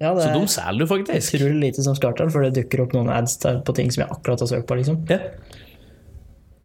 Ja, 0.03 0.11
det 0.13 0.27
Så 0.27 0.33
de 0.35 0.43
er 0.43 0.51
selger 0.59 0.83
du 0.83 0.91
faktisk. 0.91 1.39
utrolig 1.39 1.61
lite 1.71 1.87
som 1.87 1.97
skal 1.97 2.17
til, 2.19 2.29
før 2.35 2.49
det 2.49 2.57
dukker 2.59 2.83
opp 2.85 2.97
noen 2.99 3.09
ads 3.15 3.39
der 3.47 3.63
på 3.65 3.73
ting 3.79 3.89
som 3.95 4.03
jeg 4.05 4.13
akkurat 4.13 4.43
har 4.45 4.51
søkt 4.51 4.67
på, 4.69 4.77
liksom. 4.83 4.99
Ja. 5.09 5.23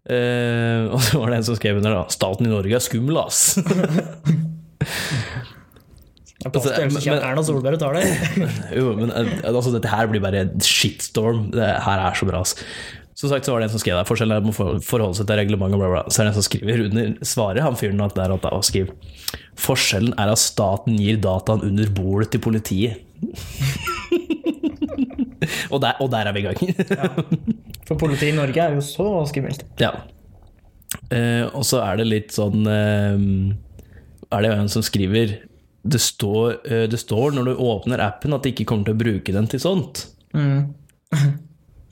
Eh, 0.10 0.90
og 0.94 1.00
så 1.06 1.22
var 1.22 1.32
det 1.32 1.40
en 1.40 1.48
som 1.48 1.56
skrev 1.62 1.80
under 1.80 2.02
da 2.02 2.08
Staten 2.12 2.50
i 2.50 2.52
Norge 2.52 2.76
er 2.76 2.84
skummel, 2.84 3.22
ass. 3.22 3.54
Altså, 6.48 6.72
men- 6.74 7.22
Erna 7.22 7.44
Solberg 7.46 7.78
tar 7.82 8.00
det. 8.00 8.08
Jo, 8.80 8.96
men 8.98 9.12
eh, 9.14 9.30
altså, 9.52 9.70
dette 9.76 9.92
her 9.92 10.10
blir 10.10 10.24
bare 10.24 10.48
shitstorm. 10.66 11.52
Det 11.54 11.68
her 11.86 12.02
er 12.08 12.18
så 12.18 12.26
bra. 12.30 12.42
altså. 12.42 12.66
Som 13.22 13.30
sagt 13.30 13.46
så 13.46 13.54
var 13.54 13.62
det 13.62 13.68
en 13.68 13.74
som 13.76 13.82
skrev 13.84 14.00
der. 14.00 14.08
Forskjellen 14.08 14.34
er 14.34 14.42
å 14.50 14.54
forholde 14.82 15.14
seg 15.20 15.28
til 15.30 15.38
reglementet, 15.38 15.78
bla, 15.78 15.90
bla. 15.92 16.02
Så 16.10 16.24
er 16.24 16.26
det 16.26 16.32
en 16.32 16.38
som 16.40 16.48
skriver 16.48 16.82
under 16.88 17.12
svarer 17.28 17.62
han 17.62 17.78
fyren 17.78 18.02
at 18.02 18.16
der 18.18 18.34
at 18.34 18.42
da, 18.42 18.50
og 18.58 18.66
skriver 18.66 18.96
Forskjellen 19.62 20.16
er 20.18 20.32
at 20.32 20.42
staten 20.42 20.96
gir 20.98 21.20
dataen 21.22 21.62
under 21.68 21.92
bordet 21.94 22.32
til 22.34 22.42
politiet. 22.42 23.04
og, 25.72 25.80
der, 25.84 25.94
og 26.02 26.10
der 26.14 26.28
er 26.30 26.34
vi 26.36 26.42
i 26.42 26.48
gang. 26.48 26.60
For 27.88 27.96
politiet 28.00 28.32
i 28.32 28.36
Norge 28.38 28.62
er 28.64 28.76
jo 28.80 28.84
så 28.86 29.08
skummelt. 29.30 29.66
ja. 29.82 29.92
Eh, 31.12 31.46
og 31.56 31.64
så 31.64 31.80
er 31.86 32.02
det 32.02 32.06
litt 32.10 32.34
sånn 32.36 32.66
eh, 32.68 33.16
Er 34.28 34.42
det 34.44 34.50
jo 34.50 34.56
en 34.60 34.68
som 34.74 34.84
skriver 34.84 35.38
det 35.84 36.02
står, 36.02 36.60
eh, 36.70 36.88
det 36.90 37.00
står 37.02 37.34
når 37.36 37.50
du 37.50 37.54
åpner 37.64 38.04
appen 38.04 38.36
at 38.38 38.46
de 38.46 38.54
ikke 38.54 38.68
kommer 38.70 38.86
til 38.86 38.98
å 38.98 39.02
bruke 39.02 39.34
den 39.34 39.50
til 39.50 39.62
sånt. 39.64 40.06
Mm. 40.38 40.70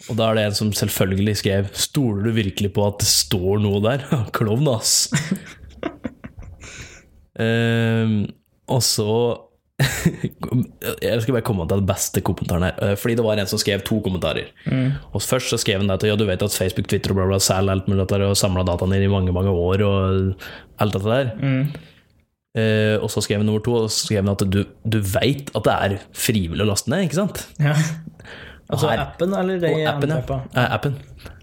Og 0.09 0.15
da 0.15 0.29
er 0.29 0.37
det 0.37 0.43
en 0.47 0.55
som 0.55 0.69
selvfølgelig 0.71 1.33
skrev 1.41 1.73
Stoler 1.75 2.29
du 2.29 2.31
virkelig 2.37 2.69
på 2.77 2.85
at 2.87 3.01
det 3.01 3.09
står 3.09 3.59
noe 3.65 3.81
der? 3.83 4.05
Klovn, 4.37 4.69
ass. 4.71 5.09
um, 7.35 8.23
og 8.75 8.83
så 8.85 9.11
Jeg 10.99 11.21
skal 11.23 11.37
bare 11.37 11.45
komme 11.47 11.63
til 11.63 11.79
den 11.79 11.87
beste 11.87 12.21
kommentaren 12.25 12.65
her. 12.67 12.79
eh, 12.83 12.95
Fordi 12.99 13.15
det 13.15 13.23
var 13.23 13.39
en 13.39 13.47
som 13.47 13.59
skrev 13.61 13.83
to 13.87 14.01
kommentarer. 14.03 14.49
Og 15.15 15.23
Først 15.23 15.53
så 15.53 15.59
skrev 15.61 15.79
han 15.79 15.93
at 15.93 16.03
ja, 16.03 16.17
du 16.19 16.25
vet 16.27 16.43
at 16.43 16.55
Facebook, 16.55 16.89
Twitter 16.91 17.13
og 17.13 17.21
bla, 17.21 17.29
bla, 17.31 17.39
selger 17.39 17.77
alt 17.77 17.87
mulig 17.87 18.03
og 18.03 18.35
samla 18.37 18.65
dataene 18.67 18.99
i 18.99 19.07
mange 19.11 19.31
mange 19.35 19.53
år 19.55 19.85
og 19.87 20.49
alt 20.83 20.97
dette 20.97 21.07
der. 21.07 21.31
Eh, 22.57 22.95
og 22.97 23.11
så 23.13 23.21
skrev 23.21 23.37
han 23.43 23.45
nummer 23.45 23.61
to, 23.61 23.75
og 23.83 23.91
så 23.93 24.07
skrev 24.07 24.23
han 24.23 24.31
at 24.33 24.41
du, 24.49 24.63
du 24.89 24.97
veit 25.05 25.51
at 25.55 25.67
det 25.67 25.75
er 25.75 25.97
frivillig 26.17 26.63
å 26.65 26.69
laste 26.71 26.89
ned, 26.89 27.05
ikke 27.05 27.19
sant? 27.19 27.43
Ja. 27.61 27.75
Altså 28.69 28.89
her- 28.89 29.03
appen, 29.05 29.33
eller 29.37 29.59
det 29.61 29.69
Og 29.73 29.85
appen, 29.89 30.09
ja. 30.55 30.65
Appen. 30.73 30.97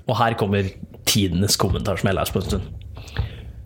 Og 0.06 0.16
her 0.18 0.34
kommer 0.38 0.66
tidenes 1.06 1.56
kommentar 1.58 1.98
som 1.98 2.10
jeg 2.10 2.18
leser 2.18 2.34
på 2.34 2.42
en 2.42 2.48
stund. 2.50 2.66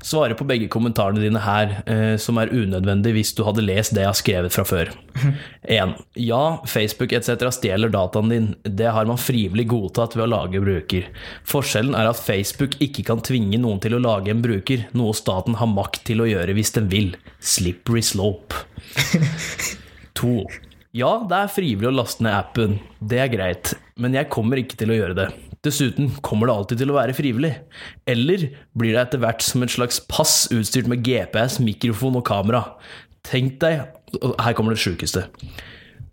Svare 0.01 0.35
på 0.35 0.47
begge 0.49 0.69
kommentarene 0.73 1.21
dine 1.21 1.43
her, 1.45 1.75
eh, 1.85 2.15
som 2.21 2.39
er 2.41 2.53
unødvendig 2.53 3.13
hvis 3.17 3.35
du 3.37 3.43
hadde 3.45 3.65
lest 3.67 3.93
det 3.93 4.05
jeg 4.05 4.09
har 4.09 4.19
skrevet 4.19 4.55
fra 4.55 4.65
før. 4.65 4.93
1. 5.69 5.93
Ja, 6.17 6.61
Facebook 6.65 7.13
etc. 7.13 7.51
stjeler 7.53 7.93
dataen 7.93 8.33
din. 8.33 8.49
Det 8.65 8.89
har 8.97 9.09
man 9.09 9.21
frivillig 9.21 9.67
godtatt 9.69 10.17
ved 10.17 10.25
å 10.25 10.31
lage 10.33 10.63
bruker. 10.65 11.11
Forskjellen 11.49 11.97
er 11.99 12.09
at 12.09 12.23
Facebook 12.23 12.79
ikke 12.81 13.05
kan 13.11 13.21
tvinge 13.27 13.61
noen 13.61 13.83
til 13.85 13.99
å 13.99 14.03
lage 14.03 14.33
en 14.33 14.41
bruker, 14.45 14.87
noe 14.97 15.13
staten 15.17 15.59
har 15.61 15.69
makt 15.69 16.07
til 16.09 16.25
å 16.25 16.31
gjøre 16.31 16.57
hvis 16.57 16.73
den 16.79 16.89
vil. 16.93 17.13
Slippery 17.41 18.03
slope. 18.07 18.65
2. 20.21 20.35
Ja, 20.97 21.13
det 21.29 21.45
er 21.45 21.53
frivillig 21.53 21.93
å 21.93 21.95
laste 22.01 22.25
ned 22.25 22.35
appen. 22.35 22.81
Det 22.99 23.21
er 23.23 23.31
greit, 23.31 23.77
men 24.01 24.17
jeg 24.17 24.33
kommer 24.33 24.59
ikke 24.59 24.81
til 24.81 24.91
å 24.91 24.97
gjøre 24.97 25.21
det. 25.21 25.29
Dessuten 25.67 26.09
kommer 26.25 26.49
det 26.49 26.55
alltid 26.57 26.81
til 26.81 26.93
å 26.93 26.97
være 26.97 27.17
frivillig. 27.17 27.53
Eller 28.09 28.47
blir 28.73 28.95
det 28.95 29.03
etter 29.03 29.21
hvert 29.21 29.45
som 29.45 29.65
et 29.65 29.73
slags 29.73 30.01
pass 30.09 30.47
utstyrt 30.55 30.89
med 30.89 31.05
GPS, 31.05 31.59
mikrofon 31.61 32.17
og 32.21 32.25
kamera. 32.29 32.65
Tenk 33.29 33.59
deg 33.61 33.85
Her 34.41 34.57
kommer 34.57 34.75
det 34.75 34.83
sjukeste. 34.83 35.27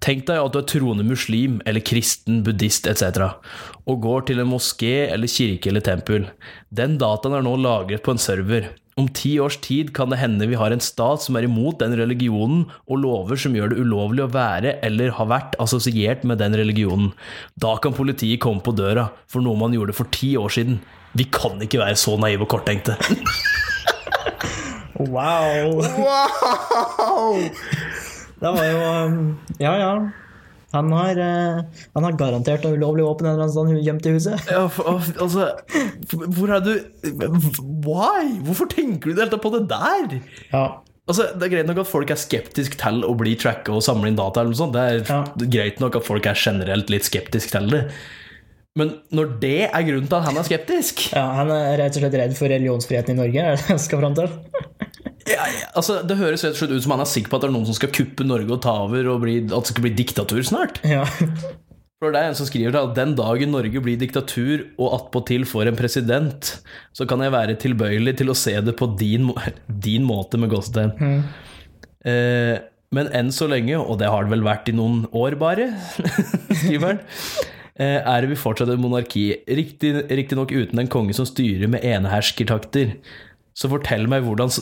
Tenk 0.03 0.27
deg 0.27 0.37
at 0.37 0.53
du 0.53 0.59
er 0.59 0.67
troende 0.69 1.05
muslim 1.07 1.57
eller 1.65 1.81
kristen, 1.81 2.43
buddhist 2.45 2.85
etc. 2.89 3.31
og 3.89 4.03
går 4.03 4.27
til 4.27 4.43
en 4.43 4.51
moské 4.51 5.07
eller 5.07 5.31
kirke 5.31 5.71
eller 5.71 5.81
tempel. 5.81 6.27
Den 6.69 6.99
dataen 7.01 7.39
er 7.39 7.47
nå 7.47 7.55
lagret 7.63 8.03
på 8.05 8.13
en 8.13 8.21
server. 8.21 8.69
Om 8.97 9.07
ti 9.13 9.35
års 9.37 9.59
tid 9.61 9.91
kan 9.93 10.09
det 10.09 10.17
hende 10.17 10.47
vi 10.49 10.57
har 10.57 10.73
en 10.73 10.81
stat 10.81 11.21
som 11.21 11.37
er 11.37 11.45
imot 11.45 11.77
den 11.83 11.93
religionen, 11.99 12.65
og 12.89 13.01
lover 13.03 13.37
som 13.37 13.53
gjør 13.53 13.71
det 13.73 13.81
ulovlig 13.83 14.25
å 14.25 14.31
være 14.33 14.79
eller 14.85 15.13
ha 15.19 15.27
vært 15.29 15.53
assosiert 15.61 16.25
med 16.25 16.41
den 16.41 16.57
religionen. 16.57 17.11
Da 17.61 17.75
kan 17.81 17.93
politiet 17.93 18.41
komme 18.41 18.65
på 18.65 18.73
døra 18.73 19.11
for 19.29 19.45
noe 19.45 19.59
man 19.59 19.75
gjorde 19.77 19.93
for 19.97 20.09
ti 20.09 20.33
år 20.41 20.49
siden. 20.57 20.81
Vi 21.17 21.29
kan 21.29 21.61
ikke 21.61 21.81
være 21.83 21.99
så 21.99 22.17
naive 22.17 22.47
og 22.47 22.53
korttenkte. 22.57 22.97
Wow! 24.97 25.77
wow! 25.77 27.37
Det 28.41 28.49
var 28.49 28.63
jo 28.65 28.79
um, 28.81 29.37
Ja, 29.61 29.75
ja. 29.77 29.91
Han 30.77 30.91
har, 30.95 31.19
eh, 31.19 31.83
han 31.97 32.07
har 32.07 32.17
garantert 32.19 32.63
noe 32.67 32.77
ulovlig 32.77 33.05
våpen 33.07 33.27
en 33.27 33.33
eller 33.35 33.47
annen 33.49 33.53
sted 33.77 33.85
gjemt 33.87 34.05
i 34.09 34.13
huset. 34.17 34.51
Ja, 34.53 34.65
for, 34.71 34.97
altså 35.19 35.49
Hvor 36.37 36.53
er 36.57 36.61
du 36.65 36.73
Why? 37.87 38.37
Hvorfor 38.45 38.69
tenker 38.71 39.11
du 39.11 39.15
det 39.17 39.25
hele 39.27 39.39
på 39.41 39.51
det 39.55 39.63
der? 39.71 40.19
Ja. 40.53 40.65
Altså, 41.07 41.29
Det 41.39 41.47
er 41.47 41.53
greit 41.55 41.67
nok 41.69 41.79
at 41.85 41.87
folk 41.89 42.09
er 42.11 42.19
skeptisk 42.19 42.75
til 42.81 43.03
å 43.07 43.13
bli 43.17 43.35
tracka 43.39 43.71
og 43.77 43.83
samle 43.85 44.09
inn 44.11 44.17
data. 44.19 44.41
eller 44.41 44.51
noe 44.51 44.59
sånt. 44.59 44.73
Det 44.75 44.85
er 44.85 45.03
Ja. 45.13 45.23
greit 45.57 45.79
nok 45.79 45.95
at 45.95 46.03
folk 46.07 46.25
er 46.25 46.35
generelt 46.35 46.89
litt 46.89 47.03
skeptisk 47.07 47.51
til 47.55 47.69
det. 47.71 47.83
Men 48.77 48.91
når 49.11 49.39
det 49.41 49.69
er 49.73 49.81
grunnen 49.87 50.07
til 50.07 50.17
at 50.19 50.25
han 50.27 50.37
er 50.37 50.43
skeptisk 50.45 51.07
ja. 51.15 51.23
Han 51.39 51.49
er 51.49 51.77
rett 51.79 51.95
og 51.97 52.03
slett 52.03 52.13
redd 52.19 52.35
for 52.37 52.47
religionsfriheten 52.51 53.15
i 53.15 53.17
Norge, 53.17 53.39
er 53.41 53.55
det 53.55 53.63
det 53.65 53.73
jeg 53.73 53.79
skal 53.87 54.03
frem 54.03 54.13
til? 54.19 54.29
Ja, 55.27 55.45
ja, 55.51 55.67
altså, 55.75 55.99
Det 56.07 56.17
høres 56.19 56.43
rett 56.45 56.55
og 56.55 56.59
slett 56.61 56.73
ut 56.77 56.83
som 56.85 56.93
han 56.95 57.03
er 57.03 57.09
sikker 57.11 57.31
på 57.31 57.37
at 57.39 57.45
det 57.45 57.49
er 57.51 57.55
noen 57.57 57.67
som 57.69 57.77
skal 57.77 57.91
kuppe 57.95 58.25
Norge 58.27 58.53
og 58.55 58.61
ta 58.65 58.73
over, 58.87 59.09
og 59.13 59.23
bli, 59.25 59.37
at 59.45 59.55
det 59.55 59.71
skal 59.73 59.85
bli 59.87 59.93
diktatur 59.97 60.43
snart. 60.47 60.79
Ja. 60.87 61.03
For 61.97 62.13
det 62.13 62.19
er 62.21 62.29
en 62.29 62.37
som 62.37 62.45
skriver 62.45 62.75
at 62.77 62.91
den 62.97 63.15
dagen 63.17 63.49
Norge 63.55 63.81
blir 63.81 63.97
diktatur 63.97 64.67
og 64.77 64.91
attpåtil 64.99 65.47
får 65.49 65.71
en 65.71 65.79
president, 65.79 66.51
så 66.93 67.07
kan 67.09 67.23
jeg 67.25 67.33
være 67.33 67.55
tilbøyelig 67.63 68.19
til 68.19 68.29
å 68.29 68.37
se 68.37 68.53
det 68.61 68.75
på 68.77 68.91
din, 68.99 69.31
din 69.87 70.05
måte 70.05 70.37
med 70.41 70.51
gåsetegn. 70.53 70.93
Eh, 72.07 72.55
men 72.95 73.09
enn 73.17 73.33
så 73.35 73.49
lenge, 73.51 73.75
og 73.81 73.97
det 73.99 74.07
har 74.13 74.23
det 74.27 74.31
vel 74.37 74.45
vært 74.45 74.69
i 74.71 74.75
noen 74.77 75.07
år 75.17 75.35
bare, 75.41 75.71
skriver 76.61 76.85
han, 76.93 77.01
eh, 77.81 77.97
er 77.99 78.27
vi 78.29 78.37
fortsatt 78.39 78.69
et 78.71 78.79
monarki. 78.79 79.25
Riktig- 79.49 80.05
Riktignok 80.07 80.53
uten 80.55 80.79
en 80.85 80.91
konge 80.93 81.17
som 81.17 81.27
styrer 81.27 81.67
med 81.73 81.83
eneherskertakter. 81.83 82.93
Så 83.57 83.71
fortell 83.71 84.05
meg, 84.09 84.27
hvordan, 84.27 84.53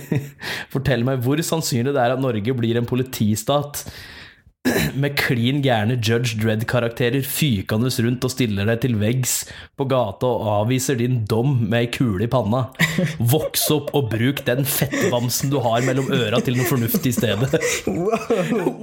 fortell 0.74 1.06
meg 1.06 1.22
hvor 1.22 1.38
sannsynlig 1.46 1.94
det 1.94 2.02
er 2.02 2.16
at 2.16 2.22
Norge 2.22 2.56
blir 2.58 2.80
en 2.80 2.88
politistat 2.88 3.84
med 5.02 5.12
klin 5.20 5.58
gærne 5.64 5.98
Judge 6.00 6.38
Dredd-karakterer 6.40 7.22
fykende 7.28 7.90
rundt 8.06 8.24
og 8.24 8.32
stiller 8.32 8.66
deg 8.70 8.80
til 8.80 8.96
veggs 8.96 9.34
på 9.76 9.84
gata 9.90 10.30
og 10.30 10.48
avviser 10.54 10.96
din 10.98 11.20
dom 11.28 11.52
med 11.68 11.78
ei 11.82 11.90
kule 11.92 12.24
i 12.24 12.30
panna. 12.32 12.64
Voks 13.34 13.66
opp 13.74 13.92
og 13.94 14.08
bruk 14.14 14.40
den 14.48 14.64
fettvamsen 14.64 15.52
du 15.52 15.58
har 15.64 15.84
mellom 15.84 16.08
øra 16.16 16.40
til 16.42 16.56
noe 16.58 16.68
fornuftig 16.70 17.12
i 17.12 17.18
stedet. 17.18 17.52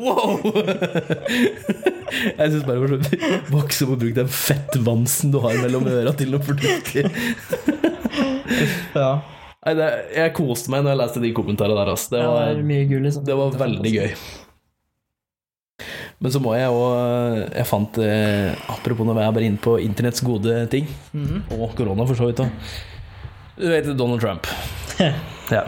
Wow! 0.01 0.39
Jeg 2.11 2.47
syns 2.51 2.63
bare 2.67 2.77
det 2.77 2.81
var 2.81 2.93
sånn 2.93 3.51
Voks 3.51 3.83
opp 3.83 3.93
og 3.95 3.99
bruk 4.05 4.15
den 4.17 4.31
fettvamsen 4.31 5.33
du 5.33 5.41
har 5.43 5.59
mellom 5.59 5.89
øra 5.89 6.13
til 6.17 6.33
noe 6.33 6.45
fornuftig. 6.45 7.05
ja. 8.95 9.13
Nei, 9.61 9.73
det, 9.77 9.87
jeg 10.17 10.33
koste 10.33 10.71
meg 10.73 10.81
når 10.81 10.95
jeg 10.95 10.99
leste 11.03 11.21
de 11.21 11.33
kommentarene 11.37 11.77
der. 11.77 11.91
Altså. 11.93 12.15
Det 12.15 12.21
Det 12.21 12.29
var, 12.33 12.63
mye 12.71 12.85
gul 12.89 13.03
liksom. 13.05 13.25
det 13.27 13.35
var 13.37 13.59
veldig 13.61 13.91
gøy. 13.93 14.15
Men 16.21 16.33
så 16.33 16.37
må 16.37 16.51
jeg 16.53 16.69
òg 16.69 17.55
Jeg 17.57 17.65
fant 17.65 17.95
eh, 17.97 18.51
Apropos 18.69 19.07
når 19.07 19.17
jeg 19.17 19.25
er 19.25 19.33
bare 19.33 19.47
inne 19.49 19.61
på 19.63 19.71
internetts 19.81 20.21
gode 20.21 20.59
ting, 20.69 20.85
og 21.57 21.73
korona 21.77 22.05
for 22.05 22.17
så 22.17 22.29
vidt 22.29 22.43
òg. 22.45 22.73
Du 23.57 23.67
vet 23.69 23.89
Donald 23.97 24.21
Trump. 24.21 24.49
ja. 25.55 25.63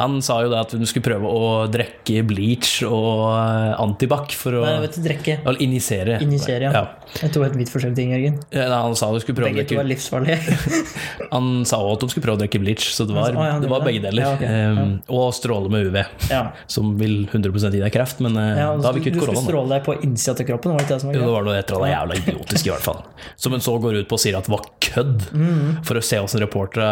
Han 0.00 0.18
sa 0.26 0.40
jo 0.42 0.50
det 0.50 0.58
at 0.58 0.72
hun 0.74 0.86
skulle 0.90 1.06
prøve 1.06 1.28
å 1.30 1.48
drikke 1.70 2.24
bleach 2.26 2.80
og 2.86 3.28
eh, 3.30 3.74
antibac 3.82 4.32
for 4.34 4.58
å 4.58 4.64
Nei, 4.66 4.76
vet 4.86 4.98
drikke. 5.04 5.36
Eller 5.44 5.62
injisere. 5.62 6.16
Injisere, 6.24 6.66
ja. 6.66 6.72
ja. 6.74 7.12
Det 7.14 7.28
er 7.30 7.44
et 7.46 7.58
vidt 7.60 7.70
forskjellig 7.70 7.98
ting, 7.98 8.10
Jørgen. 8.14 8.40
Ja, 8.54 8.66
Han 8.82 8.96
sa 8.98 9.10
hun 9.12 9.22
skulle 9.22 9.38
prøve 9.38 9.52
å 9.52 9.54
Begge 9.54 9.68
to 9.70 9.78
var 9.78 9.86
er 9.86 9.90
livsfarlige. 9.92 10.38
Han 11.34 11.50
sa 11.68 11.78
også 11.78 11.94
at 11.94 12.02
de 12.04 12.08
skulle 12.14 12.26
prøve 12.26 12.38
å 12.40 12.42
drikke 12.42 12.62
bleach, 12.64 12.88
så 12.96 13.06
det 13.06 13.14
var, 13.16 13.38
Å, 13.38 13.46
ja, 13.46 13.58
det 13.62 13.70
var 13.70 13.84
begge 13.86 14.02
deler. 14.02 14.24
Ja, 14.24 14.32
okay. 14.34 14.64
Um, 14.74 14.94
og 15.14 15.28
stråle 15.36 15.70
med 15.70 15.86
UV, 15.90 16.00
som 16.74 16.94
vil 16.98 17.16
100 17.30 17.54
gi 17.70 17.82
deg 17.84 17.94
kreft, 17.94 18.22
men 18.24 18.34
ja 18.38 18.72
da 18.74 18.90
har 18.90 18.98
vi 18.98 19.04
du, 19.04 19.12
koronaen. 19.14 19.14
du 19.14 19.20
skulle 19.20 19.38
da. 19.38 19.44
stråle 19.46 19.76
deg 19.76 19.86
på 19.86 19.96
innsida 20.08 20.34
til 20.40 20.48
kroppen, 20.50 20.74
var 20.74 20.82
det 20.82 20.88
ikke 20.88 20.96
det 20.96 21.02
som 21.04 21.10
var 21.12 21.18
Jo, 21.20 21.24
det 21.28 21.34
var 21.36 21.46
noe 21.46 21.56
et 21.60 21.70
eller 21.70 21.84
annet 21.84 21.94
jævla 21.94 22.18
idiotisk, 22.24 22.66
i 22.66 22.72
hvert 22.74 22.86
fall. 22.88 23.00
Som 23.46 23.54
hun 23.54 23.64
så 23.64 23.76
går 23.84 24.00
ut 24.02 24.10
på 24.10 24.18
og 24.18 24.22
sier 24.24 24.38
at 24.40 24.50
var 24.50 24.66
kødd, 24.82 25.28
Mm. 25.34 25.82
for 25.86 25.98
å 25.98 26.02
se 26.04 26.18
åssen 26.22 26.40
reportere 26.42 26.84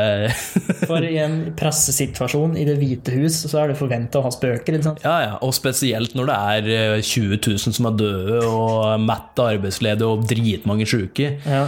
eh, 0.00 0.42
For 0.86 1.02
i 1.06 1.16
en 1.22 1.38
pressesituasjon 1.58 2.39
i 2.56 2.64
Det 2.68 2.76
hvite 2.80 3.14
hus, 3.14 3.38
så 3.50 3.62
er 3.62 3.70
det 3.70 3.78
forventa 3.78 4.20
å 4.20 4.24
ha 4.24 4.32
spøker, 4.34 4.76
ikke 4.76 4.86
sant? 4.86 5.02
Ja, 5.04 5.16
ja. 5.24 5.36
Og 5.44 5.54
spesielt 5.56 6.16
når 6.18 6.30
det 6.30 6.36
er 6.36 6.70
eh, 6.76 7.02
20 7.02 7.38
000 7.38 7.76
som 7.76 7.88
er 7.90 7.98
døde, 8.00 8.40
og 8.48 9.04
matte 9.04 9.46
arbeidsledige 9.56 10.08
og 10.08 10.26
dritmange 10.30 10.88
sjuke. 10.88 11.34
Ja. 11.44 11.66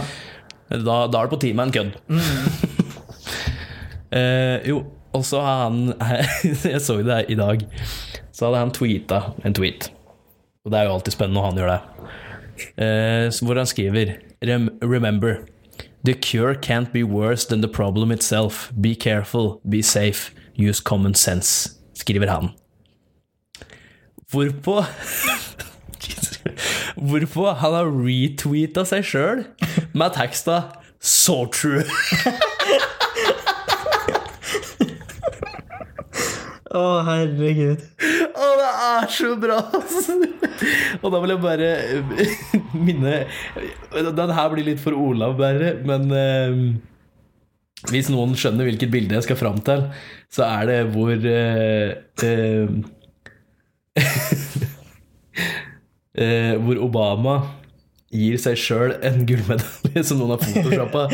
Da, 0.73 0.97
da 1.07 1.19
er 1.19 1.27
det 1.27 1.33
på 1.33 1.41
tide 1.43 1.57
med 1.59 1.69
en 1.69 1.75
kødd. 1.77 1.95
Mm. 2.09 2.83
eh, 4.19 4.69
jo, 4.71 4.83
og 5.13 5.25
så 5.27 5.41
har 5.45 5.65
han 5.67 5.93
Jeg 6.73 6.81
så 6.81 6.99
det 7.05 7.23
i 7.29 7.37
dag. 7.39 7.65
Så 8.33 8.47
hadde 8.47 8.65
han 8.65 8.73
tweeta 8.73 9.21
en 9.45 9.55
tweet. 9.55 9.91
Og 10.65 10.71
det 10.73 10.79
er 10.79 10.87
jo 10.87 10.97
alltid 10.97 11.15
spennende 11.15 11.41
når 11.41 11.49
han 11.49 11.59
gjør 11.59 11.73
det. 11.73 11.81
Eh, 12.81 13.27
hvor 13.45 13.57
han 13.59 13.69
skriver 13.69 14.15
Rem 14.45 14.69
Remember 14.81 15.41
The 16.03 16.13
cure 16.13 16.53
can't 16.53 16.91
be 16.91 17.03
worse 17.03 17.45
than 17.45 17.61
the 17.61 17.67
problem 17.67 18.11
itself. 18.11 18.71
Be 18.81 18.93
careful, 18.93 19.61
be 19.63 19.81
safe, 19.81 20.33
use 20.57 20.83
common 20.83 21.13
sense, 21.15 21.69
skriver 21.97 22.29
han. 22.31 22.51
Hvorpå 24.31 24.83
Hvorpå 26.97 27.45
han 27.57 27.75
har 27.77 27.89
retweeta 27.89 28.83
seg 28.87 29.05
sjøl 29.07 29.43
med 29.93 30.15
teksta 30.15 30.61
'So 31.03 31.45
true'. 31.51 31.83
Å, 36.73 36.83
herregud. 37.05 37.81
Å, 38.33 38.45
det 38.57 38.69
er 38.87 39.09
så 39.13 39.35
bra! 39.37 39.59
Og 41.03 41.11
da 41.13 41.19
vil 41.21 41.33
jeg 41.35 41.41
bare 41.43 41.67
eh, 41.83 42.47
minne 42.85 43.19
Den 44.15 44.33
her 44.33 44.49
blir 44.53 44.65
litt 44.71 44.81
for 44.81 44.97
Olav, 44.97 45.35
bare, 45.37 45.75
men 45.85 46.07
eh, 46.17 46.57
hvis 47.91 48.09
noen 48.13 48.35
skjønner 48.39 48.67
hvilket 48.69 48.91
bilde 48.93 49.17
jeg 49.17 49.25
skal 49.27 49.39
fram 49.39 49.59
til, 49.65 49.87
så 50.31 50.45
er 50.47 50.69
det 50.69 50.79
hvor 50.93 51.13
uh, 51.13 51.89
uh, 52.23 52.67
uh, 56.13 56.55
Hvor 56.63 56.77
Obama 56.87 57.35
gir 58.13 58.37
seg 58.41 58.57
sjøl 58.59 58.93
en 59.05 59.23
gullmedalje 59.27 60.03
som 60.05 60.19
noen 60.21 60.35
har 60.35 60.41
photoshoppa. 60.43 61.07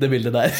det 0.00 0.08
bildet 0.12 0.32
der. 0.36 0.54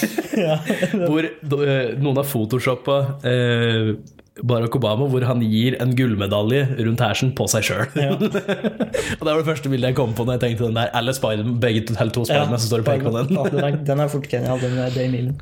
hvor 1.08 1.24
eh, 1.24 1.94
noen 1.96 2.20
har 2.20 2.28
photoshoppa 2.28 2.98
eh, 3.28 3.94
Barack 4.40 4.76
Obama, 4.78 5.04
hvor 5.12 5.24
han 5.28 5.42
gir 5.44 5.74
en 5.82 5.90
gullmedalje 5.96 6.62
rundt 6.78 7.02
hersen 7.04 7.34
på 7.36 7.44
seg 7.52 7.66
sjøl. 7.68 7.82
og 8.16 8.22
det 8.32 9.28
var 9.28 9.42
det 9.42 9.48
første 9.48 9.72
bildet 9.72 9.90
jeg 9.90 9.98
kom 9.98 10.14
på 10.16 10.24
når 10.24 10.38
jeg 10.38 10.44
tenkte 10.46 10.70
den 10.70 10.78
der. 10.80 10.88
Eller 10.96 11.16
Spider 11.16 11.50
begge 11.60 11.84
to, 11.90 11.96
to 12.16 12.24
Spiderman 12.24 12.62
som 12.62 12.70
står 12.70 12.84
og 12.84 12.88
peker 12.88 13.10
på 13.10 13.14
den. 13.18 13.36
Ja, 13.36 13.44
den, 13.52 13.66
er, 13.66 13.78
den 13.92 14.02
er 14.04 14.12
fort 14.12 14.28
genial, 14.32 14.62
den 14.62 14.80
Dame 14.80 15.12
Millen. 15.12 15.36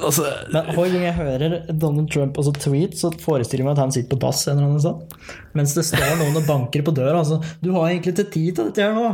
Altså, 0.00 0.24
Men 0.48 0.70
hver 0.72 0.92
gang 0.94 1.02
jeg 1.04 1.16
hører 1.18 1.56
Donald 1.68 2.08
Trump 2.14 2.38
også 2.40 2.54
tweet, 2.56 2.96
så 2.96 3.10
forestiller 3.20 3.60
jeg 3.60 3.68
meg 3.68 3.76
at 3.76 3.82
han 3.84 3.92
sitter 3.92 4.16
på 4.16 4.22
dass 4.24 4.46
eller 4.48 4.64
annen 4.64 4.80
sted. 4.80 5.18
Mens 5.58 5.76
det 5.76 5.84
står 5.90 6.14
noen 6.22 6.38
og 6.40 6.48
banker 6.48 6.86
på 6.86 6.96
døra. 6.96 7.18
Altså, 7.20 7.42
'Du 7.60 7.74
har 7.76 7.90
egentlig 7.90 8.16
til 8.16 8.30
tid 8.32 8.54
til 8.56 8.70
dette 8.70 8.80
her 8.80 8.96
nå.' 8.96 9.12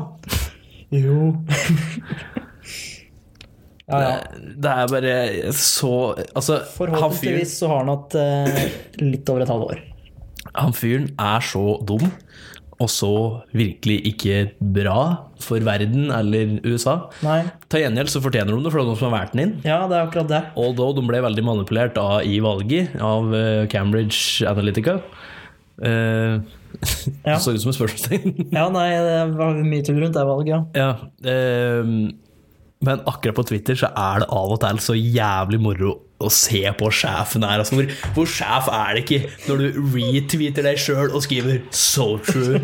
Jo. 0.95 1.35
ja, 3.89 3.99
ja. 4.05 4.15
det 4.65 4.73
er 4.75 4.91
bare 4.93 5.13
så 5.57 5.93
Altså, 6.35 6.61
fyren, 6.75 6.95
Forhåpentligvis 6.95 7.55
så 7.61 7.71
har 7.73 7.85
han 7.85 7.93
hatt 7.95 8.17
eh, 8.21 8.65
litt 9.01 9.29
over 9.33 9.45
et 9.47 9.53
halvår. 9.53 9.81
han 10.59 10.75
fyren 10.77 11.09
er 11.21 11.45
så 11.45 11.63
dum, 11.89 12.11
og 12.79 12.91
så 12.93 13.13
virkelig 13.57 13.97
ikke 14.13 14.43
bra 14.61 15.01
for 15.43 15.63
verden 15.67 16.13
eller 16.15 16.59
USA. 16.67 16.99
Nei. 17.27 17.41
Til 17.71 17.83
gjengjeld 17.83 18.13
så 18.13 18.23
fortjener 18.23 18.53
de 18.55 18.61
det, 18.67 18.71
for 18.75 18.79
det 18.79 18.85
er 18.85 18.91
noen 18.93 19.01
som 19.01 19.09
har 19.09 19.17
valgt 19.17 19.35
den 19.35 19.45
inn. 19.47 19.57
Ja, 19.67 19.81
det 19.91 19.99
er 19.99 20.05
akkurat 20.07 20.31
det. 20.31 20.43
Although 20.59 20.95
de 20.99 21.07
ble 21.09 21.23
veldig 21.25 21.47
manipulert 21.47 21.99
av, 21.99 22.21
i 22.23 22.39
valget 22.45 22.95
av 23.03 23.35
eh, 23.35 23.65
Cambridge 23.73 24.47
Analytica. 24.51 25.01
Uh, 25.79 26.39
Ja. 27.25 27.35
Det 27.35 27.41
så 27.43 27.53
ut 27.55 27.63
som 27.63 27.71
et 27.73 27.77
spørsmålstegn. 27.79 28.49
Ja, 28.53 28.69
nei, 28.73 28.89
det 28.93 29.19
var 29.39 29.59
mye 29.65 29.85
tull 29.87 29.99
rundt 30.03 30.17
det 30.17 30.25
valget, 30.29 30.51
ja. 30.53 30.61
ja, 30.77 30.91
eh, 31.33 31.93
men 32.85 33.01
akkurat 33.11 33.35
på 33.35 33.43
Twitter 33.49 33.79
så 33.79 33.89
er 33.91 34.23
det 34.23 34.29
av 34.31 34.53
og 34.55 34.61
til 34.63 34.79
så 34.83 34.95
jævlig 34.95 35.59
moro 35.63 35.97
å 36.23 36.29
se 36.35 36.61
på 36.79 36.91
sjefen 36.95 37.47
her. 37.47 37.63
Altså, 37.63 37.79
hvor, 37.79 37.89
hvor 38.15 38.29
sjef 38.31 38.69
er 38.75 38.95
det 38.97 39.03
ikke 39.05 39.33
når 39.49 39.63
du 39.63 39.81
retweeter 39.95 40.67
deg 40.67 40.79
sjøl 40.83 41.11
og 41.15 41.25
skriver 41.27 41.61
'so 41.71 42.07
true'? 42.27 42.63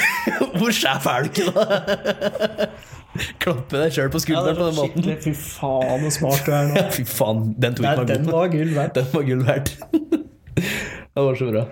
hvor 0.58 0.72
sjef 0.76 1.08
er 1.12 1.24
du 1.24 1.30
ikke 1.32 1.48
da? 1.56 2.68
Klappe 3.42 3.80
deg 3.80 3.96
sjøl 3.96 4.12
på 4.12 4.20
Ja, 4.28 4.44
på 4.44 4.54
den 4.60 4.76
måten. 4.76 5.10
Fy 5.24 5.32
faen, 5.32 6.04
så 6.04 6.12
smart 6.18 6.44
du 6.44 6.52
er 6.52 6.72
nå. 6.72 6.84
Fy 6.98 7.04
faen, 7.08 7.44
den 7.56 7.78
Nei, 7.80 7.94
var 7.96 8.08
den 8.12 8.28
var 8.28 8.52
gull 8.52 8.74
verdt. 8.76 8.98
Den 9.00 9.08
var 9.12 9.24
gull 9.28 9.44
verdt. 9.46 9.72
det 10.04 11.24
var 11.28 11.40
så 11.40 11.48
bra. 11.48 11.64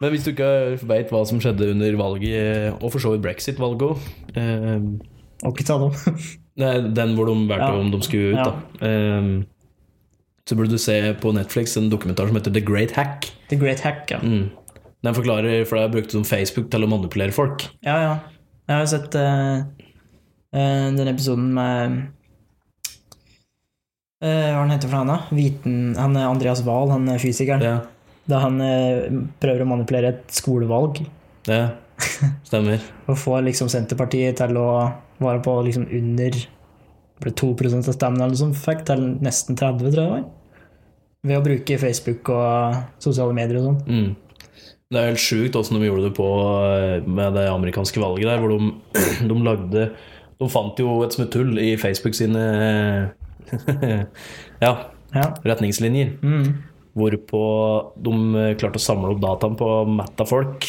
Men 0.00 0.14
hvis 0.14 0.24
du 0.24 0.32
ikke 0.32 0.52
veit 0.88 1.12
hva 1.12 1.20
som 1.28 1.40
skjedde 1.44 1.74
under 1.74 2.00
valget, 2.00 2.78
og 2.80 2.88
for 2.94 3.04
så 3.04 3.12
vidt 3.12 3.26
brexit-valget 3.28 3.90
òg 3.92 5.09
Og 5.44 5.54
ikke 5.56 5.66
ta 5.68 5.78
dem. 5.80 6.18
Nei, 6.60 6.74
den 6.92 7.14
hvor 7.16 7.30
de 7.30 7.34
valgte 7.48 7.70
Ja. 7.72 7.80
om 7.80 7.90
de 7.94 8.00
skulle 8.04 8.34
ut, 8.34 8.40
Ja. 8.40 8.44
da. 8.44 8.86
Eh, 8.86 9.30
så 10.50 10.56
burde 10.58 10.74
du 10.74 10.78
se 10.82 10.96
på 11.22 11.32
Netflix 11.32 11.76
en 11.78 11.90
dokumentar 11.92 12.26
som 12.26 12.36
heter 12.36 12.52
The 12.52 12.60
Great 12.66 12.90
Hack. 12.96 13.28
The 13.48 13.56
Great 13.56 13.80
Hack, 13.86 14.10
ja. 14.10 14.18
Mm. 14.18 14.48
Den 15.02 15.14
forklarer, 15.16 15.64
for 15.64 15.78
der 15.78 15.88
brukte 15.92 16.18
de 16.18 16.24
Facebook 16.28 16.70
til 16.70 16.84
å 16.84 16.88
manipulere 16.90 17.32
folk. 17.32 17.62
Ja, 17.86 17.96
ja. 18.02 18.16
Jeg 18.68 18.76
har 18.76 18.86
sett 18.90 19.14
uh, 19.16 19.62
uh, 20.54 20.88
den 20.96 21.08
episoden 21.08 21.46
med 21.56 21.94
uh, 24.22 24.50
Hva 24.52 24.60
han 24.60 24.70
heter 24.74 24.90
for 24.90 24.98
han 25.00 25.10
da? 25.10 25.18
Viten, 25.34 25.78
han 25.98 26.16
Andreas 26.20 26.60
Wahl, 26.66 26.90
han 26.92 27.08
er 27.08 27.22
fysikeren. 27.22 27.64
Ja, 27.64 27.78
Da 28.30 28.38
han 28.44 28.60
prøver 29.42 29.64
å 29.64 29.70
manipulere 29.72 30.12
et 30.12 30.34
skolevalg. 30.36 31.00
Ja, 31.48 31.70
stemmer. 32.48 32.82
Og 33.08 33.16
får 33.18 33.46
liksom 33.48 33.70
Senterpartiet 33.72 34.36
til 34.38 34.58
å 34.60 34.68
være 35.28 35.42
på 35.44 35.54
liksom 35.66 35.86
under 36.00 36.40
ble 37.20 37.30
2% 37.36 37.88
av 37.90 37.94
stemmene 37.96 38.24
eller 38.24 38.32
noe 38.32 38.40
sånt, 38.40 38.56
fikk 38.56 38.84
til 38.88 39.02
nesten 39.20 39.58
30, 39.60 39.90
tror 39.90 39.90
jeg 39.90 39.96
det 40.00 40.12
var. 40.14 40.22
Ved 41.28 41.36
å 41.36 41.44
bruke 41.44 41.76
Facebook 41.82 42.30
og 42.32 42.78
sosiale 43.04 43.34
medier 43.36 43.58
og 43.60 43.66
sånn. 43.66 43.80
Mm. 43.84 44.14
Det 44.90 44.98
er 44.98 45.10
helt 45.12 45.22
sjukt 45.22 45.54
åssen 45.60 45.76
de 45.76 45.86
gjorde 45.86 46.08
det 46.08 46.14
på 46.16 46.28
eh, 46.64 47.04
med 47.06 47.36
det 47.36 47.44
amerikanske 47.52 48.00
valget 48.02 48.26
der, 48.30 48.40
hvor 48.42 48.54
de, 48.56 48.70
de 49.30 49.36
lagde 49.46 49.84
De 50.40 50.48
fant 50.50 50.80
jo 50.80 50.96
et 51.04 51.12
smutthull 51.14 51.60
i 51.60 51.74
Facebook 51.78 52.16
sine 52.16 52.40
ja, 54.64 54.72
Ja. 55.12 55.26
retningslinjer. 55.44 56.14
Mm. 56.24 56.50
Hvorpå 56.96 57.42
de 58.02 58.14
eh, 58.40 58.54
klarte 58.58 58.80
å 58.80 58.82
samle 58.82 59.12
opp 59.12 59.20
dataen 59.22 59.58
på 59.60 59.68
matt 59.90 60.20
av 60.24 60.30
folk. 60.30 60.66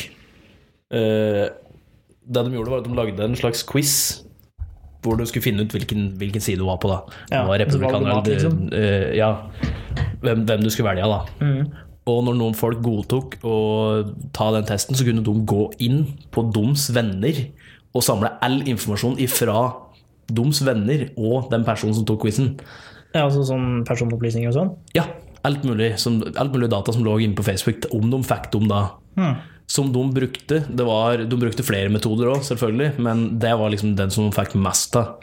Eh, 0.91 1.47
det 2.21 2.43
de 2.45 2.53
gjorde, 2.57 2.69
var 2.75 2.83
at 2.83 2.89
de 2.89 2.97
lagde 2.99 3.25
en 3.25 3.39
slags 3.39 3.63
quiz 3.67 3.93
hvor 5.01 5.17
du 5.17 5.25
skulle 5.25 5.43
finne 5.43 5.63
ut 5.65 5.73
hvilken, 5.73 6.11
hvilken 6.21 6.41
side 6.43 6.59
du 6.61 6.65
var 6.67 6.77
på. 6.81 6.89
da 6.91 6.99
Ja, 7.31 7.45
var 7.47 7.57
republikaner 7.61 8.21
liksom. 8.27 8.59
uh, 8.73 9.07
Ja, 9.17 9.31
hvem, 10.21 10.45
hvem 10.45 10.61
du 10.61 10.69
skulle 10.69 10.91
velge, 10.91 11.07
da. 11.09 11.21
Mm. 11.41 11.71
Og 12.11 12.23
når 12.25 12.37
noen 12.37 12.55
folk 12.57 12.79
godtok 12.81 13.35
å 13.45 13.55
ta 14.33 14.51
den 14.55 14.65
testen, 14.65 14.97
så 14.97 15.05
kunne 15.05 15.23
de 15.25 15.33
gå 15.45 15.67
inn 15.85 16.03
på 16.33 16.43
Doms 16.53 16.87
venner 16.95 17.43
og 17.93 18.03
samle 18.05 18.31
all 18.41 18.61
informasjon 18.65 19.19
ifra 19.21 19.67
Doms 20.31 20.61
venner 20.65 21.09
og 21.19 21.49
den 21.51 21.65
personen 21.67 21.93
som 21.97 22.05
tok 22.07 22.23
quizen. 22.25 22.55
ja, 23.13 23.25
altså 23.25 23.43
sånn 23.43 23.83
personopplysninger 23.85 24.49
og 24.49 24.55
sånn. 24.55 24.69
Ja, 24.95 25.03
alt 25.43 25.63
mulig, 25.67 25.91
som, 25.99 26.21
alt 26.37 26.53
mulig 26.53 26.69
data 26.71 26.93
som 26.95 27.03
lå 27.03 27.17
inne 27.19 27.35
på 27.35 27.43
Facebook, 27.43 27.85
om 27.91 28.09
de 28.13 28.21
fikk 28.23 28.51
dem 28.53 28.69
da. 28.71 28.83
Hmm. 29.17 29.35
Som 29.67 29.91
de 29.93 30.01
brukte. 30.11 30.63
Det 30.67 30.83
var, 30.85 31.17
de 31.17 31.37
brukte 31.39 31.63
flere 31.63 31.89
metoder 31.89 32.27
òg, 32.33 32.41
selvfølgelig, 32.43 32.99
men 32.99 33.39
det 33.39 33.53
var 33.57 33.69
liksom 33.71 33.95
den 33.95 34.09
som 34.11 34.29
de 34.29 34.35
fikk 34.35 34.55
mest 34.59 34.95
av. 34.99 35.17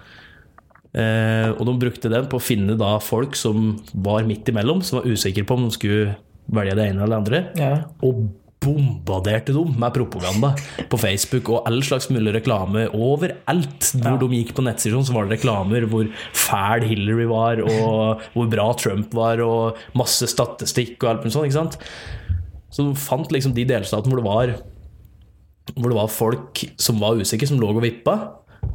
Eh, 0.96 1.50
og 1.52 1.66
de 1.68 1.74
brukte 1.84 2.08
den 2.10 2.26
på 2.32 2.38
å 2.40 2.42
finne 2.42 2.76
da 2.80 2.94
folk 3.04 3.36
som 3.36 3.74
var 3.92 4.24
midt 4.24 4.48
imellom, 4.48 4.80
som 4.82 5.00
var 5.02 5.10
usikre 5.12 5.44
på 5.44 5.54
om 5.58 5.66
de 5.68 5.74
skulle 5.76 6.14
velge 6.48 6.74
det 6.78 6.86
ene 6.88 7.02
eller 7.04 7.12
det 7.12 7.18
andre, 7.20 7.40
Ja. 7.60 7.72
og 8.02 8.30
bombarderte 8.58 9.52
dem 9.54 9.76
med 9.78 9.92
propaganda 9.94 10.48
på 10.90 10.98
Facebook 10.98 11.48
og 11.52 11.68
all 11.68 11.78
slags 11.86 12.08
mulig 12.10 12.32
reklame 12.34 12.88
overalt. 12.90 13.92
Hvor 14.00 14.16
Ja. 14.16 14.16
de 14.16 14.28
gikk 14.34 14.54
på 14.56 14.64
nettsider, 14.64 14.98
så 15.04 15.12
var 15.14 15.26
det 15.28 15.38
reklamer 15.38 15.86
hvor 15.86 16.08
fæl 16.32 16.82
Hillary 16.88 17.26
var, 17.28 17.60
og 17.62 18.20
hvor 18.34 18.50
bra 18.50 18.72
Trump 18.74 19.12
var, 19.14 19.38
og 19.40 19.76
masse 19.94 20.26
statistikk 20.26 20.96
og 21.04 21.10
alt 21.10 21.20
mulig 21.22 21.32
sånt. 21.32 21.44
ikke 21.46 21.52
sant? 21.52 21.78
Så 22.70 22.84
de 22.84 22.96
fant 23.00 23.30
liksom 23.32 23.54
de 23.56 23.64
delstatene 23.68 24.12
hvor 24.12 24.20
det 24.22 24.28
var 24.28 24.56
hvor 25.76 25.90
det 25.92 25.98
var 25.98 26.08
folk 26.08 26.62
som 26.80 26.96
var 27.02 27.18
usikre, 27.20 27.46
som 27.50 27.58
lå 27.60 27.68
og 27.74 27.82
vippa, 27.84 28.14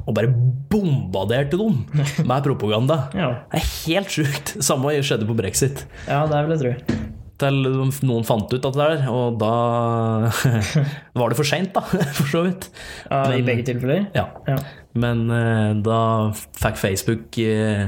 og 0.06 0.14
bare 0.14 0.30
bombarderte 0.70 1.58
dem 1.58 1.80
med 2.30 2.46
propaganda. 2.46 3.00
Ja. 3.18 3.32
Det 3.50 3.62
er 3.62 3.72
helt 3.88 4.14
sjukt. 4.14 4.54
Samme 4.64 4.94
skjedde 5.02 5.26
på 5.30 5.36
brexit. 5.38 5.86
ja, 6.08 6.22
det 6.30 6.44
vil 6.48 6.54
jeg 6.58 6.62
tro. 6.62 7.00
Til 7.42 7.58
noen 8.06 8.24
fant 8.24 8.52
ut 8.54 8.68
at 8.70 8.76
det 8.78 8.86
er 8.94 9.08
og 9.10 9.40
da 9.42 9.50
var 11.18 11.34
det 11.34 11.40
for 11.40 11.50
seint, 11.50 11.74
da, 11.76 11.82
for 12.20 12.30
så 12.30 12.44
vidt. 12.46 12.70
Ja, 13.10 13.24
I 13.34 13.40
Men- 13.42 13.50
begge 13.50 13.66
tilfeller? 13.72 14.06
Ja. 14.16 14.28
Ja. 14.48 14.60
Men 14.94 15.26
eh, 15.34 15.74
da 15.84 16.00
fikk 16.62 16.78
Facebook 16.78 17.40
eh, 17.42 17.88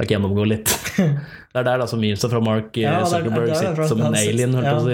Fikk 0.00 0.14
gjennomgå 0.14 0.46
litt. 0.48 0.70
Det 1.52 1.60
er 1.60 1.64
der 1.68 1.78
da 1.82 1.86
som 1.86 2.00
memesa 2.00 2.28
fra 2.32 2.40
Mark 2.40 2.76
ja, 2.80 3.02
Zuckerberg 3.04 3.46
det 3.46 3.56
er- 3.56 3.60
det 3.60 3.68
er 3.68 3.74
sitter 3.74 3.88
som 3.88 4.00
en 4.00 4.14
alien, 4.14 4.54
holdt 4.56 4.64
ja, 4.64 4.72
på 4.72 4.80
å 4.80 4.86
si. 4.86 4.92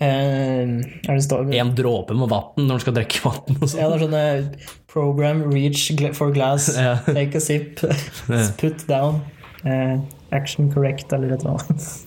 eh, 0.00 0.68
det 1.14 1.22
står 1.26 1.52
En 1.54 1.74
dråpe 1.76 2.14
med 2.16 2.28
vann 2.32 2.66
når 2.66 2.78
du 2.80 2.84
skal 2.86 2.94
drikke 2.94 3.20
vann. 3.26 3.56
og 3.60 3.62
Ja, 3.62 3.66
sånn. 3.66 3.76
det 3.76 3.92
er 3.92 4.06
sånne 4.06 4.66
Program 4.88 5.42
reach 5.52 5.90
for 6.16 6.32
glass, 6.32 6.70
Ja. 6.80 6.96
take 7.06 7.36
a 7.36 7.40
sip, 7.40 7.80
put 8.58 8.86
down, 8.88 9.20
eh, 9.64 9.98
action 10.32 10.72
correct, 10.72 11.12
eller 11.12 11.32
et 11.34 11.40
eller 11.44 11.58
annet. 11.58 12.06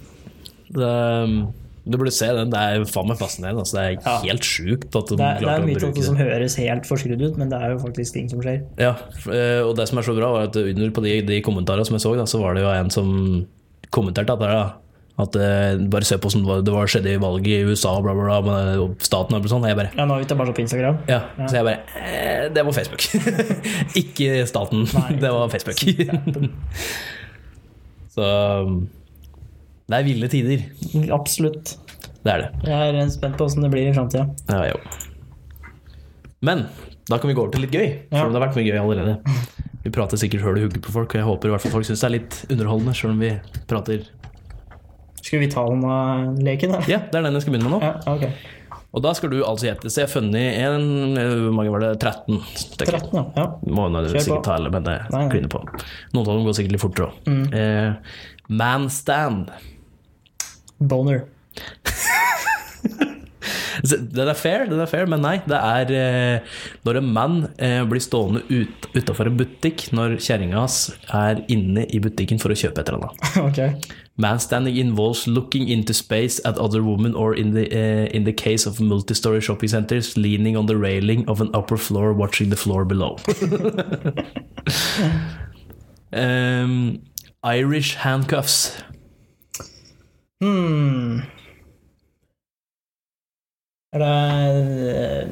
Det, 0.75 1.53
du 1.85 1.97
burde 1.97 2.11
se 2.11 2.25
den. 2.33 2.49
Det 2.49 2.57
er 2.59 2.85
faen 2.89 3.07
meg 3.11 3.19
fascinerende. 3.19 3.61
Altså, 3.61 3.77
det 3.77 3.83
er 3.85 3.97
Ja. 4.05 4.19
helt 4.23 4.41
sjukt 4.41 4.95
at 4.95 5.07
de 5.11 5.17
Det 5.17 5.25
er, 5.25 5.39
det 5.39 5.49
er 5.53 5.65
mye 5.67 5.75
av 5.85 5.93
det 5.93 6.03
som 6.05 6.15
høres 6.17 6.55
helt 6.57 6.87
forskrudd 6.89 7.21
ut, 7.21 7.37
men 7.37 7.49
det 7.49 7.61
er 7.61 7.75
jo 7.75 7.77
faktisk 7.83 8.13
ting 8.13 8.29
som 8.29 8.41
skjer. 8.41 8.63
Ja, 8.81 8.95
eh, 9.29 9.61
og 9.61 9.75
det 9.77 9.87
som 9.89 9.99
er 9.99 10.01
så 10.07 10.15
bra, 10.17 10.31
var 10.31 10.47
at 10.49 10.55
under 10.55 10.89
på 10.91 11.03
de, 11.05 11.21
de 11.21 11.41
kommentarene 11.45 11.85
som 11.85 11.93
jeg 11.93 12.01
så, 12.01 12.15
da, 12.17 12.25
så 12.25 12.41
var 12.41 12.55
det 12.55 12.63
jo 12.63 12.71
en 12.73 12.89
som 12.89 13.45
kommenterte 13.91 14.33
at 14.33 14.39
det, 14.41 14.49
da, 14.49 14.73
at 15.17 15.35
uh, 15.39 15.87
bare 15.87 16.03
se 16.03 16.17
på 16.19 16.27
hvordan 16.27 16.41
det 16.43 16.49
var, 16.49 16.61
det 16.67 16.73
var 16.73 16.89
skjedde 16.91 17.13
i 17.13 17.19
valget 17.21 17.47
i 17.47 17.63
USA 17.69 17.93
bla, 18.03 18.11
bla, 18.17 18.41
bla, 18.43 18.55
og 18.83 18.97
staten 18.99 19.37
og 19.37 19.45
sånn. 19.47 19.63
Jeg 19.69 19.77
bare 19.77 19.93
Ja, 19.95 20.03
nå 20.09 20.17
er 20.17 20.25
vi 20.25 20.27
tilbake 20.27 20.55
på 20.57 20.65
Instagram. 20.65 20.97
ja, 21.07 21.21
Så 21.47 21.55
jeg 21.55 21.63
bare 21.63 21.79
eh, 22.01 22.49
Det 22.51 22.65
var 22.65 22.73
Facebook. 22.73 23.05
Ikke 24.01 24.45
staten. 24.49 24.83
Nei. 24.91 25.15
det 25.23 25.31
var 25.31 25.47
Facebook. 25.53 25.79
så 28.15 28.27
um, 28.65 28.89
det 29.85 29.97
er 29.99 30.07
ville 30.07 30.29
tider. 30.31 30.63
Absolutt. 31.13 31.75
Det 32.25 32.33
er 32.33 32.41
det. 32.41 32.49
Jeg 32.65 32.95
er 32.97 33.11
spent 33.13 33.37
på 33.37 33.45
åssen 33.45 33.65
det 33.65 33.69
blir 33.73 33.91
i 33.91 33.93
framtida. 33.93 34.25
Ja, 34.49 34.71
jo. 34.71 34.79
Men 36.45 36.65
da 37.09 37.19
kan 37.21 37.29
vi 37.29 37.35
gå 37.37 37.43
over 37.43 37.53
til 37.53 37.65
litt 37.67 37.75
gøy. 37.75 37.85
Ja. 38.09 38.17
Selv 38.17 38.31
om 38.31 38.33
det 38.33 38.39
har 38.39 38.47
vært 38.47 38.57
mye 38.57 38.65
gøy 38.65 38.79
allerede. 38.81 39.17
Vi 39.85 39.93
prater 39.93 40.17
sikkert 40.17 40.41
høl 40.41 40.57
i 40.57 40.65
hugget 40.65 40.81
på 40.81 40.93
folk, 40.93 41.13
og 41.13 41.21
jeg 41.21 41.27
håper 41.27 41.51
i 41.51 41.53
hvert 41.53 41.61
fall 41.61 41.75
folk 41.75 41.85
syns 41.85 42.01
det 42.01 42.07
er 42.07 42.15
litt 42.15 42.37
underholdende, 42.49 42.95
selv 42.97 43.13
om 43.13 43.21
vi 43.21 43.29
prater 43.69 44.07
Skal 45.21 45.43
vi 45.43 45.49
ta 45.53 45.67
den 45.69 45.85
av 45.85 46.39
leken, 46.41 46.73
da? 46.73 46.81
Ja, 46.89 47.03
det 47.05 47.19
er 47.19 47.27
den 47.27 47.37
jeg 47.37 47.45
skal 47.45 47.53
begynne 47.53 47.69
med 47.69 47.77
nå. 47.77 47.85
Ja, 47.85 48.15
okay. 48.15 48.33
Og 48.95 49.03
da 49.03 49.11
skal 49.13 49.29
du 49.33 49.41
altså 49.43 49.67
gjette. 49.67 49.91
Så 49.91 50.01
jeg 50.01 50.07
har 50.07 50.13
funnet 50.13 50.57
en 50.63 51.19
eh, 51.19 51.31
Hvor 51.43 51.55
mange 51.57 51.73
var 51.73 51.83
det? 51.83 51.91
13 51.99 52.39
stykker. 52.55 52.97
13, 53.03 53.17
ja. 53.19 53.23
ja. 53.35 53.45
Må 53.67 53.89
jo 53.91 54.13
sikkert 54.15 54.45
ta 54.47 54.55
alle, 54.55 54.71
men 54.73 54.87
det 54.87 54.97
kliner 55.11 55.51
på. 55.51 55.61
Noen 56.15 56.23
av 56.23 56.31
dem 56.31 56.45
går 56.47 56.57
sikkert 56.57 56.77
litt 56.77 56.85
fortere 56.85 57.09
òg. 57.11 57.29
Mm. 57.29 57.45
Eh, 57.59 58.21
manstand. 58.63 59.51
Boner. 60.79 61.25
Den 63.85 64.29
er 64.29 64.37
fair, 64.37 64.65
den 64.69 64.79
er 64.79 64.85
fair, 64.89 65.05
men 65.09 65.21
nei. 65.23 65.39
Det 65.45 65.57
er 65.57 65.91
eh, 65.93 66.39
når 66.87 66.97
en 67.01 67.09
mann 67.13 67.35
eh, 67.61 67.83
blir 67.87 68.01
stående 68.01 68.41
ut, 68.49 68.87
utafor 68.95 69.27
en 69.29 69.37
butikk 69.39 69.87
når 69.95 70.17
kjerringa 70.23 70.57
hans 70.57 70.77
er 71.13 71.43
inne 71.51 71.85
i 71.93 71.99
butikken 72.01 72.39
for 72.41 72.53
å 72.53 72.57
kjøpe 72.57 72.81
et 72.81 72.89
eller 72.91 73.07
annet. 73.11 73.85
Man 74.17 74.39
standing 74.39 74.77
involves 74.79 75.27
looking 75.27 75.67
into 75.67 75.93
space 75.93 76.39
at 76.45 76.57
other 76.57 76.81
women 76.81 77.15
or 77.15 77.35
in 77.35 77.51
the, 77.51 77.67
uh, 77.67 78.07
in 78.15 78.23
the 78.23 78.31
case 78.31 78.65
of 78.65 78.79
multi-story 78.79 79.41
shopping 79.41 79.69
centers, 79.69 80.15
leaning 80.15 80.55
on 80.55 80.67
the 80.67 80.77
railing 80.77 81.27
of 81.27 81.41
an 81.41 81.49
upper 81.53 81.75
floor 81.75 82.13
watching 82.13 82.49
the 82.49 82.55
floor 82.55 82.85
below. 82.85 83.17
um, 86.13 87.01
Irish 87.43 87.95
handcuffs. 87.95 88.71
Hmm. 90.43 91.21
Er 93.95 94.01
det 94.03 94.15
eh, 94.91 95.27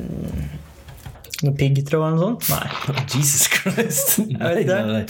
noe 1.43 1.55
piggtråd 1.59 1.99
eller 1.99 2.15
noe 2.15 2.23
sånt? 2.23 2.49
Nei. 2.53 3.01
Jesus 3.13 3.49
Christ. 3.51 4.13
vet 4.39 4.63
ikke. 4.63 5.07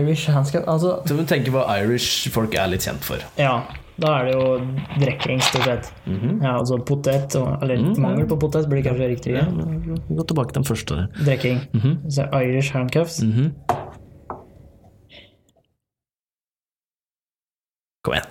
Irish 0.00 0.26
handskap 0.34 0.64
Altså, 0.68 0.96
Så 1.06 1.14
du 1.16 1.22
tenker 1.30 1.52
hva 1.54 1.62
Irish 1.78 2.26
folk 2.34 2.56
er 2.58 2.72
litt 2.72 2.82
kjent 2.88 3.04
for. 3.06 3.22
ja. 3.40 3.60
Da 4.00 4.14
er 4.16 4.30
det 4.30 4.32
jo 4.32 4.44
drikking, 4.96 5.42
stort 5.44 5.66
sett. 5.68 5.88
Ja, 6.08 6.54
altså 6.56 6.78
potet, 6.88 7.34
eller 7.36 7.76
Mhm. 7.76 7.98
mangel 8.00 8.24
på 8.30 8.38
potet 8.40 8.64
blir 8.70 8.80
kanskje 8.86 9.08
riktig. 9.10 9.34
Ja, 9.36 9.42
Gå 9.44 10.24
tilbake 10.30 10.54
til 10.54 10.62
den 10.62 10.64
første. 10.64 10.96
Drikking. 11.18 11.58
Mhm. 11.74 11.98
Så 12.08 12.24
Irish 12.40 12.72
handcuffs. 12.72 13.18
Mhm. 13.20 13.50
Kom 18.04 18.16
igjen. 18.16 18.30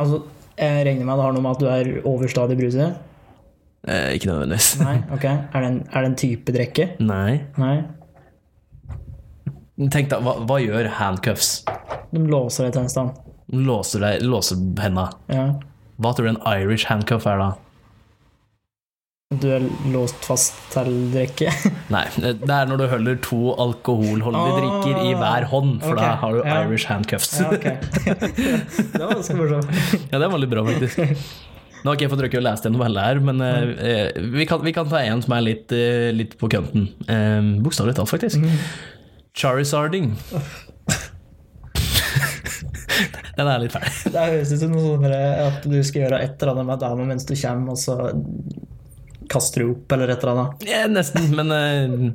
Altså, 0.00 0.18
jeg 0.60 0.84
regner 0.88 1.06
med 1.08 1.16
det 1.16 1.24
har 1.24 1.36
noe 1.36 1.44
med 1.44 1.54
at 1.56 1.62
du 1.62 1.68
er 1.70 1.88
overstadig 2.08 2.56
bruset? 2.60 2.98
Eh, 3.88 4.10
ikke 4.16 4.28
nødvendigvis. 4.28 4.68
Nei, 4.84 4.98
ok. 5.16 5.24
Er 5.24 5.64
det 5.64 5.70
en, 5.70 5.78
er 5.88 6.04
det 6.04 6.10
en 6.10 6.18
type 6.20 6.52
drikke? 6.56 6.86
Nei. 7.00 7.40
Nei. 7.60 7.76
Tenk 9.88 10.10
da, 10.12 10.18
hva, 10.20 10.36
hva 10.44 10.58
gjør 10.60 10.90
handcuffs? 10.98 11.62
De 12.12 12.20
låser 12.20 12.68
deg 12.68 12.74
til 12.76 12.82
en 12.84 12.92
stand. 12.92 13.16
Låser, 13.56 14.04
deg, 14.04 14.26
låser 14.28 14.60
henda. 14.82 15.06
Ja. 15.32 15.46
Hva 16.00 16.12
tror 16.16 16.28
du 16.28 16.34
en 16.34 16.42
Irish 16.60 16.90
handcuff 16.90 17.24
er 17.28 17.40
da? 17.40 17.48
Du 19.38 19.44
er 19.46 19.62
låst 19.94 20.24
fast 20.26 20.56
til 20.72 20.88
drikke. 21.12 21.52
Nei, 21.94 22.00
det 22.18 22.50
er 22.50 22.66
når 22.66 22.80
du 22.80 22.84
holder 22.90 23.18
to 23.22 23.52
alkoholholdige 23.62 24.56
oh, 24.56 24.56
drikker 24.58 25.04
i 25.06 25.12
hver 25.14 25.44
hånd, 25.52 25.76
for 25.84 25.94
okay, 25.94 26.02
da 26.02 26.16
har 26.18 26.32
du 26.34 26.40
ja. 26.40 26.56
Irish 26.64 26.90
handcuffs. 26.90 27.36
Ja, 27.38 27.46
okay. 27.54 27.76
det 28.96 28.98
var 28.98 29.12
ganske 29.14 29.36
morsomt. 29.38 29.70
Ja, 30.10 30.18
det 30.18 30.26
var 30.32 30.42
litt 30.42 30.50
bra, 30.50 30.64
faktisk. 30.66 30.98
Nå 30.98 31.86
har 31.86 31.94
ikke 31.94 32.08
jeg 32.08 32.12
fått 32.16 32.24
rukket 32.24 32.40
å 32.40 32.42
lese 32.42 32.66
gjennom 32.66 32.82
alle 32.88 33.04
her, 33.06 33.20
men 33.28 33.44
eh, 33.46 33.70
eh, 33.92 34.18
vi, 34.34 34.48
kan, 34.50 34.64
vi 34.66 34.72
kan 34.74 34.90
ta 34.90 34.98
en 34.98 35.22
som 35.22 35.36
er 35.36 35.46
litt, 35.46 35.76
eh, 35.78 36.10
litt 36.10 36.34
på 36.40 36.50
kønten. 36.50 36.90
Eh, 37.06 37.38
Bokstavelig 37.62 37.94
talt, 38.00 38.10
faktisk. 38.10 38.42
Charizarding. 39.38 40.10
Den 43.38 43.46
er 43.46 43.62
litt 43.62 43.72
feil 43.72 43.86
Det 44.10 44.20
høres 44.26 44.50
ut 44.50 44.58
som 44.66 44.74
noe 44.74 44.82
sånn 44.82 45.06
at 45.14 45.62
du 45.70 45.78
skal 45.86 46.02
gjøre 46.02 46.18
et 46.26 46.34
eller 46.42 46.50
annet 46.56 46.66
med 46.74 46.82
dama 46.82 47.06
mens 47.14 47.30
du 47.30 47.36
kommer, 47.38 47.78
og 47.78 47.80
så 47.80 48.10
kaster 49.30 49.64
du 49.64 49.74
opp, 49.74 49.92
eller 49.94 50.12
et 50.12 50.24
eller 50.24 50.36
annet. 50.36 50.68
Ja, 50.68 50.84
nesten, 50.90 51.30
men 51.38 51.54
uh, 51.54 52.10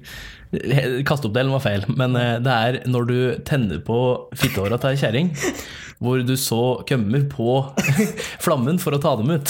Kasteoppdelen 1.08 1.54
var 1.56 1.62
feil. 1.64 1.86
Men 2.00 2.16
eh, 2.20 2.36
det 2.44 2.52
er 2.52 2.82
når 2.90 3.04
du 3.10 3.18
tenner 3.48 3.80
på 3.86 3.98
fittehåra 4.38 4.78
til 4.80 4.90
ei 4.94 4.98
kjerring, 5.02 5.28
hvor 6.04 6.16
du 6.24 6.36
så 6.40 6.84
kømmer 6.88 7.22
på 7.32 7.50
flammen 8.46 8.80
for 8.82 8.92
å 8.96 9.00
ta 9.04 9.12
dem 9.20 9.30
ut. 9.36 9.48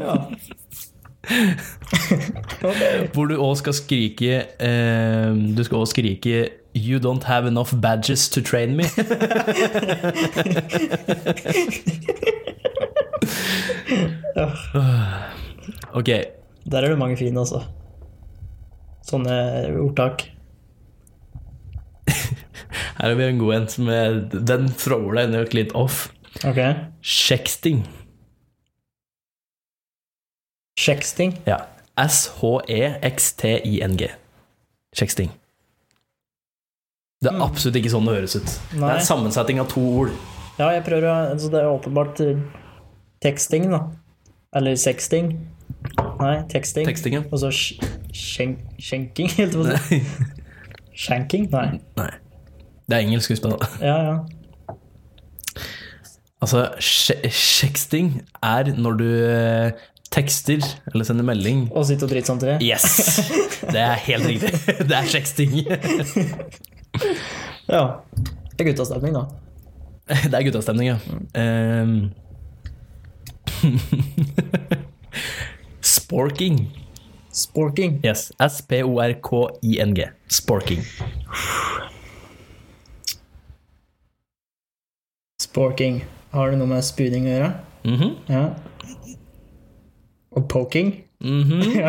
Ja. 0.00 0.14
Hvor 3.14 3.26
du 3.30 3.36
òg 3.38 3.54
skal 3.60 3.74
skrike 3.78 4.32
eh, 4.58 5.30
Du 5.54 5.62
skal 5.62 5.78
òg 5.78 5.86
skrike 5.92 6.50
You 6.74 6.98
don't 6.98 7.22
have 7.28 7.46
enough 7.46 7.70
badges 7.78 8.26
to 8.34 8.42
train 8.42 8.74
me. 8.74 8.82
ok, 15.94 16.41
Der 16.64 16.84
er 16.84 16.92
det 16.92 17.00
mange 17.00 17.18
fine, 17.18 17.42
altså. 17.42 17.64
Sånne 19.06 19.34
ordtak. 19.82 20.28
her 22.06 23.08
har 23.08 23.16
vi 23.18 23.26
en 23.26 23.42
god 23.42 23.56
en. 23.56 23.68
Som 23.72 23.90
er, 23.92 24.20
den 24.32 24.70
thrower 24.78 25.18
deg 25.18 25.34
nok 25.34 25.58
litt 25.58 25.74
off. 25.78 26.06
Ok. 26.46 26.60
Sexting. 27.02 27.82
Sexting. 30.78 31.36
Ja. 31.46 31.64
E 31.92 32.08
S-H-E-X-T-I-N-G. 32.08 34.08
Sexting. 34.96 35.32
Det 37.22 37.30
er 37.30 37.42
absolutt 37.44 37.76
ikke 37.78 37.92
sånn 37.92 38.08
det 38.08 38.14
høres 38.16 38.34
ut. 38.34 38.48
Det 38.72 38.80
er 38.80 38.96
en 38.96 39.04
sammensetning 39.06 39.60
av 39.62 39.68
to 39.70 39.82
ord. 40.02 40.14
Ja, 40.58 40.72
jeg 40.74 40.82
prøver 40.84 41.06
å 41.08 41.12
altså 41.32 41.48
Det 41.52 41.60
er 41.60 41.68
åpenbart 41.70 42.20
eh, 42.24 42.40
teksting, 43.24 43.68
da. 43.72 43.84
Eller 44.56 44.76
sexting. 44.80 45.30
Nei, 46.22 46.36
teksting. 46.50 46.86
Teksting, 46.86 47.16
ja. 47.18 47.22
Og 47.30 47.40
så 47.42 47.50
skjenking, 47.52 47.98
skjenk, 48.12 48.58
skjenking, 48.78 49.32
helt 49.38 49.56
på 49.58 49.64
å 49.64 49.80
si. 49.88 50.00
Skjenking? 51.04 51.48
Nei. 51.52 51.80
Nei. 51.98 52.10
Det 52.86 52.98
er 52.98 53.06
engelsk, 53.06 53.32
husk 53.32 53.44
på 53.44 53.54
det. 53.54 53.70
Ja, 53.82 53.96
ja. 54.06 54.16
Altså, 56.42 56.64
sexting 56.82 58.16
er 58.42 58.72
når 58.74 58.96
du 58.98 59.06
eh, 59.06 59.82
tekster 60.12 60.58
eller 60.90 61.06
sender 61.06 61.24
melding 61.24 61.68
Og 61.70 61.86
sitter 61.86 62.08
og 62.08 62.10
driter 62.10 62.32
samtidig? 62.32 62.56
Yes! 62.66 63.20
Det 63.62 63.78
er 63.78 63.94
helt 64.08 64.26
riktig. 64.26 64.50
Det 64.90 64.96
er 64.98 65.06
sexting. 65.12 65.54
Ja. 67.72 67.82
Det 68.52 68.60
er 68.60 68.64
guttastemning, 68.68 69.14
da. 69.16 69.22
Det 70.26 70.34
er 70.34 70.42
guttastemning, 70.44 70.88
ja. 70.90 70.96
Ehm. 71.38 72.10
Sporking. 76.12 76.68
Sporking. 77.32 78.00
Yes. 78.04 78.32
S-P-O-R-K-I-N-G. 78.38 80.04
Sporking. 80.28 80.84
Sporking. 85.40 86.04
Har 86.36 86.50
det 86.52 86.58
noe 86.60 86.68
med 86.68 86.84
spooning 86.84 87.24
å 87.28 87.30
gjøre? 87.32 87.48
Mhm. 87.88 88.10
Ja. 88.28 88.52
Og 90.36 90.44
poking? 90.52 91.00
Mhm. 91.24 91.64
Ja. 91.80 91.88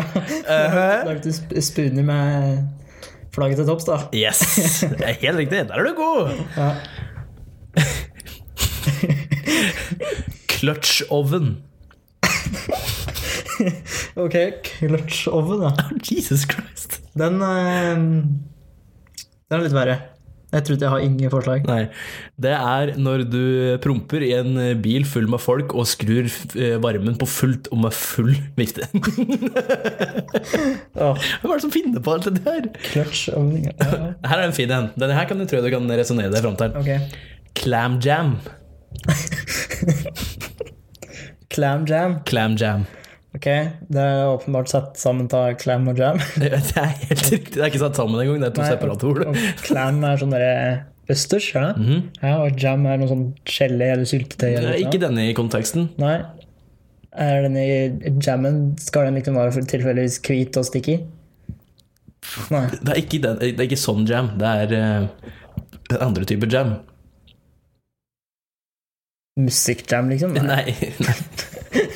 Lagde 1.04 1.28
du 1.28 1.32
spooner 1.60 2.00
med 2.08 2.64
flagget 3.36 3.60
til 3.60 3.68
topps, 3.68 3.84
da. 3.84 4.08
Yes! 4.16 4.40
Det 4.88 5.04
er 5.04 5.20
helt 5.20 5.36
riktig. 5.42 5.68
Der 5.68 5.76
er 5.76 5.84
du 5.84 5.92
god! 6.00 6.32
Ja. 6.56 6.80
Clutch 10.56 11.04
oven. 11.12 11.60
Ok, 14.24 14.36
clutch 14.80 15.26
oven, 15.30 15.64
da. 15.66 15.74
Jesus 16.08 16.46
Christ. 16.50 17.00
Den 17.18 17.40
eh, 17.44 17.94
Den 19.50 19.58
er 19.60 19.64
litt 19.68 19.76
verre. 19.76 20.00
Jeg 20.54 20.62
tror 20.62 20.76
ikke 20.76 20.84
jeg 20.86 20.92
har 20.92 21.02
ingen 21.02 21.30
forslag. 21.32 21.64
Nei. 21.66 21.80
Det 22.38 22.52
er 22.54 22.92
når 23.02 23.24
du 23.26 23.40
promper 23.82 24.22
i 24.22 24.28
en 24.36 24.54
bil 24.84 25.02
full 25.08 25.26
med 25.32 25.42
folk 25.42 25.74
og 25.74 25.88
skrur 25.90 26.28
eh, 26.30 26.76
varmen 26.82 27.16
på 27.18 27.26
fullt 27.26 27.66
og 27.74 27.80
med 27.82 27.96
full 27.98 28.30
vifte. 28.54 28.86
Åh, 30.94 31.18
Hvem 31.18 31.50
er 31.50 31.56
det 31.56 31.64
som 31.64 31.74
finner 31.74 31.98
på 32.06 32.14
alt 32.14 32.30
det 32.30 32.44
der? 32.46 32.68
clutch 32.86 33.26
oven. 33.34 33.66
Ja. 33.66 33.74
ja. 33.82 34.12
Her 34.30 34.44
er 34.44 34.46
en 34.46 34.54
fin 34.54 34.70
en. 34.78 34.92
Denne 34.94 35.18
her 35.18 35.26
kan 35.30 35.42
du 35.42 35.46
tro 35.50 35.58
du 35.64 35.70
kan 35.74 35.90
resonnere 35.90 36.30
deg 36.30 36.46
fram 36.46 36.58
til. 36.60 36.78
Okay. 36.84 36.98
Clam 37.58 37.98
jam. 38.04 38.36
Clam 41.50 41.84
jam. 41.90 42.20
Clam 42.30 42.54
jam. 42.62 42.86
Ok, 43.34 43.46
det 43.90 43.98
er 43.98 44.28
åpenbart 44.30 44.70
satt 44.70 44.98
sammen 45.00 45.26
av 45.34 45.56
clam 45.58 45.88
og 45.90 45.98
jam. 45.98 46.20
Det 46.40 46.52
er 46.54 46.92
helt 47.08 47.30
riktig. 47.32 47.56
Det 47.56 47.64
er 47.64 47.72
ikke 47.72 47.82
satt 47.82 47.98
sammen 47.98 48.20
engang. 48.22 48.38
Det 48.44 48.52
er 48.52 48.54
to 48.54 48.62
Nei, 48.62 48.68
separate 48.70 49.08
ord. 49.10 49.40
Clam 49.64 49.98
er 50.06 50.20
sånn 50.20 50.36
østers, 51.10 51.50
ja? 51.56 51.72
Mhm. 51.74 52.04
ja. 52.22 52.36
Og 52.44 52.62
jam 52.62 52.86
er 52.86 53.00
noe 53.00 53.10
sånn 53.10 53.26
gelé 53.48 53.90
eller 53.96 54.06
syltetøy. 54.08 54.52
Eller 54.52 54.70
er. 54.76 54.84
Ikke 54.86 55.02
denne 55.02 55.26
i 55.26 55.34
konteksten. 55.36 55.90
Nei. 55.98 56.20
Er 57.14 57.44
den 57.44 57.54
i 57.54 58.14
jammen 58.26 58.72
Skal 58.82 59.04
den 59.06 59.20
liksom 59.20 59.36
være 59.38 59.62
tilfeldigvis 59.70 60.16
hvit 60.26 60.56
og 60.58 60.66
sticky? 60.66 60.96
Nei. 62.50 62.64
Det 62.80 62.90
er 62.90 62.98
ikke, 63.02 63.20
den, 63.22 63.38
det 63.42 63.54
er 63.58 63.68
ikke 63.68 63.82
sånn 63.82 64.06
jam. 64.08 64.32
Det 64.40 64.50
er 64.64 64.74
uh, 64.78 66.00
andre 66.02 66.26
typer 66.28 66.50
jam. 66.50 66.76
Musikkjam, 69.42 70.08
liksom? 70.14 70.36
Nei, 70.52 70.70
nei. 71.02 71.14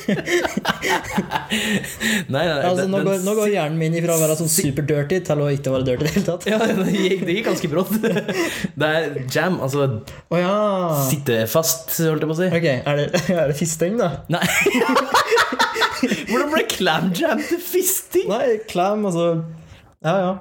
Nei, 2.29 2.45
nei, 2.45 2.65
Altså, 2.65 2.87
nå, 2.89 2.97
går, 3.05 3.17
nå 3.25 3.33
går 3.37 3.47
hjernen 3.53 3.77
min 3.79 3.93
ifra 3.97 4.13
å 4.15 4.19
være 4.21 4.35
sånn 4.39 4.49
super-dirty 4.51 5.17
til 5.27 5.39
å 5.43 5.45
ikke 5.53 5.71
være 5.73 5.85
dirty 5.87 6.03
i 6.03 6.05
det 6.07 6.13
hele 6.15 6.27
tatt. 6.27 6.43
Ja, 6.49 6.57
det 6.61 6.93
gikk, 6.93 7.21
det 7.27 7.33
gikk 7.37 7.47
ganske 7.49 7.67
brått. 7.71 7.93
Det 8.79 8.87
er 8.87 9.03
jam, 9.33 9.55
altså 9.63 9.79
oh, 9.99 10.37
ja. 10.39 10.53
sitte 11.09 11.35
fast, 11.51 11.85
holdt 11.99 12.21
jeg 12.23 12.29
på 12.29 12.35
å 12.35 12.37
si. 12.39 12.47
Ok, 12.59 12.67
er 12.69 12.93
det, 12.99 13.05
er 13.41 13.45
det 13.51 13.57
fisting, 13.59 13.93
da? 13.99 14.07
Nei. 14.31 14.45
Hvordan 16.29 16.49
ble 16.53 16.63
clam 16.71 17.05
jam 17.17 17.39
til 17.43 17.59
fisting? 17.63 18.27
Nei, 18.31 18.47
clam, 18.69 18.99
altså 19.09 19.25
Ja, 20.05 20.13
ja. 20.15 20.33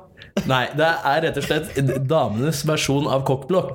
Nei, 0.47 0.65
det 0.79 0.87
er 0.87 1.19
rett 1.27 1.39
og 1.41 1.45
slett 1.49 1.67
damenes 2.07 2.59
versjon 2.69 3.07
av 3.11 3.21
kokkblokk. 3.27 3.75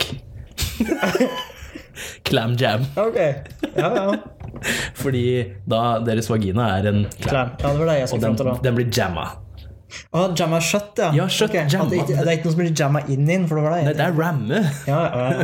Clam 2.23 2.55
jam. 2.59 2.81
Ok. 2.95 3.15
Ja, 3.75 3.95
ja. 3.95 4.13
Fordi 5.01 5.23
da 5.69 5.81
deres 6.05 6.29
vagina 6.31 6.67
er 6.77 6.89
en 6.91 7.05
clam. 7.19 7.27
Clam. 7.29 7.55
Ja, 7.59 7.71
det 7.71 7.79
var 7.79 7.91
det 7.91 7.97
jeg 7.99 8.11
skulle 8.11 8.27
fram 8.27 8.37
til, 8.39 8.49
da. 8.51 8.55
den 8.67 8.77
blir 8.79 8.91
jamma. 8.93 9.25
Å, 10.13 10.23
jamma 10.37 10.59
shut, 10.63 10.97
ja. 10.97 11.11
Ja, 11.13 11.27
shut, 11.29 11.51
okay. 11.51 11.67
jamma. 11.69 11.89
Det, 11.91 12.01
ikke- 12.01 12.17
det 12.17 12.27
er 12.27 12.37
ikke 12.39 12.49
noe 12.49 12.55
som 12.55 12.61
blir 12.63 12.73
jamma 12.83 13.03
inn 13.13 13.29
inn, 13.29 13.47
for 13.49 13.59
det 13.59 13.65
var 13.67 13.75
det 13.77 13.83
Nei, 13.85 13.93
det 13.99 14.07
er 14.07 14.17
ramme. 14.17 14.63
ja, 14.89 15.01
ja, 15.05 15.25
ja. 15.29 15.43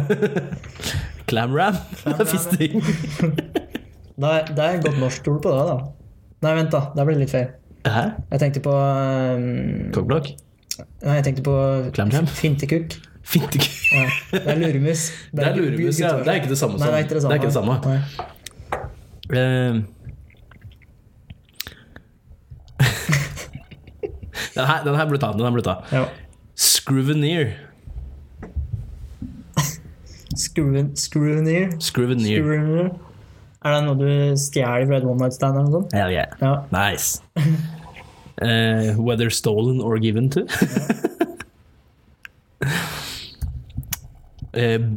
Clam 1.29 1.53
ram. 1.53 1.75
Det 2.05 2.15
er 2.15 2.25
fisting. 2.25 2.79
Det 2.81 4.29
er, 4.29 4.47
det 4.49 4.63
er 4.63 4.79
et 4.79 4.85
godt 4.87 4.97
norsk 4.99 5.27
ord 5.29 5.43
på 5.43 5.51
det, 5.53 5.65
da. 5.69 5.75
Nei, 6.41 6.53
vent, 6.57 6.71
da. 6.73 6.81
Det 6.95 7.05
ble 7.05 7.19
litt 7.19 7.29
feil. 7.31 7.51
Hæ? 7.85 8.01
Jeg 8.33 8.41
tenkte 8.41 8.63
på 8.65 8.73
um? 8.73 9.45
Nei, 10.09 11.13
jeg 11.19 11.23
tenkte 11.27 11.45
på 11.45 11.53
Clam 11.95 12.11
jam? 12.15 12.27
fintekukk. 12.27 12.97
Fint. 13.29 13.55
Ja. 13.93 14.07
Det 14.31 14.41
er 14.41 14.57
luremus. 14.57 15.05
Det 15.35 15.45
er 15.45 15.55
luremus, 15.59 15.99
ja. 16.01 16.15
Det 16.17 16.31
er 16.33 16.39
ikke 16.41 16.49
det 16.49 16.57
samme 16.57 16.79
Nei, 16.79 16.87
som 16.87 16.95
det 16.95 16.99
er 16.99 17.13
det 17.13 17.21
samme. 17.21 17.29
Det 17.29 17.35
er 17.35 17.41
ikke 17.43 17.51
det 17.51 17.57
samme. 17.59 17.75
Nei. 17.85 18.38
Eh, 19.29 19.73
den, 24.55 24.65
her, 24.65 24.83
den 24.83 24.95
her 24.95 25.05
burde 25.05 25.21
ta. 25.21 25.31
Den 25.33 25.41
her 25.45 25.51
burde 25.51 25.63
ta. 25.67 25.75
Ja. 25.91 26.05
Scruveneer. 26.55 27.51
Screw- 30.39 30.95
Screwneer. 30.95 31.69
Scruveneer. 31.79 32.41
Screwneer. 32.43 32.89
Er 33.65 33.73
det 33.75 33.81
noe 33.83 33.95
du 33.99 34.35
stjeler 34.39 34.85
fra 34.87 34.97
et 35.01 35.03
one 35.03 35.19
night 35.19 35.35
stand 35.35 35.57
eller 35.57 35.67
noe 35.67 35.81
sånt? 35.81 35.93
Hell 35.93 36.13
yeah. 36.13 36.27
Ja. 36.39 36.53
Nice. 36.71 37.21
Uh, 38.39 38.95
whether 39.03 39.29
stolen 39.29 39.81
or 39.81 39.97
given 39.99 40.29
to. 40.29 40.45
uh, 44.53 44.77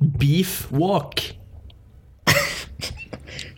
beef 0.18 0.70
walk. 0.70 1.20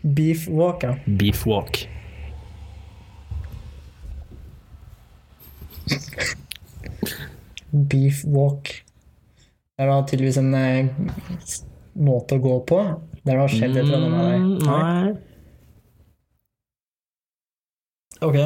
Beef 0.04 0.48
walk, 0.48 0.82
ja. 0.84 0.98
Beef 1.06 1.46
walk. 1.46 1.88
Beef 7.72 8.24
walk. 8.24 8.84
Det 9.74 9.86
da 9.88 9.96
tydeligvis 10.06 10.36
en 10.38 10.54
eh, 10.54 10.86
måte 11.96 12.36
å 12.36 12.42
gå 12.44 12.58
på. 12.68 12.82
Der 13.24 13.32
det 13.32 13.40
har 13.40 13.48
skjedd 13.48 13.78
et 13.78 13.86
eller 13.86 13.96
annet 13.96 14.12
med 14.12 14.24
deg. 14.28 14.40
Nei. 14.68 15.04
Ok. 18.24 18.36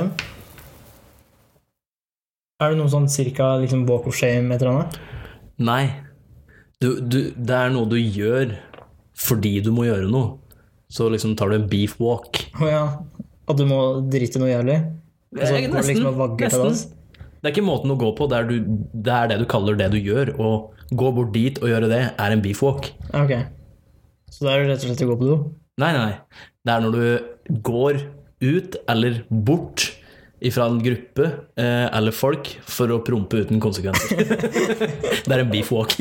Er 2.58 2.70
det 2.70 2.78
noe 2.78 2.90
sånn 2.90 3.10
cirka 3.10 3.56
liksom 3.58 3.82
walk 3.90 4.06
of 4.06 4.16
shame 4.18 4.54
et 4.54 4.62
eller 4.62 4.76
annet? 4.76 4.98
Nei. 5.58 5.84
Du, 6.78 7.02
du, 7.02 7.34
det 7.34 7.56
er 7.58 7.74
noe 7.74 7.90
du 7.90 7.98
gjør 7.98 8.54
fordi 9.18 9.58
du 9.66 9.74
må 9.74 9.90
gjøre 9.90 10.06
noe. 10.06 10.38
Så 10.92 11.08
liksom 11.12 11.34
tar 11.36 11.52
du 11.52 11.58
en 11.58 11.66
beef 11.68 11.98
walk. 12.00 12.46
Å 12.60 12.68
ja. 12.68 12.84
At 13.48 13.58
du 13.60 13.64
må 13.68 13.80
drite 14.08 14.40
noe 14.40 14.50
jævlig? 14.50 14.78
Eh, 15.36 15.42
liksom 15.42 15.74
nesten. 15.76 16.38
til 16.40 16.64
dass? 16.64 16.86
Det 17.38 17.46
er 17.46 17.54
ikke 17.54 17.68
måten 17.68 17.92
å 17.94 17.98
gå 18.00 18.08
på, 18.18 18.26
det 18.30 18.38
er, 18.40 18.48
du, 18.48 18.88
det 18.92 19.14
er 19.14 19.28
det 19.30 19.36
du 19.42 19.46
kaller 19.50 19.76
det 19.78 19.92
du 19.92 19.98
gjør. 20.00 20.32
Å 20.40 20.48
gå 20.98 21.12
bort 21.14 21.30
dit 21.36 21.60
og 21.62 21.70
gjøre 21.70 21.90
det, 21.92 22.02
er 22.18 22.34
en 22.34 22.42
beef 22.44 22.64
walk. 22.64 22.90
Ok. 23.14 23.36
Så 24.32 24.44
det 24.44 24.52
er 24.52 24.64
det 24.64 24.72
rett 24.72 24.82
og 24.82 24.90
slett 24.90 25.04
å 25.04 25.10
gå 25.12 25.18
på 25.20 25.28
do? 25.28 25.36
Nei, 25.78 25.92
nei. 25.94 26.46
Det 26.66 26.74
er 26.74 26.82
når 26.84 26.96
du 26.96 27.58
går 27.64 28.00
ut 28.42 28.76
eller 28.90 29.22
bort 29.30 29.86
ifra 30.40 30.66
en 30.70 30.78
gruppe 30.82 31.24
eh, 31.58 31.96
eller 31.96 32.14
folk 32.14 32.50
for 32.62 32.92
å 32.94 33.00
prompe 33.02 33.40
uten 33.42 33.58
konsekvenser. 33.62 34.22
det 35.26 35.34
er 35.34 35.42
en 35.42 35.50
beef 35.50 35.72
walk. 35.74 35.96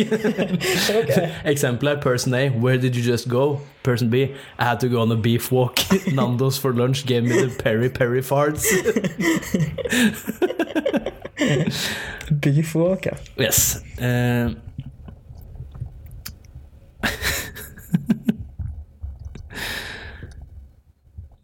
Eksempel 1.47 1.93
er 1.93 2.01
person 2.03 2.35
A. 2.37 2.47
Where 2.53 2.77
did 2.77 2.95
you 2.95 3.03
just 3.03 3.27
go? 3.29 3.59
Person 3.83 4.09
B. 4.13 4.15
I 4.59 4.63
had 4.63 4.79
to 4.81 4.89
go 4.89 5.01
on 5.01 5.11
a 5.11 5.15
beef 5.15 5.51
walk. 5.51 5.79
Nando's 6.13 6.57
for 6.57 6.73
lunch 6.73 7.05
gave 7.05 7.23
me 7.23 7.41
the 7.41 7.49
peri 7.63 7.89
peri 7.89 8.21
farts. 8.21 8.67
Beef 12.41 12.75
walk, 12.75 13.05
ja. 13.05 13.13
Yes. 13.39 13.81
Eh, 13.97 14.51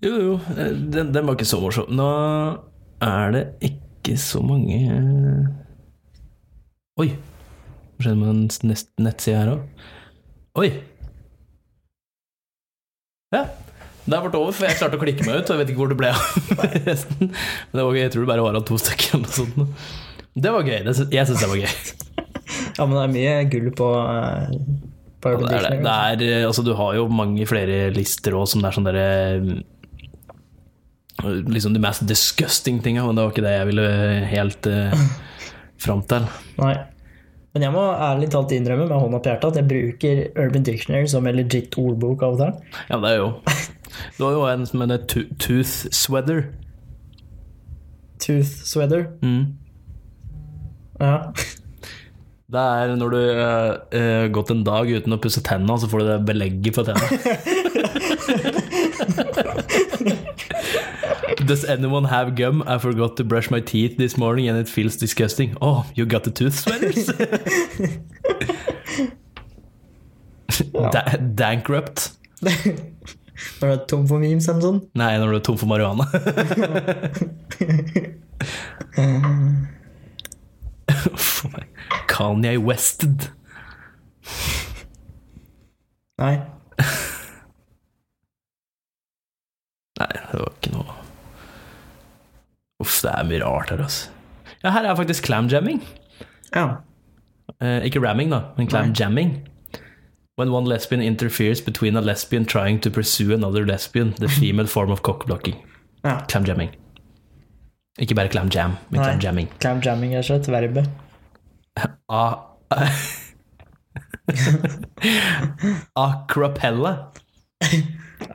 jo, 0.02 0.14
jo, 0.20 0.40
eh, 0.58 0.74
den, 0.94 1.14
den 1.14 1.26
var 1.26 1.38
ikke 1.38 1.48
så 1.48 1.62
morsom. 1.64 1.90
Nå 1.96 2.10
er 3.04 3.36
det 3.36 3.44
ikke 3.72 4.18
så 4.20 4.42
mange 4.44 4.80
Oi! 7.02 7.10
Hva 7.10 8.06
skjedde 8.06 8.18
med 8.20 8.30
den 8.30 8.74
nettsida 9.06 9.40
her 9.42 9.54
òg? 9.56 9.86
Oi! 10.62 10.70
Ja. 13.34 13.48
Det 14.04 14.20
ble 14.20 14.36
over, 14.36 14.52
for 14.54 14.68
jeg 14.68 14.78
klarte 14.78 15.00
å 15.00 15.02
klikke 15.02 15.26
meg 15.26 15.40
ut, 15.40 15.48
og 15.48 15.56
jeg 15.56 15.62
vet 15.62 15.70
ikke 15.72 15.80
hvor 15.80 15.92
det 15.94 15.98
ble 15.98 16.10
av 16.12 16.80
resten. 16.90 17.30
Men 17.32 17.80
det 17.80 17.86
var 17.88 17.96
gøy. 17.96 18.02
Jeg 18.04 18.14
tror 18.14 18.26
det 18.26 18.30
bare 18.34 18.46
var 18.46 18.58
av 18.60 18.66
to 18.68 18.80
stykker 18.82 19.16
eller 19.16 19.24
noe 19.24 19.38
sånt. 19.38 19.86
Det 20.34 20.52
var 20.54 20.68
gøy. 20.68 20.80
Det, 20.86 20.96
jeg 21.14 21.30
syns 21.30 21.44
det 21.46 21.50
var 21.50 21.62
gøy. 21.62 21.78
Ja, 22.74 22.86
men 22.86 22.98
det 22.98 23.04
er 23.04 23.14
mye 23.14 23.36
gull 23.54 23.70
på, 23.78 23.88
eh, 24.02 24.58
på 25.24 25.34
Ja, 25.34 25.40
det 25.40 25.56
er 25.56 25.66
det. 25.70 25.80
Det 25.86 25.96
er, 25.96 26.26
eh, 26.28 26.48
altså, 26.50 26.66
du 26.68 26.74
har 26.78 26.98
jo 27.00 27.08
mange 27.10 27.48
flere 27.50 27.88
lister 27.96 28.36
òg 28.38 28.50
som 28.52 28.62
det 28.64 28.70
er 28.70 28.78
sånn 28.78 28.90
derre 28.90 29.08
Liksom 31.24 31.74
de 31.76 31.82
mest 31.84 32.04
disgusting 32.08 32.82
tinga, 32.84 33.06
men 33.06 33.16
det 33.16 33.24
var 33.26 33.36
ikke 33.36 33.46
det 33.46 33.54
jeg 33.54 33.70
ville 33.70 33.92
helt 34.32 34.68
uh, 34.68 35.06
fram 35.82 36.04
til. 36.10 36.28
Nei. 36.60 36.74
Men 37.54 37.68
jeg 37.68 37.76
må 37.76 37.84
ærlig 38.02 38.32
talt 38.34 38.52
innrømme 38.56 38.88
med 38.90 38.98
hånda 38.98 39.20
på 39.22 39.30
hjertet 39.30 39.52
at 39.52 39.60
jeg 39.60 39.70
bruker 39.70 40.22
Urban 40.42 40.66
Dictionary 40.66 41.10
som 41.12 41.28
en 41.30 41.38
legit 41.38 41.78
ordbok 41.78 42.26
av 42.26 42.36
og 42.36 42.42
til. 42.42 42.80
Ja, 42.90 42.98
det 43.04 43.12
er 43.12 43.20
jo 43.20 43.30
Du 44.18 44.24
har 44.26 44.32
jo 44.34 44.46
en 44.50 44.66
som 44.66 44.82
heter 44.82 45.04
to 45.06 45.22
Tooth 45.38 45.92
Sweater. 45.94 46.48
Tooth 48.24 48.64
sweater. 48.66 49.06
Mm. 49.22 49.54
Ja. 51.00 51.18
Det 52.54 52.62
er 52.62 52.96
når 52.96 53.14
du 53.14 53.20
har 53.38 54.30
gått 54.34 54.52
en 54.54 54.64
dag 54.66 54.90
uten 54.90 55.16
å 55.16 55.20
pusse 55.22 55.44
tenna, 55.46 55.78
så 55.78 55.90
får 55.92 56.02
du 56.02 56.10
det 56.10 56.18
belegget 56.32 56.78
på 56.78 56.86
tenna. 56.88 57.08
Does 61.46 61.66
anyone 61.66 62.06
have 62.06 62.36
gum? 62.36 62.64
I 62.66 62.78
forgot 62.78 63.18
to 63.18 63.24
brush 63.24 63.52
my 63.52 63.60
teeth 63.60 63.98
this 63.98 64.18
morning 64.18 64.48
and 64.48 64.58
it 64.58 64.70
feels 64.70 64.96
disgusting. 64.96 65.58
Oh, 65.62 65.86
you 65.94 66.06
got 66.06 66.24
the 66.24 66.32
tooth 66.32 66.58
sweaters? 66.58 67.08
da 70.92 71.04
Dankrupt. 71.36 72.14
Når 72.42 72.52
du 73.60 73.68
er 73.68 73.76
tom 73.88 74.08
for 74.08 74.20
memes 74.20 74.48
eller 74.48 74.62
sånn? 74.62 74.82
Nei, 74.96 75.18
når 75.20 75.28
du 75.28 75.36
er 75.36 75.40
tom 75.44 75.58
for 75.60 75.68
marihuana. 75.68 76.08
Kanye 82.14 82.58
Wested. 82.62 83.32
Nei. 86.22 86.36
Nei, 90.00 90.14
det 90.32 90.40
var 90.40 90.52
ikke 90.56 90.72
noe 90.78 91.03
Uff, 92.84 93.00
det 93.06 93.14
er 93.14 93.24
mye 93.30 93.40
rart 93.44 93.72
her, 93.72 93.84
altså. 93.86 94.10
Ja, 94.64 94.72
her 94.76 94.86
er 94.88 94.96
faktisk 95.00 95.26
clam 95.28 95.48
jamming. 95.52 95.82
Ja. 96.54 96.66
Eh, 97.62 97.86
ikke 97.88 98.02
ramming, 98.04 98.32
da, 98.32 98.42
men 98.58 98.68
clam 98.72 98.94
jamming. 98.98 99.36
When 100.38 100.50
one 100.52 100.66
lesbian 100.66 101.02
interferes 101.02 101.62
between 101.62 101.96
a 101.96 102.02
lesbian 102.02 102.46
trying 102.46 102.80
to 102.82 102.90
pursue 102.90 103.34
another 103.34 103.66
lesbian, 103.66 104.14
the 104.20 104.28
female 104.40 104.68
form 104.68 104.92
of 104.92 105.02
cockblocking. 105.04 105.56
ja. 106.04 106.20
Clam 106.28 106.44
jamming. 106.46 106.70
Ikke 108.00 108.16
bare 108.16 108.30
clam 108.30 108.50
jam, 108.50 108.78
men 108.90 109.02
Nei. 109.02 109.06
clam 109.08 109.20
jamming. 109.20 109.48
Clam 109.60 109.82
jamming 109.82 110.14
er 110.16 110.24
verb. 110.48 110.88
A 112.10 112.36
Acrapella. 115.96 117.12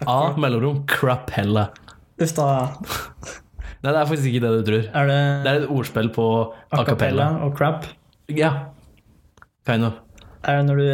A 0.06 0.34
mellomrom 0.36 0.86
crapella. 0.86 1.72
Uff 2.20 2.34
da. 2.36 2.76
Nei, 3.82 3.92
det 3.94 4.00
er 4.00 4.08
faktisk 4.10 4.28
ikke 4.32 4.42
det 4.42 4.50
du 4.58 4.62
tror. 4.72 4.82
Er 4.98 5.04
det 5.12 5.20
Det 5.44 5.50
er 5.52 5.56
et 5.62 5.70
ordspill 5.70 6.08
på 6.14 6.24
a 6.74 6.76
cappella 6.88 7.26
og 7.46 7.54
crap? 7.58 7.86
Ja. 8.34 8.50
Kind 9.68 9.84
of. 9.86 9.92
Er 10.48 10.60
det, 10.60 10.66
når 10.68 10.76
du, 10.78 10.84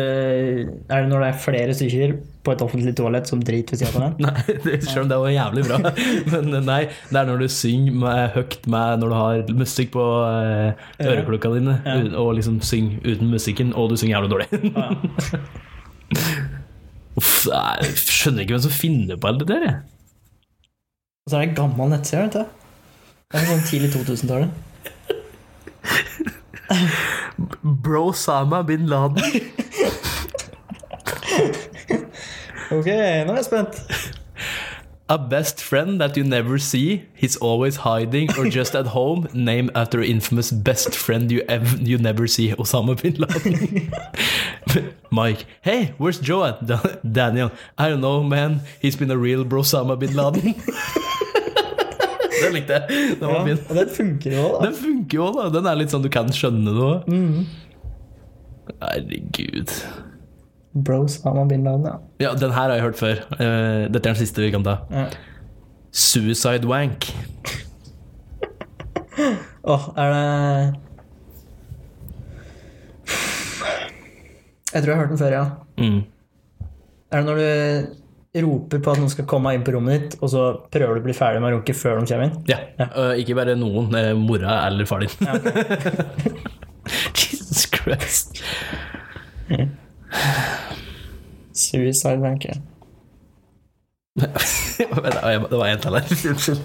er 0.88 1.02
det 1.04 1.08
når 1.10 1.20
det 1.20 1.26
er 1.28 1.40
flere 1.44 1.74
stykker 1.76 2.14
på 2.44 2.52
et 2.54 2.62
offentlig 2.64 2.94
toalett 2.96 3.28
som 3.28 3.42
driter 3.44 3.76
ved 3.76 3.80
siden 3.84 4.04
av? 4.06 4.14
Nei, 4.24 4.40
det, 4.64 4.78
selv 4.88 5.04
om 5.04 5.10
det 5.12 5.18
var 5.20 5.32
jævlig 5.34 5.62
bra. 5.68 5.76
Men 6.32 6.44
nei, 6.64 6.78
det 7.12 7.18
er 7.20 7.28
når 7.28 7.44
du 7.44 7.48
synger 7.52 7.92
med, 8.02 8.22
høyt 8.34 8.56
med 8.72 9.02
når 9.04 9.12
du 9.12 9.16
har 9.18 9.52
musikk 9.60 9.92
på 9.94 10.04
eh, 10.30 10.70
øreklokka 11.04 11.52
dine, 11.58 11.74
Ja. 11.84 11.96
og 12.24 12.32
liksom 12.40 12.56
synger 12.64 13.04
uten 13.04 13.28
musikken, 13.32 13.68
og 13.76 13.92
du 13.92 13.96
synger 14.00 14.16
jævlig 14.16 14.32
dårlig. 14.32 14.48
Ja. 14.72 14.86
Uff, 17.20 17.44
jeg 17.46 17.92
skjønner 18.00 18.42
ikke 18.42 18.56
hvem 18.56 18.64
som 18.64 18.74
finner 18.74 19.20
på 19.20 19.28
alt 19.30 19.44
det 19.44 19.48
der. 19.52 19.62
jeg. 19.68 19.76
Og 21.24 21.28
så 21.30 21.34
er 21.38 21.44
det 21.44 21.50
en 21.52 21.58
gammel 21.60 21.92
nettside, 21.94 22.24
vet 22.26 22.36
du. 22.40 22.44
Det 23.34 23.40
er 23.42 23.48
sånn 23.50 23.64
tidlig 23.66 23.88
2000-tallet. 23.90 24.50
Bro 27.82 28.12
Sama 28.14 28.60
bin 28.62 28.86
Laden. 28.86 29.18
Ok, 32.70 32.86
nå 32.86 33.34
er 33.34 33.40
jeg 33.40 33.46
spent. 33.48 33.80
A 35.10 35.18
best 35.18 35.60
friend 35.60 36.00
that 36.00 36.16
you 36.16 36.22
never 36.22 36.58
see, 36.58 37.02
he's 37.12 37.36
always 37.36 37.82
hiding 37.82 38.30
or 38.38 38.46
just 38.46 38.74
at 38.74 38.86
home, 38.94 39.26
name 39.34 39.68
after 39.74 40.00
infamous 40.00 40.52
best 40.52 40.94
friend 40.94 41.32
you 41.32 41.42
ever, 41.48 41.76
you 41.76 41.98
never 41.98 42.28
see, 42.28 42.52
Osama 42.54 42.94
bin 42.94 43.18
Laden. 43.18 43.90
Mike, 45.10 45.44
hey, 45.60 45.92
where's 45.98 46.20
Joe 46.20 46.44
at? 46.44 46.62
Daniel, 47.12 47.50
I 47.76 47.88
don't 47.90 48.00
know, 48.00 48.22
man. 48.22 48.60
He's 48.80 48.94
been 48.94 49.10
a 49.10 49.18
real 49.18 49.44
bro 49.44 49.62
Osama 49.62 49.98
bin 49.98 50.14
Laden. 50.14 50.54
Den 52.42 52.52
likte 52.56 52.72
jeg. 52.78 52.84
Den 53.20 53.28
var 53.30 53.44
fin. 53.46 53.58
og 53.68 53.74
den 53.78 53.88
funker 53.98 54.30
jo, 54.36 54.44
da. 54.54 54.58
Den 54.66 54.74
funker 54.78 55.16
jo, 55.20 55.26
da. 55.36 55.42
Den 55.54 55.64
er 55.70 55.74
litt 55.80 55.90
sånn 55.94 56.04
du 56.04 56.10
kan 56.12 56.28
skjønne 56.34 56.70
noe. 56.74 56.90
òg. 56.96 57.00
Mm. 57.12 57.40
Herregud. 58.80 59.70
Bros 60.74 61.12
Sama 61.22 61.42
bin 61.46 61.62
Laden, 61.68 61.84
ja. 61.86 61.96
Ja, 62.24 62.30
den 62.34 62.50
her 62.56 62.66
har 62.68 62.74
jeg 62.78 62.84
hørt 62.88 62.98
før. 62.98 63.16
Eh, 63.38 63.82
Dette 63.92 64.08
er 64.08 64.12
den 64.14 64.18
siste 64.18 64.42
vi 64.42 64.50
kan 64.54 64.64
ta. 64.66 64.74
ja. 64.90 65.06
Suicide 65.94 66.66
wank. 66.66 67.06
Åh, 69.64 69.84
er 69.96 70.08
det 70.10 70.24
Jeg 74.74 74.82
tror 74.82 74.90
jeg 74.90 74.96
har 74.96 75.02
hørt 75.04 75.10
den 75.12 75.18
før, 75.20 75.32
ja. 75.36 75.44
Mm. 75.78 76.00
Er 77.12 77.16
det 77.20 77.26
når 77.28 77.36
du 77.38 77.44
roper 78.42 78.80
på 78.82 78.90
at 78.90 78.98
noen 78.98 79.10
skal 79.12 79.26
komme 79.30 79.52
inn 79.54 79.62
på 79.66 79.72
rommet 79.76 80.00
ditt, 80.10 80.16
og 80.22 80.30
så 80.32 80.40
prøver 80.74 80.98
du 80.98 81.00
å 81.00 81.04
bli 81.06 81.14
ferdig 81.14 81.42
med 81.44 81.52
å 81.52 81.54
runke 81.58 81.74
før 81.78 82.00
de 82.00 82.06
kommer 82.10 82.26
inn? 82.30 82.36
Ja. 82.50 82.58
øh, 82.90 83.12
ikke 83.22 83.36
bare 83.38 83.54
noen. 83.58 83.94
eh, 83.94 84.10
mora 84.18 84.56
eller 84.66 84.84
far 84.90 85.04
din. 85.04 85.14
Jesus 87.14 87.66
Christ. 87.70 88.42
Suicide 91.54 92.18
banker. 92.20 92.54
Det 94.78 95.58
var 95.58 95.66
en 95.68 95.80
til 95.82 95.94
her. 95.94 96.04
Unnskyld. 96.30 96.58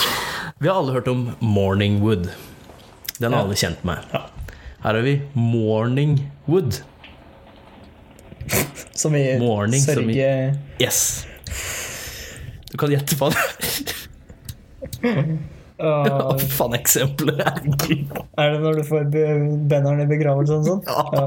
Vi 0.60 0.68
har 0.70 0.78
alle 0.80 0.92
hørt 0.94 1.08
om 1.10 1.28
Morningwood. 1.40 2.28
Den 3.20 3.32
har 3.32 3.40
Ja. 3.40 3.44
alle 3.44 3.54
kjent 3.58 3.84
med. 3.86 3.96
Ja. 4.12 4.20
Her 4.84 4.94
har 4.98 5.02
vi 5.06 5.14
Morningwood. 5.34 6.80
Som 8.94 9.14
i 9.18 9.24
Morning, 9.38 9.80
som 9.82 10.10
i- 10.10 10.14
sørge... 10.14 10.58
Yes. 10.82 11.26
Du 12.70 12.78
kan 12.78 12.90
gjette 12.94 13.16
på 13.18 13.30
det. 13.34 13.42
Uh, 15.74 16.06
Ja, 16.06 16.36
faen, 16.38 16.74
eksempelet. 16.76 17.40
Er 18.38 18.52
det 18.52 18.60
når 18.62 18.76
du 18.78 18.82
får 18.86 19.08
banneren 19.68 20.04
i 20.04 20.06
begravelsen 20.06 20.60
og 20.60 20.68
sånn? 20.68 20.84
Ja. 20.86 21.24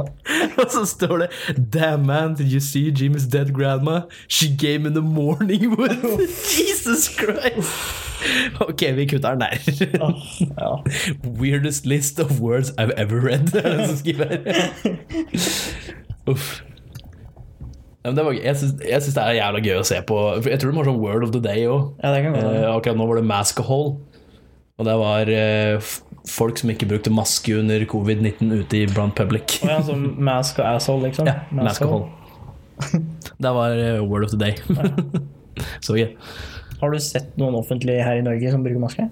Og 0.64 0.72
så 0.72 0.86
står 0.88 1.26
det 1.26 1.28
Damn 1.76 2.06
man, 2.08 2.38
did 2.40 2.48
you 2.56 2.62
see 2.64 2.86
Jimmy's 2.96 3.26
dead 3.28 3.52
grandma? 3.54 4.06
She 4.32 4.48
came 4.56 4.88
in 4.88 4.94
the 4.96 5.04
morning 5.04 5.76
with 5.76 6.00
Jesus 6.58 7.10
Christ. 7.12 7.76
Ok, 8.64 8.86
vi 8.98 9.06
kutter 9.12 9.36
den 9.36 9.44
der. 9.44 10.00
Åh, 10.02 10.24
ja. 10.48 10.72
Weirdest 11.44 11.86
list 11.86 12.20
of 12.24 12.40
words 12.40 12.72
I've 12.80 12.96
ever 12.96 13.20
read. 13.20 13.52
Er 13.54 13.78
det 13.82 13.90
som 13.92 13.98
skriver 14.00 14.38
Uff. 16.28 16.62
Ja, 18.08 18.14
det 18.16 18.24
var, 18.24 18.36
jeg 18.40 18.56
syns 18.56 18.78
det 19.18 19.20
er 19.24 19.36
jævla 19.36 19.60
gøy 19.66 19.78
å 19.82 19.86
se 19.88 19.98
på. 20.08 20.18
Jeg 20.48 20.62
tror 20.62 20.72
de 20.72 20.80
har 20.80 20.88
sånn 20.88 21.00
Word 21.02 21.26
of 21.28 21.32
the 21.36 21.42
Day 21.44 21.66
òg. 21.68 21.90
ja, 22.00 22.12
det. 22.16 22.30
Eh, 22.40 22.68
akkurat 22.72 22.96
nå 22.96 23.08
var 23.10 23.20
det 23.20 23.26
Maskahol. 23.28 23.90
Og 24.78 24.86
det 24.88 24.94
var 25.02 25.32
eh, 25.34 25.88
folk 26.30 26.60
som 26.62 26.72
ikke 26.72 26.88
brukte 26.88 27.12
maske 27.12 27.56
under 27.58 27.84
covid-19 27.90 28.54
ute 28.62 28.80
i 28.80 28.86
blant 28.88 29.16
public. 29.18 29.58
Oh, 29.66 29.72
ja, 29.74 29.82
som 29.84 30.06
mask 30.24 30.62
og 30.62 30.70
asshole, 30.70 31.10
liksom? 31.10 31.28
Ja, 31.28 31.42
Maskahol. 31.52 32.06
Det 33.44 33.52
var 33.58 33.76
eh, 33.76 34.00
Word 34.06 34.28
of 34.30 34.32
the 34.36 34.40
Day. 34.40 34.56
Så 35.86 35.98
gøy. 35.98 36.14
Har 36.80 36.94
du 36.94 37.00
sett 37.02 37.34
noen 37.42 37.58
offentlige 37.58 38.06
her 38.06 38.22
i 38.22 38.24
Norge 38.24 38.54
som 38.54 38.64
bruker 38.64 38.80
maske? 38.80 39.08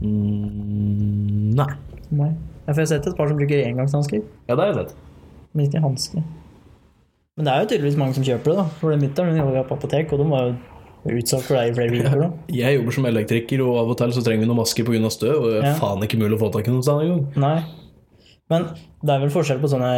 Mm, 0.00 1.52
nei. 1.60 1.68
Nei. 2.16 2.30
Jeg 2.66 2.72
har 2.80 2.88
sett 2.90 3.06
et 3.06 3.16
par 3.18 3.28
som 3.30 3.38
bruker 3.38 3.62
engangshansker, 3.68 4.24
Ja, 4.48 4.56
det 4.56 4.62
har 4.64 4.72
jeg 4.72 4.78
sett. 4.80 4.96
men 5.52 5.68
ikke 5.68 5.84
hansker. 5.84 6.24
Men 7.36 7.44
det 7.44 7.52
er 7.52 7.60
jo 7.62 7.68
tydeligvis 7.70 7.98
mange 8.00 8.16
som 8.16 8.24
kjøper 8.24 8.48
det, 8.52 8.56
da. 8.56 8.64
For 8.80 8.90
det 8.94 9.00
mitt 9.02 9.18
men 9.20 9.34
den 9.34 9.42
jobber 9.42 9.66
på 9.68 9.76
apotek, 9.76 10.12
og 10.12 10.22
de 10.22 10.26
var 10.30 10.46
jo 10.48 11.16
utsatt 11.20 11.42
for 11.44 11.54
det 11.58 11.64
i 11.70 11.74
flere 11.76 11.98
uker. 12.00 12.20
da. 12.22 12.28
Jeg 12.62 12.78
jobber 12.78 12.96
som 12.96 13.08
elektriker, 13.10 13.60
og 13.66 13.80
av 13.82 13.90
og 13.92 13.98
til 14.00 14.14
så 14.16 14.22
trenger 14.24 14.46
vi 14.46 14.48
noen 14.50 14.60
masker 14.62 14.86
pga. 14.88 15.10
støv. 15.12 15.34
Og 15.42 15.50
det 15.52 15.58
er 15.60 15.66
Ja. 15.68 15.74
faen 15.80 16.02
ikke 16.06 16.18
mulig 16.22 16.38
å 16.38 16.42
få 16.46 16.52
tak 16.54 16.66
i 16.68 16.72
noen 16.72 16.82
sted 16.86 17.04
engang. 17.04 17.26
Nei. 17.36 17.58
Men 18.48 18.68
det 19.02 19.10
er 19.12 19.20
vel 19.24 19.30
forskjell 19.34 19.58
på 19.60 19.68
sånne 19.68 19.92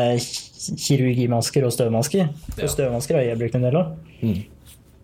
kirurgimasker 0.82 1.64
og 1.68 1.72
støvmasker. 1.74 2.24
Ja. 2.26 2.62
Og 2.64 2.70
støvmasker 2.72 3.18
har 3.20 3.26
jeg 3.28 3.39
brukt 3.39 3.55
en 3.59 3.66
del 3.68 3.76
av. 3.76 3.95
Mm. 4.22 4.39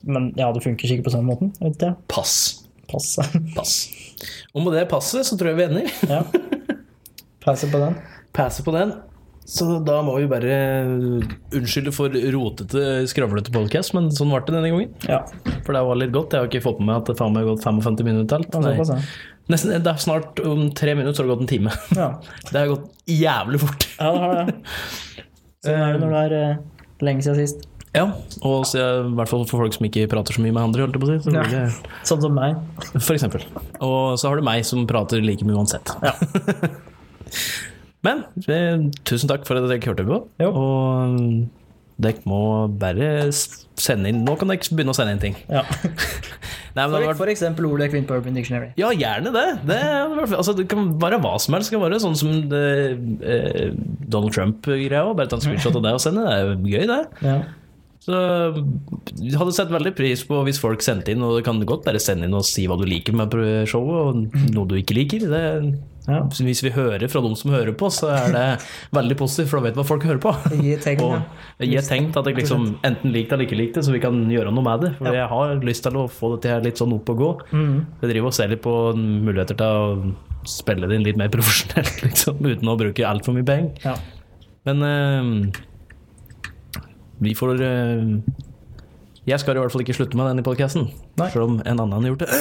Men 0.05 0.31
ja, 0.37 0.51
det 0.53 0.63
funker 0.65 0.89
sikkert 0.91 1.07
på 1.07 1.15
samme 1.15 1.31
måten. 1.33 1.53
Vet 1.63 1.81
jeg. 1.87 1.95
Pass. 2.09 2.65
Pass. 2.91 3.15
Pass. 3.55 3.75
Og 4.55 4.65
med 4.65 4.75
det 4.77 4.89
passet 4.91 5.25
så 5.29 5.37
tror 5.41 5.53
jeg 5.53 5.61
vi 5.61 5.69
ender. 5.71 5.93
Ja. 6.11 6.23
Passer 7.45 7.69
på 7.73 7.79
den. 7.81 7.97
Passer 8.37 8.65
på 8.67 8.73
den. 8.75 8.93
Så 9.45 9.67
da 9.85 9.99
må 10.05 10.15
vi 10.17 10.29
bare 10.31 10.55
unnskylde 11.53 11.93
for 11.93 12.15
rotete, 12.33 13.05
skravlete 13.11 13.53
podcast, 13.53 13.93
men 13.97 14.09
sånn 14.15 14.33
ble 14.33 14.41
det 14.47 14.55
denne 14.57 14.71
gangen. 14.73 14.95
Ja. 15.05 15.21
For 15.67 15.77
det 15.77 15.83
var 15.85 16.01
litt 16.01 16.15
godt. 16.15 16.33
Jeg 16.33 16.45
har 16.45 16.49
ikke 16.49 16.65
fått 16.65 16.81
med 16.81 16.89
meg 16.89 17.03
at 17.03 17.11
det 17.13 17.19
faen 17.19 17.35
meg 17.37 17.45
har 17.45 17.53
gått 17.53 17.67
55 17.67 18.09
minutter 18.09 18.41
alt. 18.41 18.89
ja. 18.89 18.99
Nesten, 19.53 19.75
det 19.85 19.91
er 19.93 20.01
snart 20.01 20.41
om 20.41 20.71
tre 20.73 20.95
minutter 20.97 21.19
så 21.19 21.21
har 21.21 21.29
det 21.29 21.35
gått 21.35 21.45
en 21.45 21.51
time. 21.51 21.73
ja. 22.01 22.09
Det 22.49 22.57
har 22.57 22.71
gått 22.73 22.87
jævlig 23.13 23.61
fort. 23.61 23.85
Ja, 23.99 24.09
det 24.15 24.23
har 24.25 24.35
det. 24.39 24.57
Sånn 25.65 25.81
er 25.81 25.95
det 25.97 26.01
når 26.01 26.15
det 26.15 26.23
er 26.25 26.35
eh, 26.39 26.57
lenge 27.05 27.25
siden 27.25 27.41
sist. 27.43 27.69
Ja, 27.95 28.09
og 28.43 28.65
så, 28.67 28.81
i 29.05 29.13
hvert 29.15 29.31
fall 29.31 29.45
for 29.47 29.63
folk 29.63 29.77
som 29.77 29.85
ikke 29.87 30.09
prater 30.11 30.35
så 30.35 30.43
mye 30.43 30.51
med 30.57 30.65
andre, 30.65 30.83
holdt 30.83 30.97
jeg 30.97 31.05
på 31.05 31.07
å 31.07 31.19
si. 31.21 31.35
Det, 31.53 31.93
Sånn 32.09 32.25
som 32.25 32.35
meg. 32.35 32.57
for 32.97 33.15
eksempel. 33.15 33.45
Og 33.85 34.17
så 34.19 34.33
har 34.33 34.41
du 34.41 34.49
meg 34.49 34.65
som 34.67 34.83
prater 34.91 35.23
like 35.23 35.47
mye 35.47 35.61
uansett. 35.61 35.93
Ja. 36.03 36.17
Men 38.05 38.25
eh, 38.47 38.89
tusen 39.09 39.31
takk 39.31 39.47
for 39.49 39.59
at 39.61 39.69
dere 39.71 39.81
hørte 39.85 40.07
på. 40.09 40.21
Jo. 40.43 40.51
Og 40.53 41.21
dere 42.05 42.27
må 42.27 42.41
bare 42.75 43.29
sende 43.79 44.11
inn 44.11 44.25
Nå 44.27 44.35
kan 44.41 44.51
dere 44.51 44.59
begynne 44.75 44.95
å 44.95 44.97
sende 44.99 45.15
inn 45.17 45.23
ting. 45.23 45.37
Ja. 45.49 45.63
Nei, 46.75 46.85
men 46.91 46.97
For, 46.97 47.07
har 47.07 47.19
for 47.19 47.31
eksempel 47.31 47.69
ordet 47.69 47.87
Queen 47.93 48.07
på 48.09 48.17
Urban 48.19 48.35
Dictionary. 48.35 48.73
Ja, 48.81 48.89
gjerne 48.91 49.31
det. 49.35 49.45
Det, 49.69 49.77
i 49.79 50.15
hvert 50.17 50.31
fall- 50.33 50.41
altså, 50.41 50.55
det 50.59 50.67
kan 50.73 50.89
være 50.99 51.21
hva 51.23 51.37
som 51.39 51.55
helst. 51.55 51.71
Det 51.71 51.77
kan 51.79 51.85
være 51.85 52.01
sånn 52.03 52.17
som 52.19 52.33
det, 52.51 52.65
eh, 53.23 53.69
Donald 54.11 54.35
Trump-greia. 54.35 55.05
Bare 55.15 55.31
ta 55.31 55.39
en 55.39 55.45
screenshot 55.45 55.79
av 55.79 55.85
det 55.87 55.93
og 55.95 56.03
sende. 56.03 56.25
Det 56.27 56.35
er 56.35 56.49
jo 56.49 56.73
gøy, 56.75 56.89
det. 56.91 57.03
Ja. 57.23 57.37
Så 58.05 58.19
jeg 59.17 59.39
hadde 59.41 59.55
sett 59.57 59.71
veldig 59.73 59.95
pris 59.97 60.27
på 60.29 60.43
hvis 60.45 60.59
folk 60.61 60.83
sendte 60.85 61.15
inn, 61.15 61.23
og 61.25 61.39
du 61.39 61.45
kan 61.47 61.63
godt 61.65 61.87
bare 61.87 62.03
sende 62.03 62.27
inn 62.27 62.35
og 62.37 62.45
si 62.45 62.67
hva 62.69 62.77
du 62.77 62.85
liker 62.91 63.15
med 63.17 63.33
showet, 63.71 64.35
og 64.35 64.51
noe 64.53 64.69
du 64.69 64.75
ikke 64.77 64.99
liker. 64.99 65.25
Det, 65.31 65.45
Ja. 66.05 66.19
hvis 66.45 66.61
vi 66.61 66.73
hører 66.75 67.07
fra 67.09 67.23
de 67.25 67.31
som 67.41 67.53
hører 67.55 67.73
på, 67.81 67.89
så 67.93 68.11
er 68.13 68.35
det 68.35 68.45
veldig 68.93 69.17
positivt, 69.17 69.49
for 69.49 69.61
da 69.61 69.69
vet 69.69 69.77
vi 69.77 69.81
hva 69.81 69.87
folk 69.89 70.05
hører 70.05 70.21
på. 70.21 70.35
Gi 70.61 70.75
tegn, 70.85 71.01
Og 71.01 71.65
gi 71.65 71.81
tegn 71.87 72.11
til 72.13 72.21
at 72.21 72.29
jeg 72.29 72.39
liksom 72.43 72.67
enten 72.85 73.15
det 73.15 73.25
eller 73.25 73.47
ikke 73.47 73.59
liker 73.59 73.81
det, 73.81 73.87
så 73.87 73.95
vi 73.95 74.03
kan 74.05 74.19
gjøre 74.31 74.53
noe 74.53 74.67
med 74.67 74.85
det. 74.85 74.93
For 74.99 75.17
jeg 75.17 75.31
har 75.33 75.55
lyst 75.65 75.87
til 75.87 75.97
å 75.97 76.05
få 76.13 76.35
dette 76.35 76.53
her 76.53 76.65
litt 76.67 76.81
sånn 76.81 76.93
opp 76.97 77.09
og 77.15 77.23
gå. 77.23 77.31
Mm. 77.57 77.75
Jeg 78.03 78.13
driver 78.13 78.31
og 78.31 78.37
ser 78.37 78.53
litt 78.53 78.65
på 78.65 78.77
muligheter 79.01 79.59
til 79.59 79.81
å 79.81 80.15
spille 80.49 80.89
det 80.91 80.99
inn 80.99 81.07
litt 81.07 81.21
mer 81.21 81.33
profesjonelt, 81.33 82.03
liksom, 82.07 82.41
uten 82.45 82.73
å 82.73 82.79
bruke 82.81 83.09
altfor 83.09 83.37
mye 83.37 83.49
penger. 83.49 83.73
Ja. 83.87 83.97
Men 84.69 84.85
uh, 84.85 85.63
vi 87.25 87.35
får 87.37 87.61
uh, 87.61 88.05
Jeg 89.29 89.41
skal 89.41 89.57
i 89.57 89.61
hvert 89.61 89.73
fall 89.73 89.85
ikke 89.85 89.97
slutte 89.97 90.21
med 90.21 90.29
den 90.31 90.45
i 90.45 90.47
podkasten, 90.47 90.89
selv 91.21 91.49
om 91.49 91.61
en 91.65 91.85
annen 91.85 91.97
har 91.97 92.13
gjort 92.13 92.27
det. 92.27 92.33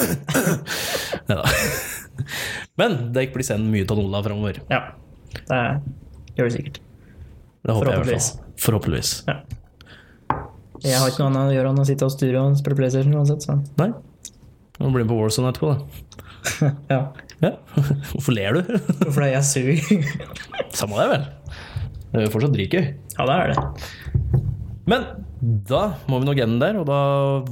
Neida. 1.31 2.01
Men 2.79 2.97
Dake 3.15 3.33
blir 3.35 3.47
sendt 3.47 3.69
mye 3.71 3.87
av 3.87 3.99
Nola 3.99 4.23
framover. 4.25 4.61
Ja, 4.71 4.81
det 5.49 5.61
gjør 6.37 6.49
det 6.49 6.55
sikkert. 6.55 6.79
Det 7.63 7.75
håper 7.75 7.89
Forhåpentligvis. 7.89 8.29
Jeg, 8.33 8.55
Forhåpentligvis. 8.63 9.11
Ja. 9.27 9.37
Jeg 10.83 10.99
har 10.99 11.11
ikke 11.11 11.23
noe 11.23 11.29
annet 11.31 11.53
å 11.53 11.55
gjøre 11.55 11.69
enn 11.71 11.79
å 11.79 11.85
sitte 11.87 12.07
og 12.07 12.11
styre 12.11 12.41
og 12.43 12.57
spille 12.59 12.75
PlayStation 12.75 13.15
uansett. 13.15 13.45
Så. 13.45 13.55
Nei. 13.79 13.93
Nå 14.81 14.89
blir 14.91 15.05
det 15.05 15.11
på 15.13 15.19
Warzone 15.19 15.53
etterpå, 15.53 15.71
da. 15.71 16.71
ja. 16.93 16.99
ja. 17.45 17.53
Hvorfor 18.11 18.35
ler 18.35 18.57
du? 18.57 18.73
Fordi 19.05 19.29
jeg 19.31 19.47
suger. 19.47 20.09
Samme 20.75 20.99
det, 20.99 21.07
vel. 21.13 21.27
Det 22.09 22.19
er 22.19 22.27
jo 22.27 22.33
fortsatt 22.33 22.57
dritgøy. 22.57 22.89
Ja, 23.15 23.27
det 23.29 23.37
er 23.37 23.53
det. 23.53 24.41
Men 24.91 25.07
da 25.69 25.83
må 26.11 26.19
vi 26.19 26.27
nå 26.27 26.35
gjennom 26.35 26.59
der, 26.59 26.81
og 26.81 26.89
da 26.89 26.99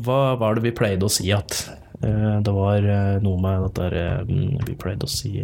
hva 0.04 0.20
var 0.42 0.58
det 0.58 0.66
vi 0.68 0.76
pleide 0.76 1.08
å 1.08 1.12
si 1.12 1.32
at 1.36 1.56
Eh, 2.04 2.38
det 2.42 2.52
var 2.52 2.82
eh, 2.82 3.22
noe 3.22 3.38
med 3.42 3.68
dette 3.68 3.90
eh, 3.94 4.22
mm, 4.26 4.66
Vi 4.66 4.76
pleide 4.80 5.06
å 5.06 5.12
si 5.12 5.36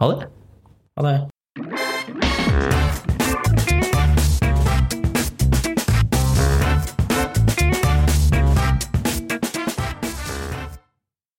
Ha 0.00 0.08
det. 0.12 0.28
Ha 0.96 1.02
det. 1.04 1.16